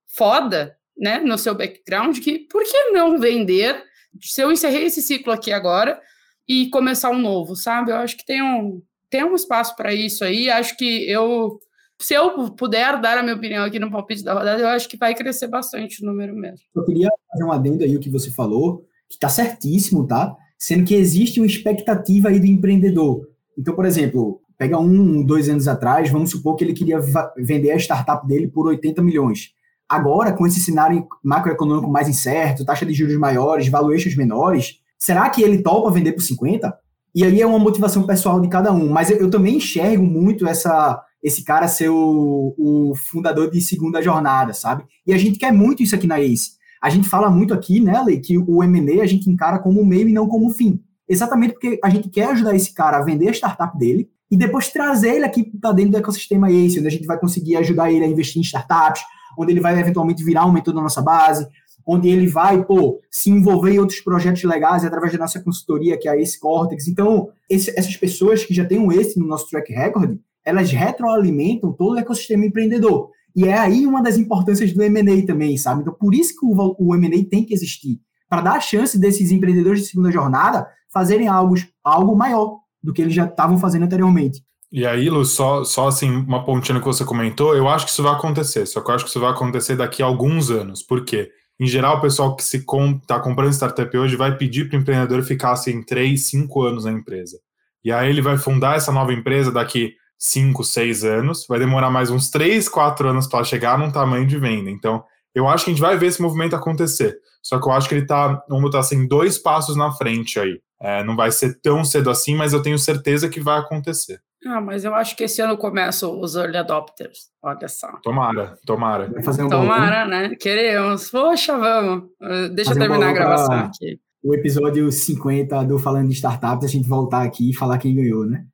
foda, 0.06 0.76
né, 0.96 1.20
no 1.20 1.38
seu 1.38 1.54
background, 1.54 2.18
que 2.18 2.40
por 2.40 2.64
que 2.64 2.90
não 2.90 3.20
vender? 3.20 3.84
Se 4.20 4.40
eu 4.40 4.50
encerrei 4.50 4.84
esse 4.84 5.00
ciclo 5.00 5.32
aqui 5.32 5.52
agora 5.52 6.00
e 6.48 6.68
começar 6.70 7.10
um 7.10 7.18
novo, 7.18 7.54
sabe? 7.54 7.92
Eu 7.92 7.96
acho 7.96 8.16
que 8.16 8.24
tem 8.24 8.42
um, 8.42 8.82
tem 9.10 9.22
um 9.22 9.34
espaço 9.34 9.76
para 9.76 9.94
isso 9.94 10.24
aí. 10.24 10.50
Acho 10.50 10.76
que 10.76 11.08
eu 11.08 11.60
se 12.00 12.14
eu 12.14 12.50
puder 12.50 13.00
dar 13.00 13.18
a 13.18 13.22
minha 13.22 13.34
opinião 13.34 13.64
aqui 13.64 13.78
no 13.78 13.90
palpite 13.90 14.22
da 14.22 14.34
rodada, 14.34 14.60
eu 14.60 14.68
acho 14.68 14.88
que 14.88 14.96
vai 14.96 15.14
crescer 15.14 15.48
bastante 15.48 16.02
o 16.02 16.06
número 16.06 16.34
mesmo. 16.34 16.64
Eu 16.74 16.84
queria 16.84 17.08
fazer 17.30 17.44
um 17.44 17.52
adendo 17.52 17.82
aí 17.82 17.96
o 17.96 18.00
que 18.00 18.08
você 18.08 18.30
falou, 18.30 18.84
que 19.08 19.16
está 19.16 19.28
certíssimo, 19.28 20.06
tá? 20.06 20.34
Sendo 20.56 20.84
que 20.84 20.94
existe 20.94 21.40
uma 21.40 21.46
expectativa 21.46 22.28
aí 22.28 22.38
do 22.38 22.46
empreendedor. 22.46 23.28
Então, 23.56 23.74
por 23.74 23.84
exemplo, 23.84 24.40
pega 24.56 24.78
um, 24.78 25.24
dois 25.24 25.48
anos 25.48 25.66
atrás, 25.66 26.08
vamos 26.08 26.30
supor 26.30 26.54
que 26.54 26.64
ele 26.64 26.72
queria 26.72 27.00
vender 27.36 27.72
a 27.72 27.76
startup 27.76 28.26
dele 28.26 28.46
por 28.46 28.66
80 28.68 29.02
milhões. 29.02 29.52
Agora, 29.88 30.32
com 30.32 30.46
esse 30.46 30.60
cenário 30.60 31.06
macroeconômico 31.22 31.90
mais 31.90 32.08
incerto, 32.08 32.64
taxa 32.64 32.86
de 32.86 32.92
juros 32.92 33.16
maiores, 33.16 33.68
valuations 33.68 34.14
menores, 34.14 34.80
será 34.98 35.28
que 35.30 35.42
ele 35.42 35.62
topa 35.62 35.90
vender 35.90 36.12
por 36.12 36.22
50? 36.22 36.76
E 37.14 37.24
aí 37.24 37.40
é 37.40 37.46
uma 37.46 37.58
motivação 37.58 38.04
pessoal 38.04 38.40
de 38.40 38.48
cada 38.48 38.70
um. 38.70 38.88
Mas 38.88 39.10
eu, 39.10 39.16
eu 39.16 39.30
também 39.30 39.56
enxergo 39.56 40.04
muito 40.04 40.46
essa 40.46 41.02
esse 41.22 41.44
cara 41.44 41.68
ser 41.68 41.88
o, 41.88 42.54
o, 42.56 42.94
fundador 42.94 43.50
de 43.50 43.60
segunda 43.60 44.00
jornada, 44.00 44.52
sabe? 44.52 44.84
E 45.06 45.12
a 45.12 45.18
gente 45.18 45.38
quer 45.38 45.52
muito 45.52 45.82
isso 45.82 45.94
aqui 45.94 46.06
na 46.06 46.20
ACE. 46.20 46.52
A 46.80 46.90
gente 46.90 47.08
fala 47.08 47.28
muito 47.28 47.52
aqui, 47.52 47.80
né, 47.80 48.00
Lei, 48.02 48.20
que 48.20 48.38
o 48.38 48.62
M&A 48.62 49.02
a 49.02 49.06
gente 49.06 49.28
encara 49.28 49.58
como 49.58 49.84
meio 49.84 50.08
e 50.08 50.12
não 50.12 50.28
como 50.28 50.50
fim. 50.50 50.80
Exatamente 51.08 51.54
porque 51.54 51.80
a 51.82 51.88
gente 51.88 52.08
quer 52.08 52.30
ajudar 52.30 52.54
esse 52.54 52.72
cara 52.72 52.98
a 52.98 53.02
vender 53.02 53.28
a 53.28 53.32
startup 53.32 53.76
dele 53.76 54.08
e 54.30 54.36
depois 54.36 54.68
trazer 54.68 55.16
ele 55.16 55.24
aqui 55.24 55.42
para 55.42 55.72
dentro 55.72 55.92
do 55.92 55.98
ecossistema 55.98 56.48
ACE, 56.50 56.78
onde 56.78 56.86
a 56.86 56.90
gente 56.90 57.06
vai 57.06 57.18
conseguir 57.18 57.56
ajudar 57.56 57.90
ele 57.90 58.04
a 58.04 58.08
investir 58.08 58.38
em 58.38 58.44
startups, 58.44 59.02
onde 59.36 59.52
ele 59.52 59.60
vai 59.60 59.78
eventualmente 59.78 60.22
virar 60.22 60.46
um 60.46 60.52
mentor 60.52 60.74
da 60.74 60.82
nossa 60.82 61.00
base, 61.00 61.48
onde 61.86 62.08
ele 62.08 62.26
vai, 62.26 62.62
pô, 62.62 63.00
se 63.10 63.30
envolver 63.30 63.72
em 63.72 63.78
outros 63.78 64.00
projetos 64.00 64.44
legais 64.44 64.84
através 64.84 65.10
da 65.12 65.20
nossa 65.20 65.40
consultoria, 65.40 65.96
que 65.96 66.06
é 66.06 66.12
a 66.12 66.16
Ace 66.18 66.38
Cortex. 66.38 66.86
Então, 66.86 67.30
esse, 67.48 67.70
essas 67.70 67.96
pessoas 67.96 68.44
que 68.44 68.52
já 68.52 68.66
têm 68.66 68.78
um 68.78 68.92
Ace 68.92 69.18
no 69.18 69.26
nosso 69.26 69.48
track 69.48 69.72
record, 69.72 70.18
elas 70.48 70.70
retroalimentam 70.70 71.72
todo 71.72 71.94
o 71.94 71.98
ecossistema 71.98 72.46
empreendedor. 72.46 73.10
E 73.36 73.44
é 73.44 73.58
aí 73.58 73.86
uma 73.86 74.02
das 74.02 74.16
importâncias 74.16 74.72
do 74.72 74.82
M&A 74.82 75.26
também, 75.26 75.56
sabe? 75.58 75.82
Então, 75.82 75.92
por 75.92 76.14
isso 76.14 76.34
que 76.34 76.46
o, 76.46 76.76
o 76.78 76.94
M&A 76.94 77.28
tem 77.28 77.44
que 77.44 77.52
existir, 77.52 78.00
para 78.28 78.40
dar 78.40 78.52
a 78.54 78.60
chance 78.60 78.98
desses 78.98 79.30
empreendedores 79.30 79.82
de 79.82 79.86
segunda 79.88 80.10
jornada 80.10 80.66
fazerem 80.90 81.28
algo, 81.28 81.54
algo 81.84 82.16
maior 82.16 82.60
do 82.82 82.94
que 82.94 83.02
eles 83.02 83.14
já 83.14 83.26
estavam 83.26 83.58
fazendo 83.58 83.84
anteriormente. 83.84 84.42
E 84.72 84.86
aí, 84.86 85.10
Lu, 85.10 85.24
só, 85.24 85.64
só 85.64 85.88
assim, 85.88 86.10
uma 86.10 86.44
pontinha 86.44 86.80
que 86.80 86.86
você 86.86 87.04
comentou, 87.04 87.54
eu 87.54 87.68
acho 87.68 87.84
que 87.84 87.92
isso 87.92 88.02
vai 88.02 88.12
acontecer, 88.12 88.64
só 88.66 88.80
que 88.80 88.90
eu 88.90 88.94
acho 88.94 89.04
que 89.04 89.10
isso 89.10 89.20
vai 89.20 89.30
acontecer 89.30 89.76
daqui 89.76 90.02
a 90.02 90.06
alguns 90.06 90.50
anos. 90.50 90.82
Por 90.82 91.04
quê? 91.04 91.30
Em 91.60 91.66
geral, 91.66 91.98
o 91.98 92.00
pessoal 92.00 92.34
que 92.34 92.42
está 92.42 92.58
com, 92.64 92.98
tá 92.98 93.20
comprando 93.20 93.52
startup 93.52 93.96
hoje 93.96 94.16
vai 94.16 94.36
pedir 94.36 94.68
para 94.68 94.78
o 94.78 94.80
empreendedor 94.80 95.22
ficar 95.22 95.52
assim 95.52 95.82
3, 95.82 96.20
5 96.22 96.62
anos 96.62 96.84
na 96.84 96.92
empresa. 96.92 97.38
E 97.84 97.92
aí 97.92 98.08
ele 98.08 98.22
vai 98.22 98.36
fundar 98.36 98.76
essa 98.76 98.92
nova 98.92 99.12
empresa 99.12 99.52
daqui 99.52 99.94
5, 100.18 100.64
6 100.64 101.04
anos, 101.04 101.46
vai 101.48 101.58
demorar 101.58 101.90
mais 101.90 102.10
uns 102.10 102.30
3, 102.30 102.68
4 102.68 103.08
anos 103.08 103.26
para 103.26 103.44
chegar 103.44 103.78
num 103.78 103.90
tamanho 103.90 104.26
de 104.26 104.38
venda. 104.38 104.70
Então, 104.70 105.04
eu 105.34 105.46
acho 105.46 105.64
que 105.64 105.70
a 105.70 105.74
gente 105.74 105.80
vai 105.80 105.96
ver 105.96 106.06
esse 106.06 106.20
movimento 106.20 106.56
acontecer. 106.56 107.16
Só 107.42 107.60
que 107.60 107.68
eu 107.68 107.72
acho 107.72 107.88
que 107.88 107.94
ele 107.94 108.02
está, 108.02 108.42
vamos 108.48 108.64
botar 108.64 108.80
assim, 108.80 109.06
dois 109.06 109.38
passos 109.38 109.76
na 109.76 109.92
frente 109.92 110.38
aí. 110.40 110.60
É, 110.80 111.02
não 111.04 111.16
vai 111.16 111.30
ser 111.30 111.60
tão 111.60 111.84
cedo 111.84 112.10
assim, 112.10 112.34
mas 112.34 112.52
eu 112.52 112.62
tenho 112.62 112.78
certeza 112.78 113.28
que 113.28 113.40
vai 113.40 113.58
acontecer. 113.58 114.20
Ah, 114.46 114.60
mas 114.60 114.84
eu 114.84 114.94
acho 114.94 115.16
que 115.16 115.24
esse 115.24 115.40
ano 115.40 115.56
começam 115.56 116.20
os 116.20 116.36
early 116.36 116.56
adopters. 116.56 117.30
Olha 117.42 117.68
só. 117.68 117.88
Tomara, 118.02 118.56
tomara. 118.64 119.10
Um 119.40 119.48
tomara, 119.48 120.04
né? 120.04 120.36
Queremos. 120.36 121.10
Poxa, 121.10 121.58
vamos. 121.58 122.04
Deixa 122.52 122.70
fazer 122.70 122.84
eu 122.84 122.88
terminar 122.88 123.06
um 123.06 123.10
a 123.10 123.12
gravação 123.12 123.58
aqui. 123.58 123.98
O 124.22 124.34
episódio 124.34 124.90
50 124.90 125.64
do 125.64 125.78
Falando 125.78 126.08
de 126.08 126.14
Startups, 126.14 126.64
a 126.64 126.68
gente 126.68 126.88
voltar 126.88 127.22
aqui 127.22 127.50
e 127.50 127.54
falar 127.54 127.78
quem 127.78 127.94
ganhou, 127.94 128.26
né? 128.26 128.44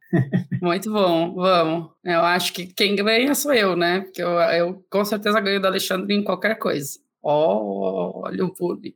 Muito 0.61 0.93
bom, 0.93 1.35
vamos. 1.35 1.91
Eu 2.05 2.21
acho 2.21 2.53
que 2.53 2.67
quem 2.67 2.95
ganha 2.95 3.35
sou 3.35 3.53
eu, 3.53 3.75
né? 3.75 4.01
Porque 4.01 4.23
eu, 4.23 4.29
eu 4.29 4.85
com 4.91 5.05
certeza 5.05 5.41
ganho 5.41 5.61
do 5.61 5.67
Alexandre 5.67 6.15
em 6.15 6.23
qualquer 6.23 6.59
coisa. 6.59 6.99
Oh, 7.23 8.25
olha 8.27 8.45
o 8.45 8.53
pule. 8.53 8.95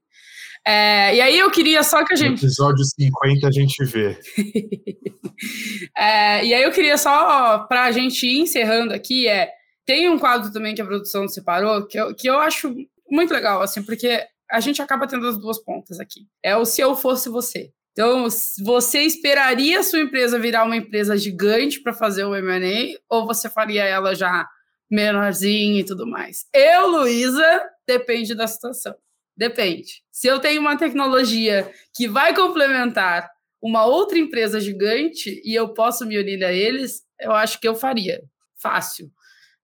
É, 0.66 1.16
e 1.16 1.20
aí 1.22 1.38
eu 1.38 1.50
queria 1.50 1.82
só 1.82 2.04
que 2.04 2.12
a 2.12 2.16
gente. 2.16 2.42
No 2.42 2.48
episódio 2.48 2.84
50 2.84 3.48
a 3.48 3.50
gente 3.50 3.84
vê. 3.84 4.18
é, 5.96 6.44
e 6.44 6.52
aí 6.52 6.62
eu 6.62 6.70
queria 6.70 6.98
só, 6.98 7.60
para 7.60 7.84
a 7.84 7.92
gente 7.92 8.26
ir 8.26 8.40
encerrando 8.40 8.92
aqui, 8.92 9.26
é. 9.26 9.50
Tem 9.86 10.10
um 10.10 10.18
quadro 10.18 10.52
também 10.52 10.74
que 10.74 10.82
a 10.82 10.84
produção 10.84 11.26
separou, 11.26 11.86
que 11.86 11.98
eu, 11.98 12.14
que 12.14 12.28
eu 12.28 12.38
acho 12.38 12.74
muito 13.10 13.32
legal, 13.32 13.62
assim, 13.62 13.82
porque 13.82 14.22
a 14.50 14.60
gente 14.60 14.80
acaba 14.80 15.06
tendo 15.06 15.26
as 15.26 15.38
duas 15.38 15.58
pontas 15.58 16.00
aqui. 16.00 16.26
É 16.42 16.56
o 16.56 16.64
se 16.64 16.80
eu 16.80 16.96
fosse 16.96 17.28
você. 17.28 17.72
Então, 17.92 18.28
você 18.64 19.00
esperaria 19.00 19.80
a 19.80 19.82
sua 19.82 19.98
empresa 19.98 20.38
virar 20.38 20.64
uma 20.64 20.76
empresa 20.76 21.16
gigante 21.16 21.80
para 21.80 21.92
fazer 21.92 22.24
o 22.24 22.34
M&A 22.34 22.96
ou 23.08 23.26
você 23.26 23.50
faria 23.50 23.84
ela 23.84 24.14
já 24.14 24.48
menorzinha 24.88 25.80
e 25.80 25.84
tudo 25.84 26.06
mais? 26.06 26.46
Eu, 26.54 26.86
Luísa, 26.86 27.68
depende 27.86 28.34
da 28.34 28.46
situação. 28.46 28.94
Depende. 29.36 30.02
Se 30.12 30.28
eu 30.28 30.38
tenho 30.38 30.60
uma 30.60 30.76
tecnologia 30.76 31.72
que 31.94 32.08
vai 32.08 32.34
complementar 32.34 33.28
uma 33.60 33.84
outra 33.84 34.18
empresa 34.18 34.60
gigante 34.60 35.42
e 35.44 35.54
eu 35.54 35.74
posso 35.74 36.06
me 36.06 36.18
unir 36.18 36.44
a 36.44 36.52
eles, 36.52 37.02
eu 37.20 37.32
acho 37.32 37.60
que 37.60 37.66
eu 37.66 37.74
faria. 37.74 38.22
Fácil. 38.56 39.10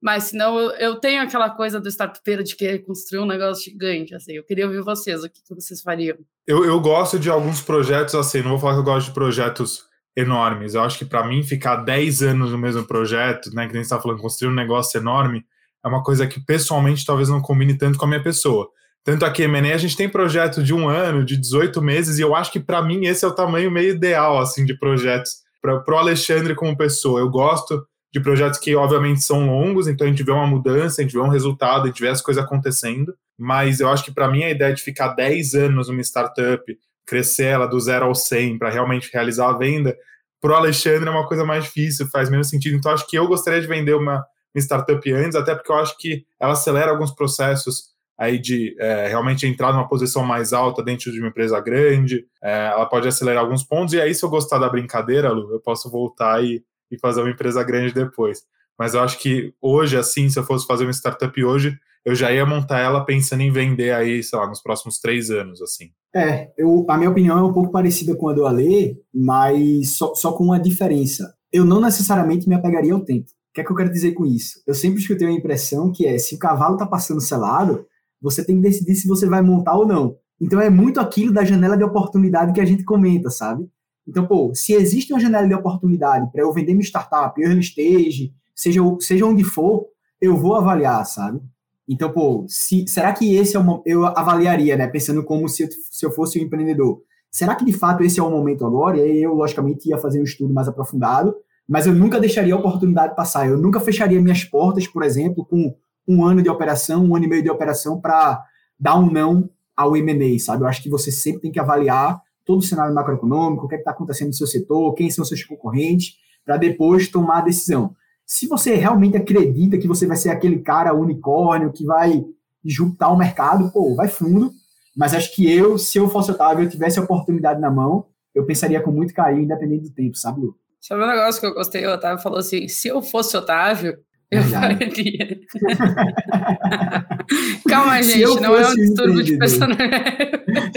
Mas 0.04 0.24
senão 0.24 0.58
eu, 0.58 0.70
eu 0.72 0.96
tenho 0.96 1.22
aquela 1.22 1.48
coisa 1.48 1.80
do 1.80 1.88
startupeiro 1.88 2.44
de 2.44 2.54
querer 2.54 2.80
construir 2.80 3.22
um 3.22 3.26
negócio 3.26 3.64
gigante, 3.64 4.14
assim. 4.14 4.32
Eu 4.32 4.44
queria 4.44 4.66
ouvir 4.66 4.82
vocês, 4.82 5.24
o 5.24 5.30
que, 5.30 5.40
que 5.42 5.54
vocês 5.54 5.80
fariam? 5.80 6.18
Eu, 6.46 6.62
eu 6.62 6.78
gosto 6.78 7.18
de 7.18 7.30
alguns 7.30 7.62
projetos, 7.62 8.14
assim, 8.14 8.42
não 8.42 8.50
vou 8.50 8.58
falar 8.58 8.74
que 8.74 8.80
eu 8.80 8.84
gosto 8.84 9.06
de 9.06 9.14
projetos 9.14 9.84
enormes. 10.14 10.74
Eu 10.74 10.82
acho 10.82 10.98
que 10.98 11.06
para 11.06 11.26
mim 11.26 11.42
ficar 11.42 11.76
10 11.76 12.22
anos 12.22 12.50
no 12.50 12.58
mesmo 12.58 12.84
projeto, 12.84 13.50
né, 13.54 13.66
que 13.66 13.72
nem 13.72 13.80
está 13.80 13.98
falando, 13.98 14.20
construir 14.20 14.50
um 14.50 14.54
negócio 14.54 14.98
enorme, 14.98 15.42
é 15.82 15.88
uma 15.88 16.02
coisa 16.02 16.26
que 16.26 16.38
pessoalmente 16.38 17.06
talvez 17.06 17.30
não 17.30 17.40
combine 17.40 17.78
tanto 17.78 17.96
com 17.96 18.04
a 18.04 18.08
minha 18.08 18.22
pessoa. 18.22 18.68
Tanto 19.02 19.24
aqui, 19.24 19.48
Menem, 19.48 19.72
a 19.72 19.78
gente 19.78 19.96
tem 19.96 20.06
projeto 20.06 20.62
de 20.62 20.74
um 20.74 20.86
ano, 20.86 21.24
de 21.24 21.38
18 21.38 21.80
meses, 21.80 22.18
e 22.18 22.20
eu 22.20 22.34
acho 22.34 22.52
que 22.52 22.60
para 22.60 22.82
mim 22.82 23.06
esse 23.06 23.24
é 23.24 23.28
o 23.28 23.34
tamanho 23.34 23.70
meio 23.70 23.94
ideal, 23.94 24.38
assim, 24.38 24.66
de 24.66 24.78
projetos. 24.78 25.36
Para 25.62 25.82
o 25.88 25.96
Alexandre 25.96 26.54
como 26.54 26.76
pessoa, 26.76 27.20
eu 27.20 27.30
gosto 27.30 27.86
de 28.14 28.20
projetos 28.20 28.60
que, 28.60 28.76
obviamente, 28.76 29.24
são 29.24 29.44
longos, 29.44 29.88
então 29.88 30.06
a 30.06 30.10
gente 30.10 30.22
vê 30.22 30.30
uma 30.30 30.46
mudança, 30.46 31.00
a 31.00 31.04
gente 31.04 31.14
vê 31.14 31.18
um 31.18 31.28
resultado, 31.28 31.82
a 31.82 31.86
gente 31.88 32.00
vê 32.00 32.06
as 32.06 32.22
coisas 32.22 32.40
acontecendo, 32.40 33.12
mas 33.36 33.80
eu 33.80 33.88
acho 33.88 34.04
que 34.04 34.12
para 34.12 34.28
mim 34.28 34.44
a 34.44 34.50
ideia 34.50 34.72
de 34.72 34.80
ficar 34.80 35.08
10 35.08 35.54
anos 35.54 35.88
numa 35.88 36.00
startup, 36.00 36.62
crescer 37.04 37.46
ela 37.46 37.66
do 37.66 37.78
zero 37.80 38.04
ao 38.04 38.14
100 38.14 38.56
para 38.56 38.70
realmente 38.70 39.10
realizar 39.12 39.48
a 39.50 39.58
venda, 39.58 39.96
para 40.40 40.52
o 40.52 40.54
Alexandre 40.54 41.08
é 41.08 41.10
uma 41.10 41.26
coisa 41.26 41.44
mais 41.44 41.64
difícil, 41.64 42.06
faz 42.08 42.30
menos 42.30 42.48
sentido. 42.48 42.76
Então, 42.76 42.92
acho 42.92 43.04
que 43.08 43.18
eu 43.18 43.26
gostaria 43.26 43.60
de 43.60 43.66
vender 43.66 43.94
uma, 43.94 44.24
startup 44.56 45.12
antes, 45.12 45.34
até 45.34 45.52
porque 45.52 45.72
eu 45.72 45.76
acho 45.76 45.98
que 45.98 46.24
ela 46.38 46.52
acelera 46.52 46.92
alguns 46.92 47.10
processos 47.10 47.92
aí 48.16 48.38
de 48.38 48.76
é, 48.78 49.08
realmente 49.08 49.44
entrar 49.44 49.72
numa 49.72 49.88
posição 49.88 50.22
mais 50.22 50.52
alta 50.52 50.84
dentro 50.84 51.10
de 51.10 51.18
uma 51.18 51.30
empresa 51.30 51.58
grande, 51.58 52.24
é, 52.40 52.66
ela 52.66 52.86
pode 52.86 53.08
acelerar 53.08 53.42
alguns 53.42 53.64
pontos, 53.64 53.92
e 53.92 54.00
aí 54.00 54.14
se 54.14 54.24
eu 54.24 54.30
gostar 54.30 54.58
da 54.58 54.68
brincadeira, 54.68 55.32
Lu, 55.32 55.52
eu 55.52 55.58
posso 55.58 55.90
voltar 55.90 56.44
e 56.44 56.62
e 56.94 56.98
fazer 56.98 57.20
uma 57.20 57.30
empresa 57.30 57.62
grande 57.62 57.92
depois. 57.92 58.42
Mas 58.78 58.94
eu 58.94 59.00
acho 59.00 59.18
que 59.18 59.52
hoje, 59.60 59.96
assim, 59.96 60.28
se 60.28 60.38
eu 60.38 60.44
fosse 60.44 60.66
fazer 60.66 60.84
uma 60.84 60.92
startup 60.92 61.44
hoje, 61.44 61.78
eu 62.04 62.14
já 62.14 62.32
ia 62.32 62.44
montar 62.44 62.80
ela 62.80 63.04
pensando 63.04 63.40
em 63.40 63.50
vender 63.50 63.92
aí, 63.92 64.22
sei 64.22 64.38
lá, 64.38 64.46
nos 64.46 64.62
próximos 64.62 64.98
três 64.98 65.30
anos, 65.30 65.62
assim. 65.62 65.90
É, 66.14 66.52
eu, 66.58 66.84
a 66.88 66.96
minha 66.96 67.10
opinião 67.10 67.38
é 67.38 67.42
um 67.42 67.52
pouco 67.52 67.72
parecida 67.72 68.14
com 68.14 68.28
a 68.28 68.32
do 68.32 68.46
Ale, 68.46 68.96
mas 69.12 69.96
só, 69.96 70.14
só 70.14 70.32
com 70.32 70.44
uma 70.44 70.60
diferença. 70.60 71.34
Eu 71.52 71.64
não 71.64 71.80
necessariamente 71.80 72.48
me 72.48 72.54
apegaria 72.54 72.92
ao 72.92 73.00
tempo. 73.00 73.26
O 73.30 73.54
que 73.54 73.60
é 73.60 73.64
que 73.64 73.70
eu 73.70 73.76
quero 73.76 73.92
dizer 73.92 74.12
com 74.12 74.26
isso? 74.26 74.60
Eu 74.66 74.74
sempre 74.74 75.00
escutei 75.00 75.26
a 75.26 75.32
impressão 75.32 75.90
que 75.92 76.06
é, 76.06 76.18
se 76.18 76.34
o 76.34 76.38
cavalo 76.38 76.74
está 76.74 76.86
passando 76.86 77.20
selado, 77.20 77.86
você 78.20 78.44
tem 78.44 78.56
que 78.56 78.62
decidir 78.62 78.96
se 78.96 79.06
você 79.08 79.26
vai 79.26 79.40
montar 79.40 79.76
ou 79.76 79.86
não. 79.86 80.16
Então 80.40 80.60
é 80.60 80.68
muito 80.68 81.00
aquilo 81.00 81.32
da 81.32 81.44
janela 81.44 81.76
de 81.76 81.84
oportunidade 81.84 82.52
que 82.52 82.60
a 82.60 82.64
gente 82.64 82.84
comenta, 82.84 83.30
sabe? 83.30 83.68
Então, 84.06 84.26
pô, 84.26 84.52
se 84.54 84.72
existe 84.74 85.12
uma 85.12 85.20
janela 85.20 85.48
de 85.48 85.54
oportunidade 85.54 86.30
para 86.30 86.42
eu 86.42 86.52
vender 86.52 86.74
minha 86.74 86.84
startup, 86.84 87.40
early 87.40 87.60
stage, 87.60 88.34
seja, 88.54 88.80
seja 89.00 89.26
onde 89.26 89.44
for, 89.44 89.86
eu 90.20 90.36
vou 90.36 90.54
avaliar, 90.54 91.04
sabe? 91.06 91.40
Então, 91.88 92.10
pô, 92.10 92.44
se, 92.48 92.86
será 92.88 93.12
que 93.12 93.34
esse 93.34 93.56
é 93.56 93.60
o 93.60 93.82
eu 93.84 94.06
avaliaria, 94.06 94.76
né? 94.76 94.86
Pensando 94.86 95.22
como 95.22 95.48
se 95.48 95.64
eu, 95.64 95.68
se 95.90 96.04
eu 96.04 96.10
fosse 96.10 96.38
um 96.38 96.42
empreendedor. 96.42 97.02
Será 97.30 97.54
que 97.54 97.64
de 97.64 97.72
fato 97.72 98.02
esse 98.02 98.20
é 98.20 98.22
o 98.22 98.30
momento 98.30 98.64
agora? 98.64 98.96
E 98.96 99.02
aí 99.02 99.22
eu, 99.22 99.34
logicamente, 99.34 99.88
ia 99.88 99.98
fazer 99.98 100.20
um 100.20 100.24
estudo 100.24 100.54
mais 100.54 100.68
aprofundado, 100.68 101.34
mas 101.68 101.86
eu 101.86 101.94
nunca 101.94 102.20
deixaria 102.20 102.54
a 102.54 102.58
oportunidade 102.58 103.16
passar. 103.16 103.48
Eu 103.48 103.58
nunca 103.58 103.80
fecharia 103.80 104.20
minhas 104.20 104.44
portas, 104.44 104.86
por 104.86 105.02
exemplo, 105.02 105.44
com 105.44 105.74
um 106.06 106.24
ano 106.24 106.42
de 106.42 106.48
operação, 106.48 107.04
um 107.04 107.16
ano 107.16 107.24
e 107.24 107.28
meio 107.28 107.42
de 107.42 107.50
operação 107.50 108.00
para 108.00 108.42
dar 108.78 108.98
um 108.98 109.10
não 109.10 109.50
ao 109.76 109.96
M&A, 109.96 110.38
sabe? 110.38 110.62
Eu 110.62 110.68
acho 110.68 110.82
que 110.82 110.88
você 110.88 111.10
sempre 111.10 111.42
tem 111.42 111.50
que 111.50 111.60
avaliar 111.60 112.22
todo 112.44 112.60
o 112.60 112.62
cenário 112.62 112.94
macroeconômico, 112.94 113.66
o 113.66 113.68
que 113.68 113.74
é 113.74 113.78
está 113.78 113.90
acontecendo 113.90 114.28
no 114.28 114.34
seu 114.34 114.46
setor, 114.46 114.94
quem 114.94 115.10
são 115.10 115.24
seus 115.24 115.42
concorrentes, 115.44 116.16
para 116.44 116.56
depois 116.56 117.08
tomar 117.08 117.38
a 117.38 117.42
decisão. 117.42 117.94
Se 118.26 118.46
você 118.46 118.74
realmente 118.74 119.16
acredita 119.16 119.78
que 119.78 119.88
você 119.88 120.06
vai 120.06 120.16
ser 120.16 120.30
aquele 120.30 120.60
cara 120.60 120.94
unicórnio 120.94 121.72
que 121.72 121.84
vai 121.84 122.24
juntar 122.64 123.10
o 123.10 123.16
mercado, 123.16 123.70
pô, 123.70 123.94
vai 123.94 124.08
fundo. 124.08 124.52
Mas 124.96 125.12
acho 125.12 125.34
que 125.34 125.50
eu, 125.50 125.76
se 125.76 125.98
eu 125.98 126.08
fosse 126.08 126.30
Otávio, 126.30 126.64
eu 126.64 126.70
tivesse 126.70 126.98
a 126.98 127.02
oportunidade 127.02 127.60
na 127.60 127.70
mão, 127.70 128.06
eu 128.34 128.46
pensaria 128.46 128.80
com 128.80 128.90
muito 128.90 129.12
carinho, 129.12 129.44
independente 129.44 129.84
do 129.84 129.90
tempo, 129.90 130.16
sabe, 130.16 130.40
Lu? 130.40 130.56
Sabe 130.80 131.02
um 131.02 131.06
negócio 131.06 131.40
que 131.40 131.46
eu 131.46 131.54
gostei? 131.54 131.86
O 131.86 131.94
Otávio 131.94 132.22
falou 132.22 132.38
assim: 132.38 132.68
se 132.68 132.88
eu 132.88 133.02
fosse 133.02 133.36
Otávio, 133.36 133.98
eu 134.30 134.42
faria. 134.42 135.40
Calma, 137.68 138.02
gente, 138.02 138.40
não 138.40 138.54
é 138.54 138.68
um 138.68 138.74
distúrbio 138.74 139.22
de 139.22 139.38
personalidade. 139.38 140.12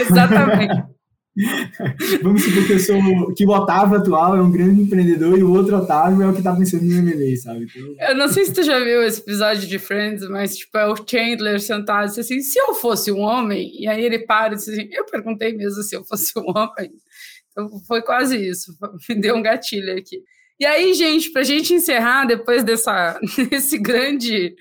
Exatamente. 0.00 0.97
Vamos 2.22 2.42
supor 2.42 2.66
que 2.66 2.72
eu 2.72 2.78
sou 2.80 3.34
que 3.34 3.46
o 3.46 3.50
Otávio 3.50 3.98
atual 3.98 4.36
é 4.36 4.42
um 4.42 4.50
grande 4.50 4.82
empreendedor 4.82 5.38
e 5.38 5.42
o 5.42 5.52
outro 5.52 5.76
Otávio 5.76 6.22
é 6.22 6.28
o 6.28 6.34
que 6.34 6.42
tá 6.42 6.54
pensando 6.54 6.84
em 6.84 6.98
M&A, 6.98 7.36
sabe? 7.36 7.64
Então... 7.64 8.08
Eu 8.08 8.16
não 8.16 8.28
sei 8.28 8.44
se 8.44 8.52
tu 8.52 8.62
já 8.62 8.78
viu 8.78 9.02
esse 9.02 9.20
episódio 9.20 9.68
de 9.68 9.78
Friends, 9.78 10.28
mas 10.28 10.56
tipo, 10.56 10.76
é 10.76 10.88
o 10.88 10.96
Chandler 10.96 11.60
sentado 11.60 12.06
assim, 12.06 12.40
se 12.40 12.58
eu 12.58 12.74
fosse 12.74 13.12
um 13.12 13.20
homem, 13.20 13.70
e 13.80 13.86
aí 13.86 14.04
ele 14.04 14.20
para 14.20 14.54
e 14.54 14.56
disse 14.56 14.72
assim, 14.72 14.88
eu 14.90 15.04
perguntei 15.04 15.56
mesmo 15.56 15.82
se 15.82 15.94
eu 15.94 16.04
fosse 16.04 16.32
um 16.38 16.44
homem. 16.48 16.90
Então 17.50 17.68
foi 17.86 18.02
quase 18.02 18.36
isso, 18.36 18.72
me 19.08 19.14
deu 19.14 19.36
um 19.36 19.42
gatilho 19.42 19.96
aqui. 19.96 20.18
E 20.60 20.66
aí, 20.66 20.92
gente, 20.92 21.30
para 21.30 21.42
a 21.42 21.44
gente 21.44 21.72
encerrar, 21.72 22.24
depois 22.24 22.64
dessa, 22.64 23.20
desse 23.48 23.78
grande 23.78 24.56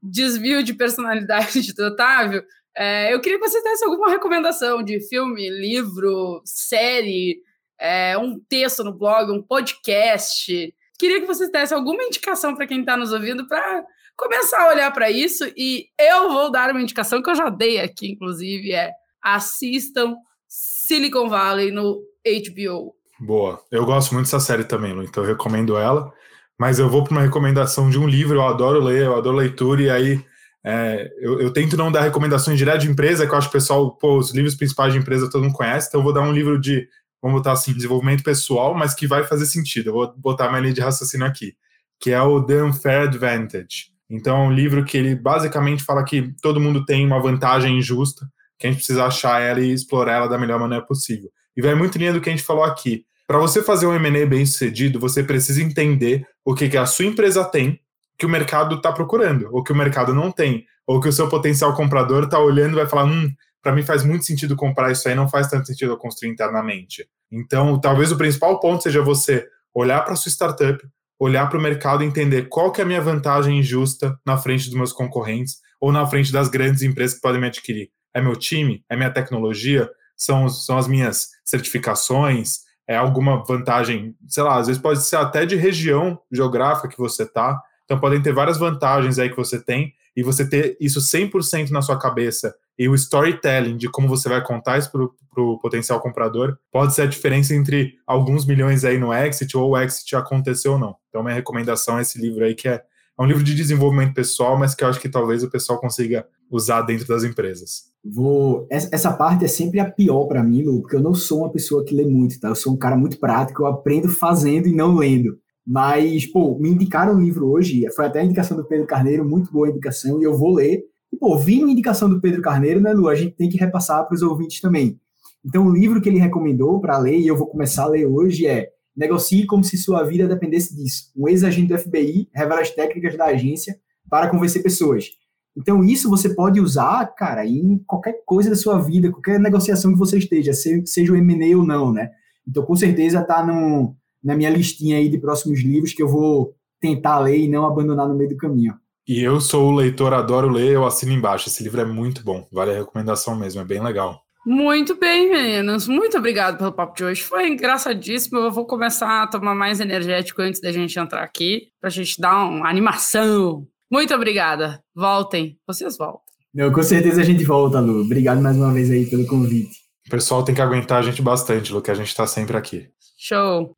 desvio 0.00 0.62
de 0.62 0.72
personalidade 0.72 1.72
do 1.74 1.86
Otávio, 1.86 2.44
é, 2.76 3.12
eu 3.12 3.20
queria 3.20 3.38
que 3.38 3.48
você 3.48 3.62
desse 3.62 3.84
alguma 3.84 4.10
recomendação 4.10 4.82
de 4.82 5.00
filme, 5.08 5.48
livro, 5.48 6.40
série, 6.44 7.40
é, 7.78 8.16
um 8.16 8.38
texto 8.48 8.84
no 8.84 8.92
blog, 8.92 9.30
um 9.32 9.42
podcast. 9.42 10.74
Queria 10.98 11.20
que 11.20 11.26
você 11.26 11.50
desse 11.50 11.74
alguma 11.74 12.02
indicação 12.04 12.54
para 12.54 12.66
quem 12.66 12.80
está 12.80 12.96
nos 12.96 13.12
ouvindo 13.12 13.46
para 13.48 13.84
começar 14.16 14.62
a 14.62 14.68
olhar 14.68 14.90
para 14.92 15.10
isso. 15.10 15.44
E 15.56 15.86
eu 15.98 16.30
vou 16.30 16.50
dar 16.50 16.70
uma 16.70 16.82
indicação 16.82 17.22
que 17.22 17.30
eu 17.30 17.34
já 17.34 17.48
dei 17.48 17.80
aqui, 17.80 18.12
inclusive, 18.12 18.72
é 18.72 18.92
assistam 19.22 20.16
Silicon 20.48 21.28
Valley 21.28 21.70
no 21.70 22.02
HBO. 22.24 22.94
Boa. 23.18 23.62
Eu 23.70 23.84
gosto 23.84 24.14
muito 24.14 24.26
dessa 24.26 24.40
série 24.40 24.64
também, 24.64 24.92
Lu, 24.92 25.02
então 25.02 25.22
eu 25.22 25.28
recomendo 25.28 25.76
ela. 25.76 26.12
Mas 26.58 26.78
eu 26.78 26.90
vou 26.90 27.02
para 27.02 27.12
uma 27.12 27.22
recomendação 27.22 27.88
de 27.88 27.98
um 27.98 28.06
livro, 28.06 28.36
eu 28.36 28.42
adoro 28.42 28.82
ler, 28.82 29.06
eu 29.06 29.16
adoro 29.16 29.36
leitura, 29.36 29.82
e 29.82 29.90
aí 29.90 30.24
é, 30.64 31.10
eu, 31.18 31.40
eu, 31.40 31.52
tento 31.52 31.76
não 31.76 31.90
dar 31.90 32.02
recomendações 32.02 32.58
direto 32.58 32.82
de 32.82 32.90
empresa, 32.90 33.26
que 33.26 33.32
eu 33.32 33.38
acho 33.38 33.48
que 33.48 33.56
o 33.56 33.58
pessoal, 33.58 33.96
pô, 33.96 34.18
os 34.18 34.30
livros 34.32 34.54
principais 34.54 34.92
de 34.92 34.98
empresa 34.98 35.30
todo 35.30 35.42
mundo 35.42 35.54
conhece, 35.54 35.88
então 35.88 36.00
eu 36.00 36.04
vou 36.04 36.12
dar 36.12 36.20
um 36.20 36.32
livro 36.32 36.60
de, 36.60 36.86
vamos 37.22 37.38
botar 37.38 37.52
assim, 37.52 37.72
desenvolvimento 37.72 38.22
pessoal, 38.22 38.74
mas 38.74 38.94
que 38.94 39.06
vai 39.06 39.24
fazer 39.24 39.46
sentido. 39.46 39.88
Eu 39.88 39.92
vou 39.94 40.14
botar 40.16 40.48
minha 40.48 40.60
linha 40.60 40.74
de 40.74 40.80
raciocínio 40.80 41.26
aqui, 41.26 41.54
que 41.98 42.10
é 42.10 42.20
o 42.20 42.42
The 42.42 42.62
Unfair 42.62 43.08
Advantage. 43.08 43.90
Então 44.08 44.36
é 44.36 44.48
um 44.48 44.52
livro 44.52 44.84
que 44.84 44.98
ele 44.98 45.14
basicamente 45.14 45.82
fala 45.82 46.04
que 46.04 46.34
todo 46.42 46.60
mundo 46.60 46.84
tem 46.84 47.06
uma 47.06 47.22
vantagem 47.22 47.78
injusta, 47.78 48.26
que 48.58 48.66
a 48.66 48.70
gente 48.70 48.78
precisa 48.78 49.04
achar 49.04 49.40
ela 49.40 49.60
e 49.60 49.72
explorar 49.72 50.16
ela 50.16 50.28
da 50.28 50.36
melhor 50.36 50.60
maneira 50.60 50.84
possível. 50.84 51.30
E 51.56 51.62
vai 51.62 51.74
muito 51.74 51.96
em 51.96 52.00
linha 52.00 52.12
do 52.12 52.20
que 52.20 52.28
a 52.28 52.32
gente 52.32 52.44
falou 52.44 52.64
aqui. 52.64 53.04
Para 53.26 53.38
você 53.38 53.62
fazer 53.62 53.86
um 53.86 53.94
M&A 53.94 54.26
bem 54.26 54.44
sucedido, 54.44 54.98
você 54.98 55.22
precisa 55.22 55.62
entender 55.62 56.26
o 56.44 56.54
que, 56.54 56.68
que 56.68 56.76
a 56.76 56.84
sua 56.84 57.06
empresa 57.06 57.44
tem 57.44 57.80
que 58.20 58.26
o 58.26 58.28
mercado 58.28 58.76
está 58.76 58.92
procurando, 58.92 59.48
ou 59.50 59.64
que 59.64 59.72
o 59.72 59.74
mercado 59.74 60.14
não 60.14 60.30
tem, 60.30 60.66
ou 60.86 61.00
que 61.00 61.08
o 61.08 61.12
seu 61.12 61.26
potencial 61.26 61.74
comprador 61.74 62.24
está 62.24 62.38
olhando 62.38 62.72
e 62.72 62.76
vai 62.76 62.86
falar, 62.86 63.06
hum, 63.06 63.32
para 63.62 63.72
mim 63.72 63.82
faz 63.82 64.04
muito 64.04 64.26
sentido 64.26 64.54
comprar 64.54 64.92
isso 64.92 65.08
aí, 65.08 65.14
não 65.14 65.26
faz 65.26 65.48
tanto 65.48 65.66
sentido 65.66 65.92
eu 65.92 65.96
construir 65.96 66.30
internamente. 66.30 67.08
Então, 67.32 67.80
talvez 67.80 68.12
o 68.12 68.18
principal 68.18 68.60
ponto 68.60 68.82
seja 68.82 69.00
você 69.00 69.46
olhar 69.74 70.04
para 70.04 70.14
sua 70.16 70.28
startup, 70.28 70.86
olhar 71.18 71.48
para 71.48 71.58
o 71.58 71.62
mercado 71.62 72.04
e 72.04 72.06
entender 72.06 72.48
qual 72.50 72.70
que 72.70 72.82
é 72.82 72.84
a 72.84 72.86
minha 72.86 73.00
vantagem 73.00 73.58
injusta 73.58 74.14
na 74.26 74.36
frente 74.36 74.66
dos 74.66 74.74
meus 74.74 74.92
concorrentes 74.92 75.56
ou 75.80 75.90
na 75.90 76.06
frente 76.06 76.30
das 76.30 76.48
grandes 76.48 76.82
empresas 76.82 77.14
que 77.16 77.22
podem 77.22 77.40
me 77.40 77.46
adquirir. 77.46 77.88
É 78.14 78.20
meu 78.20 78.36
time? 78.36 78.84
É 78.90 78.96
minha 78.96 79.10
tecnologia? 79.10 79.88
São, 80.14 80.46
são 80.50 80.76
as 80.76 80.86
minhas 80.86 81.28
certificações? 81.42 82.58
É 82.86 82.96
alguma 82.96 83.42
vantagem, 83.46 84.14
sei 84.28 84.42
lá, 84.42 84.58
às 84.58 84.66
vezes 84.66 84.82
pode 84.82 85.02
ser 85.02 85.16
até 85.16 85.46
de 85.46 85.56
região 85.56 86.20
geográfica 86.30 86.88
que 86.88 86.98
você 86.98 87.22
está. 87.22 87.58
Então 87.90 87.98
podem 87.98 88.22
ter 88.22 88.32
várias 88.32 88.56
vantagens 88.56 89.18
aí 89.18 89.28
que 89.28 89.36
você 89.36 89.58
tem 89.58 89.92
e 90.16 90.22
você 90.22 90.48
ter 90.48 90.76
isso 90.80 91.00
100% 91.00 91.70
na 91.70 91.82
sua 91.82 91.98
cabeça 91.98 92.54
e 92.78 92.88
o 92.88 92.94
storytelling 92.94 93.76
de 93.76 93.88
como 93.88 94.06
você 94.06 94.28
vai 94.28 94.40
contar 94.44 94.78
isso 94.78 94.92
para 94.92 95.42
o 95.42 95.58
potencial 95.58 96.00
comprador 96.00 96.56
pode 96.70 96.94
ser 96.94 97.02
a 97.02 97.06
diferença 97.06 97.52
entre 97.52 97.94
alguns 98.06 98.46
milhões 98.46 98.84
aí 98.84 98.96
no 98.96 99.12
exit 99.12 99.56
ou 99.56 99.70
o 99.70 99.76
exit 99.76 100.14
aconteceu 100.14 100.74
ou 100.74 100.78
não. 100.78 100.94
Então 101.08 101.20
minha 101.24 101.34
recomendação 101.34 101.98
é 101.98 102.02
esse 102.02 102.20
livro 102.20 102.44
aí 102.44 102.54
que 102.54 102.68
é, 102.68 102.74
é 102.74 103.22
um 103.22 103.26
livro 103.26 103.42
de 103.42 103.56
desenvolvimento 103.56 104.14
pessoal, 104.14 104.56
mas 104.56 104.72
que 104.72 104.84
eu 104.84 104.88
acho 104.88 105.00
que 105.00 105.08
talvez 105.08 105.42
o 105.42 105.50
pessoal 105.50 105.80
consiga 105.80 106.24
usar 106.48 106.82
dentro 106.82 107.08
das 107.08 107.24
empresas. 107.24 107.90
Vou 108.04 108.68
essa 108.70 109.12
parte 109.12 109.44
é 109.44 109.48
sempre 109.48 109.80
a 109.80 109.90
pior 109.90 110.26
para 110.26 110.44
mim, 110.44 110.62
Lu, 110.62 110.82
porque 110.82 110.94
eu 110.94 111.02
não 111.02 111.12
sou 111.12 111.40
uma 111.40 111.50
pessoa 111.50 111.84
que 111.84 111.96
lê 111.96 112.04
muito, 112.04 112.38
tá? 112.38 112.50
Eu 112.50 112.54
sou 112.54 112.72
um 112.72 112.78
cara 112.78 112.96
muito 112.96 113.18
prático, 113.18 113.62
eu 113.62 113.66
aprendo 113.66 114.08
fazendo 114.08 114.68
e 114.68 114.72
não 114.72 114.94
lendo. 114.94 115.40
Mas, 115.72 116.26
pô, 116.26 116.58
me 116.58 116.68
indicaram 116.68 117.14
um 117.14 117.20
livro 117.20 117.48
hoje, 117.48 117.88
foi 117.94 118.06
até 118.06 118.18
a 118.18 118.24
indicação 118.24 118.56
do 118.56 118.64
Pedro 118.64 118.88
Carneiro, 118.88 119.24
muito 119.24 119.52
boa 119.52 119.68
indicação, 119.68 120.20
e 120.20 120.24
eu 120.24 120.36
vou 120.36 120.52
ler. 120.52 120.82
E, 121.12 121.16
pô, 121.16 121.38
vindo 121.38 121.68
a 121.68 121.70
indicação 121.70 122.10
do 122.10 122.20
Pedro 122.20 122.42
Carneiro, 122.42 122.80
né, 122.80 122.92
Lu, 122.92 123.08
a 123.08 123.14
gente 123.14 123.36
tem 123.36 123.48
que 123.48 123.56
repassar 123.56 124.04
para 124.04 124.16
os 124.16 124.20
ouvintes 124.20 124.60
também. 124.60 124.98
Então, 125.44 125.68
o 125.68 125.72
livro 125.72 126.00
que 126.00 126.08
ele 126.08 126.18
recomendou 126.18 126.80
para 126.80 126.98
ler, 126.98 127.20
e 127.20 127.26
eu 127.28 127.36
vou 127.36 127.46
começar 127.46 127.84
a 127.84 127.88
ler 127.88 128.04
hoje, 128.04 128.48
é 128.48 128.68
Negocie 128.96 129.46
como 129.46 129.62
se 129.62 129.78
sua 129.78 130.02
vida 130.02 130.26
dependesse 130.26 130.74
disso. 130.74 131.12
Um 131.16 131.28
ex-agente 131.28 131.68
do 131.68 131.78
FBI 131.78 132.28
revela 132.34 132.62
as 132.62 132.70
técnicas 132.70 133.16
da 133.16 133.26
agência 133.26 133.78
para 134.10 134.28
convencer 134.28 134.64
pessoas. 134.64 135.10
Então, 135.56 135.84
isso 135.84 136.10
você 136.10 136.34
pode 136.34 136.60
usar, 136.60 137.06
cara, 137.14 137.46
em 137.46 137.78
qualquer 137.86 138.24
coisa 138.26 138.50
da 138.50 138.56
sua 138.56 138.80
vida, 138.80 139.12
qualquer 139.12 139.38
negociação 139.38 139.92
que 139.92 139.98
você 139.98 140.18
esteja, 140.18 140.52
seja 140.52 141.12
o 141.12 141.16
M&A 141.16 141.56
ou 141.56 141.64
não, 141.64 141.92
né? 141.92 142.10
Então, 142.46 142.64
com 142.64 142.74
certeza, 142.74 143.22
tá 143.22 143.46
no, 143.46 143.94
na 144.22 144.34
minha 144.34 144.50
listinha 144.50 144.96
aí 144.96 145.08
de 145.08 145.18
próximos 145.18 145.60
livros 145.60 145.92
que 145.92 146.02
eu 146.02 146.08
vou 146.08 146.54
tentar 146.80 147.18
ler 147.18 147.38
e 147.38 147.48
não 147.48 147.66
abandonar 147.66 148.08
no 148.08 148.14
meio 148.14 148.30
do 148.30 148.36
caminho. 148.36 148.74
E 149.06 149.20
eu 149.22 149.40
sou 149.40 149.68
o 149.68 149.74
leitor, 149.74 150.14
adoro 150.14 150.48
ler, 150.48 150.72
eu 150.72 150.86
assino 150.86 151.12
embaixo. 151.12 151.48
Esse 151.48 151.62
livro 151.62 151.80
é 151.80 151.84
muito 151.84 152.22
bom, 152.22 152.46
vale 152.52 152.70
a 152.72 152.78
recomendação 152.78 153.36
mesmo, 153.36 153.60
é 153.60 153.64
bem 153.64 153.82
legal. 153.82 154.22
Muito 154.46 154.94
bem, 154.94 155.30
meninos. 155.30 155.86
Muito 155.86 156.16
obrigado 156.16 156.56
pelo 156.56 156.72
papo 156.72 156.96
de 156.96 157.04
hoje. 157.04 157.22
Foi 157.22 157.46
engraçadíssimo. 157.46 158.38
Eu 158.38 158.50
vou 158.50 158.64
começar 158.64 159.22
a 159.22 159.26
tomar 159.26 159.54
mais 159.54 159.80
energético 159.80 160.40
antes 160.40 160.60
da 160.60 160.72
gente 160.72 160.98
entrar 160.98 161.22
aqui, 161.22 161.68
pra 161.78 161.90
gente 161.90 162.18
dar 162.18 162.44
uma 162.44 162.68
animação. 162.68 163.66
Muito 163.92 164.14
obrigada. 164.14 164.82
Voltem. 164.94 165.58
Vocês 165.66 165.98
voltam. 165.98 166.22
Não, 166.54 166.72
com 166.72 166.82
certeza 166.82 167.20
a 167.20 167.24
gente 167.24 167.44
volta, 167.44 167.80
Lu. 167.80 168.00
Obrigado 168.00 168.40
mais 168.40 168.56
uma 168.56 168.72
vez 168.72 168.90
aí 168.90 169.04
pelo 169.06 169.26
convite. 169.26 169.76
O 170.06 170.10
pessoal 170.10 170.42
tem 170.42 170.54
que 170.54 170.62
aguentar 170.62 170.98
a 170.98 171.02
gente 171.02 171.20
bastante, 171.20 171.72
Lu, 171.72 171.82
que 171.82 171.90
a 171.90 171.94
gente 171.94 172.14
tá 172.14 172.26
sempre 172.26 172.56
aqui. 172.56 172.88
Show. 173.18 173.76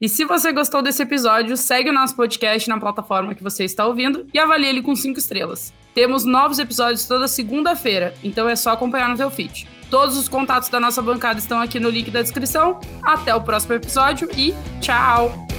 E 0.00 0.08
se 0.08 0.24
você 0.24 0.50
gostou 0.50 0.80
desse 0.80 1.02
episódio, 1.02 1.56
segue 1.58 1.90
o 1.90 1.92
nosso 1.92 2.16
podcast 2.16 2.68
na 2.68 2.80
plataforma 2.80 3.34
que 3.34 3.42
você 3.42 3.64
está 3.64 3.86
ouvindo 3.86 4.26
e 4.32 4.38
avalie 4.38 4.66
ele 4.66 4.80
com 4.80 4.96
5 4.96 5.18
estrelas. 5.18 5.74
Temos 5.94 6.24
novos 6.24 6.58
episódios 6.58 7.06
toda 7.06 7.28
segunda-feira, 7.28 8.14
então 8.24 8.48
é 8.48 8.56
só 8.56 8.70
acompanhar 8.70 9.10
no 9.10 9.16
teu 9.16 9.30
feed. 9.30 9.68
Todos 9.90 10.16
os 10.16 10.28
contatos 10.28 10.68
da 10.68 10.80
nossa 10.80 11.02
bancada 11.02 11.38
estão 11.38 11.60
aqui 11.60 11.78
no 11.78 11.90
link 11.90 12.10
da 12.10 12.22
descrição. 12.22 12.80
Até 13.02 13.34
o 13.34 13.42
próximo 13.42 13.74
episódio 13.74 14.28
e 14.36 14.54
tchau! 14.80 15.49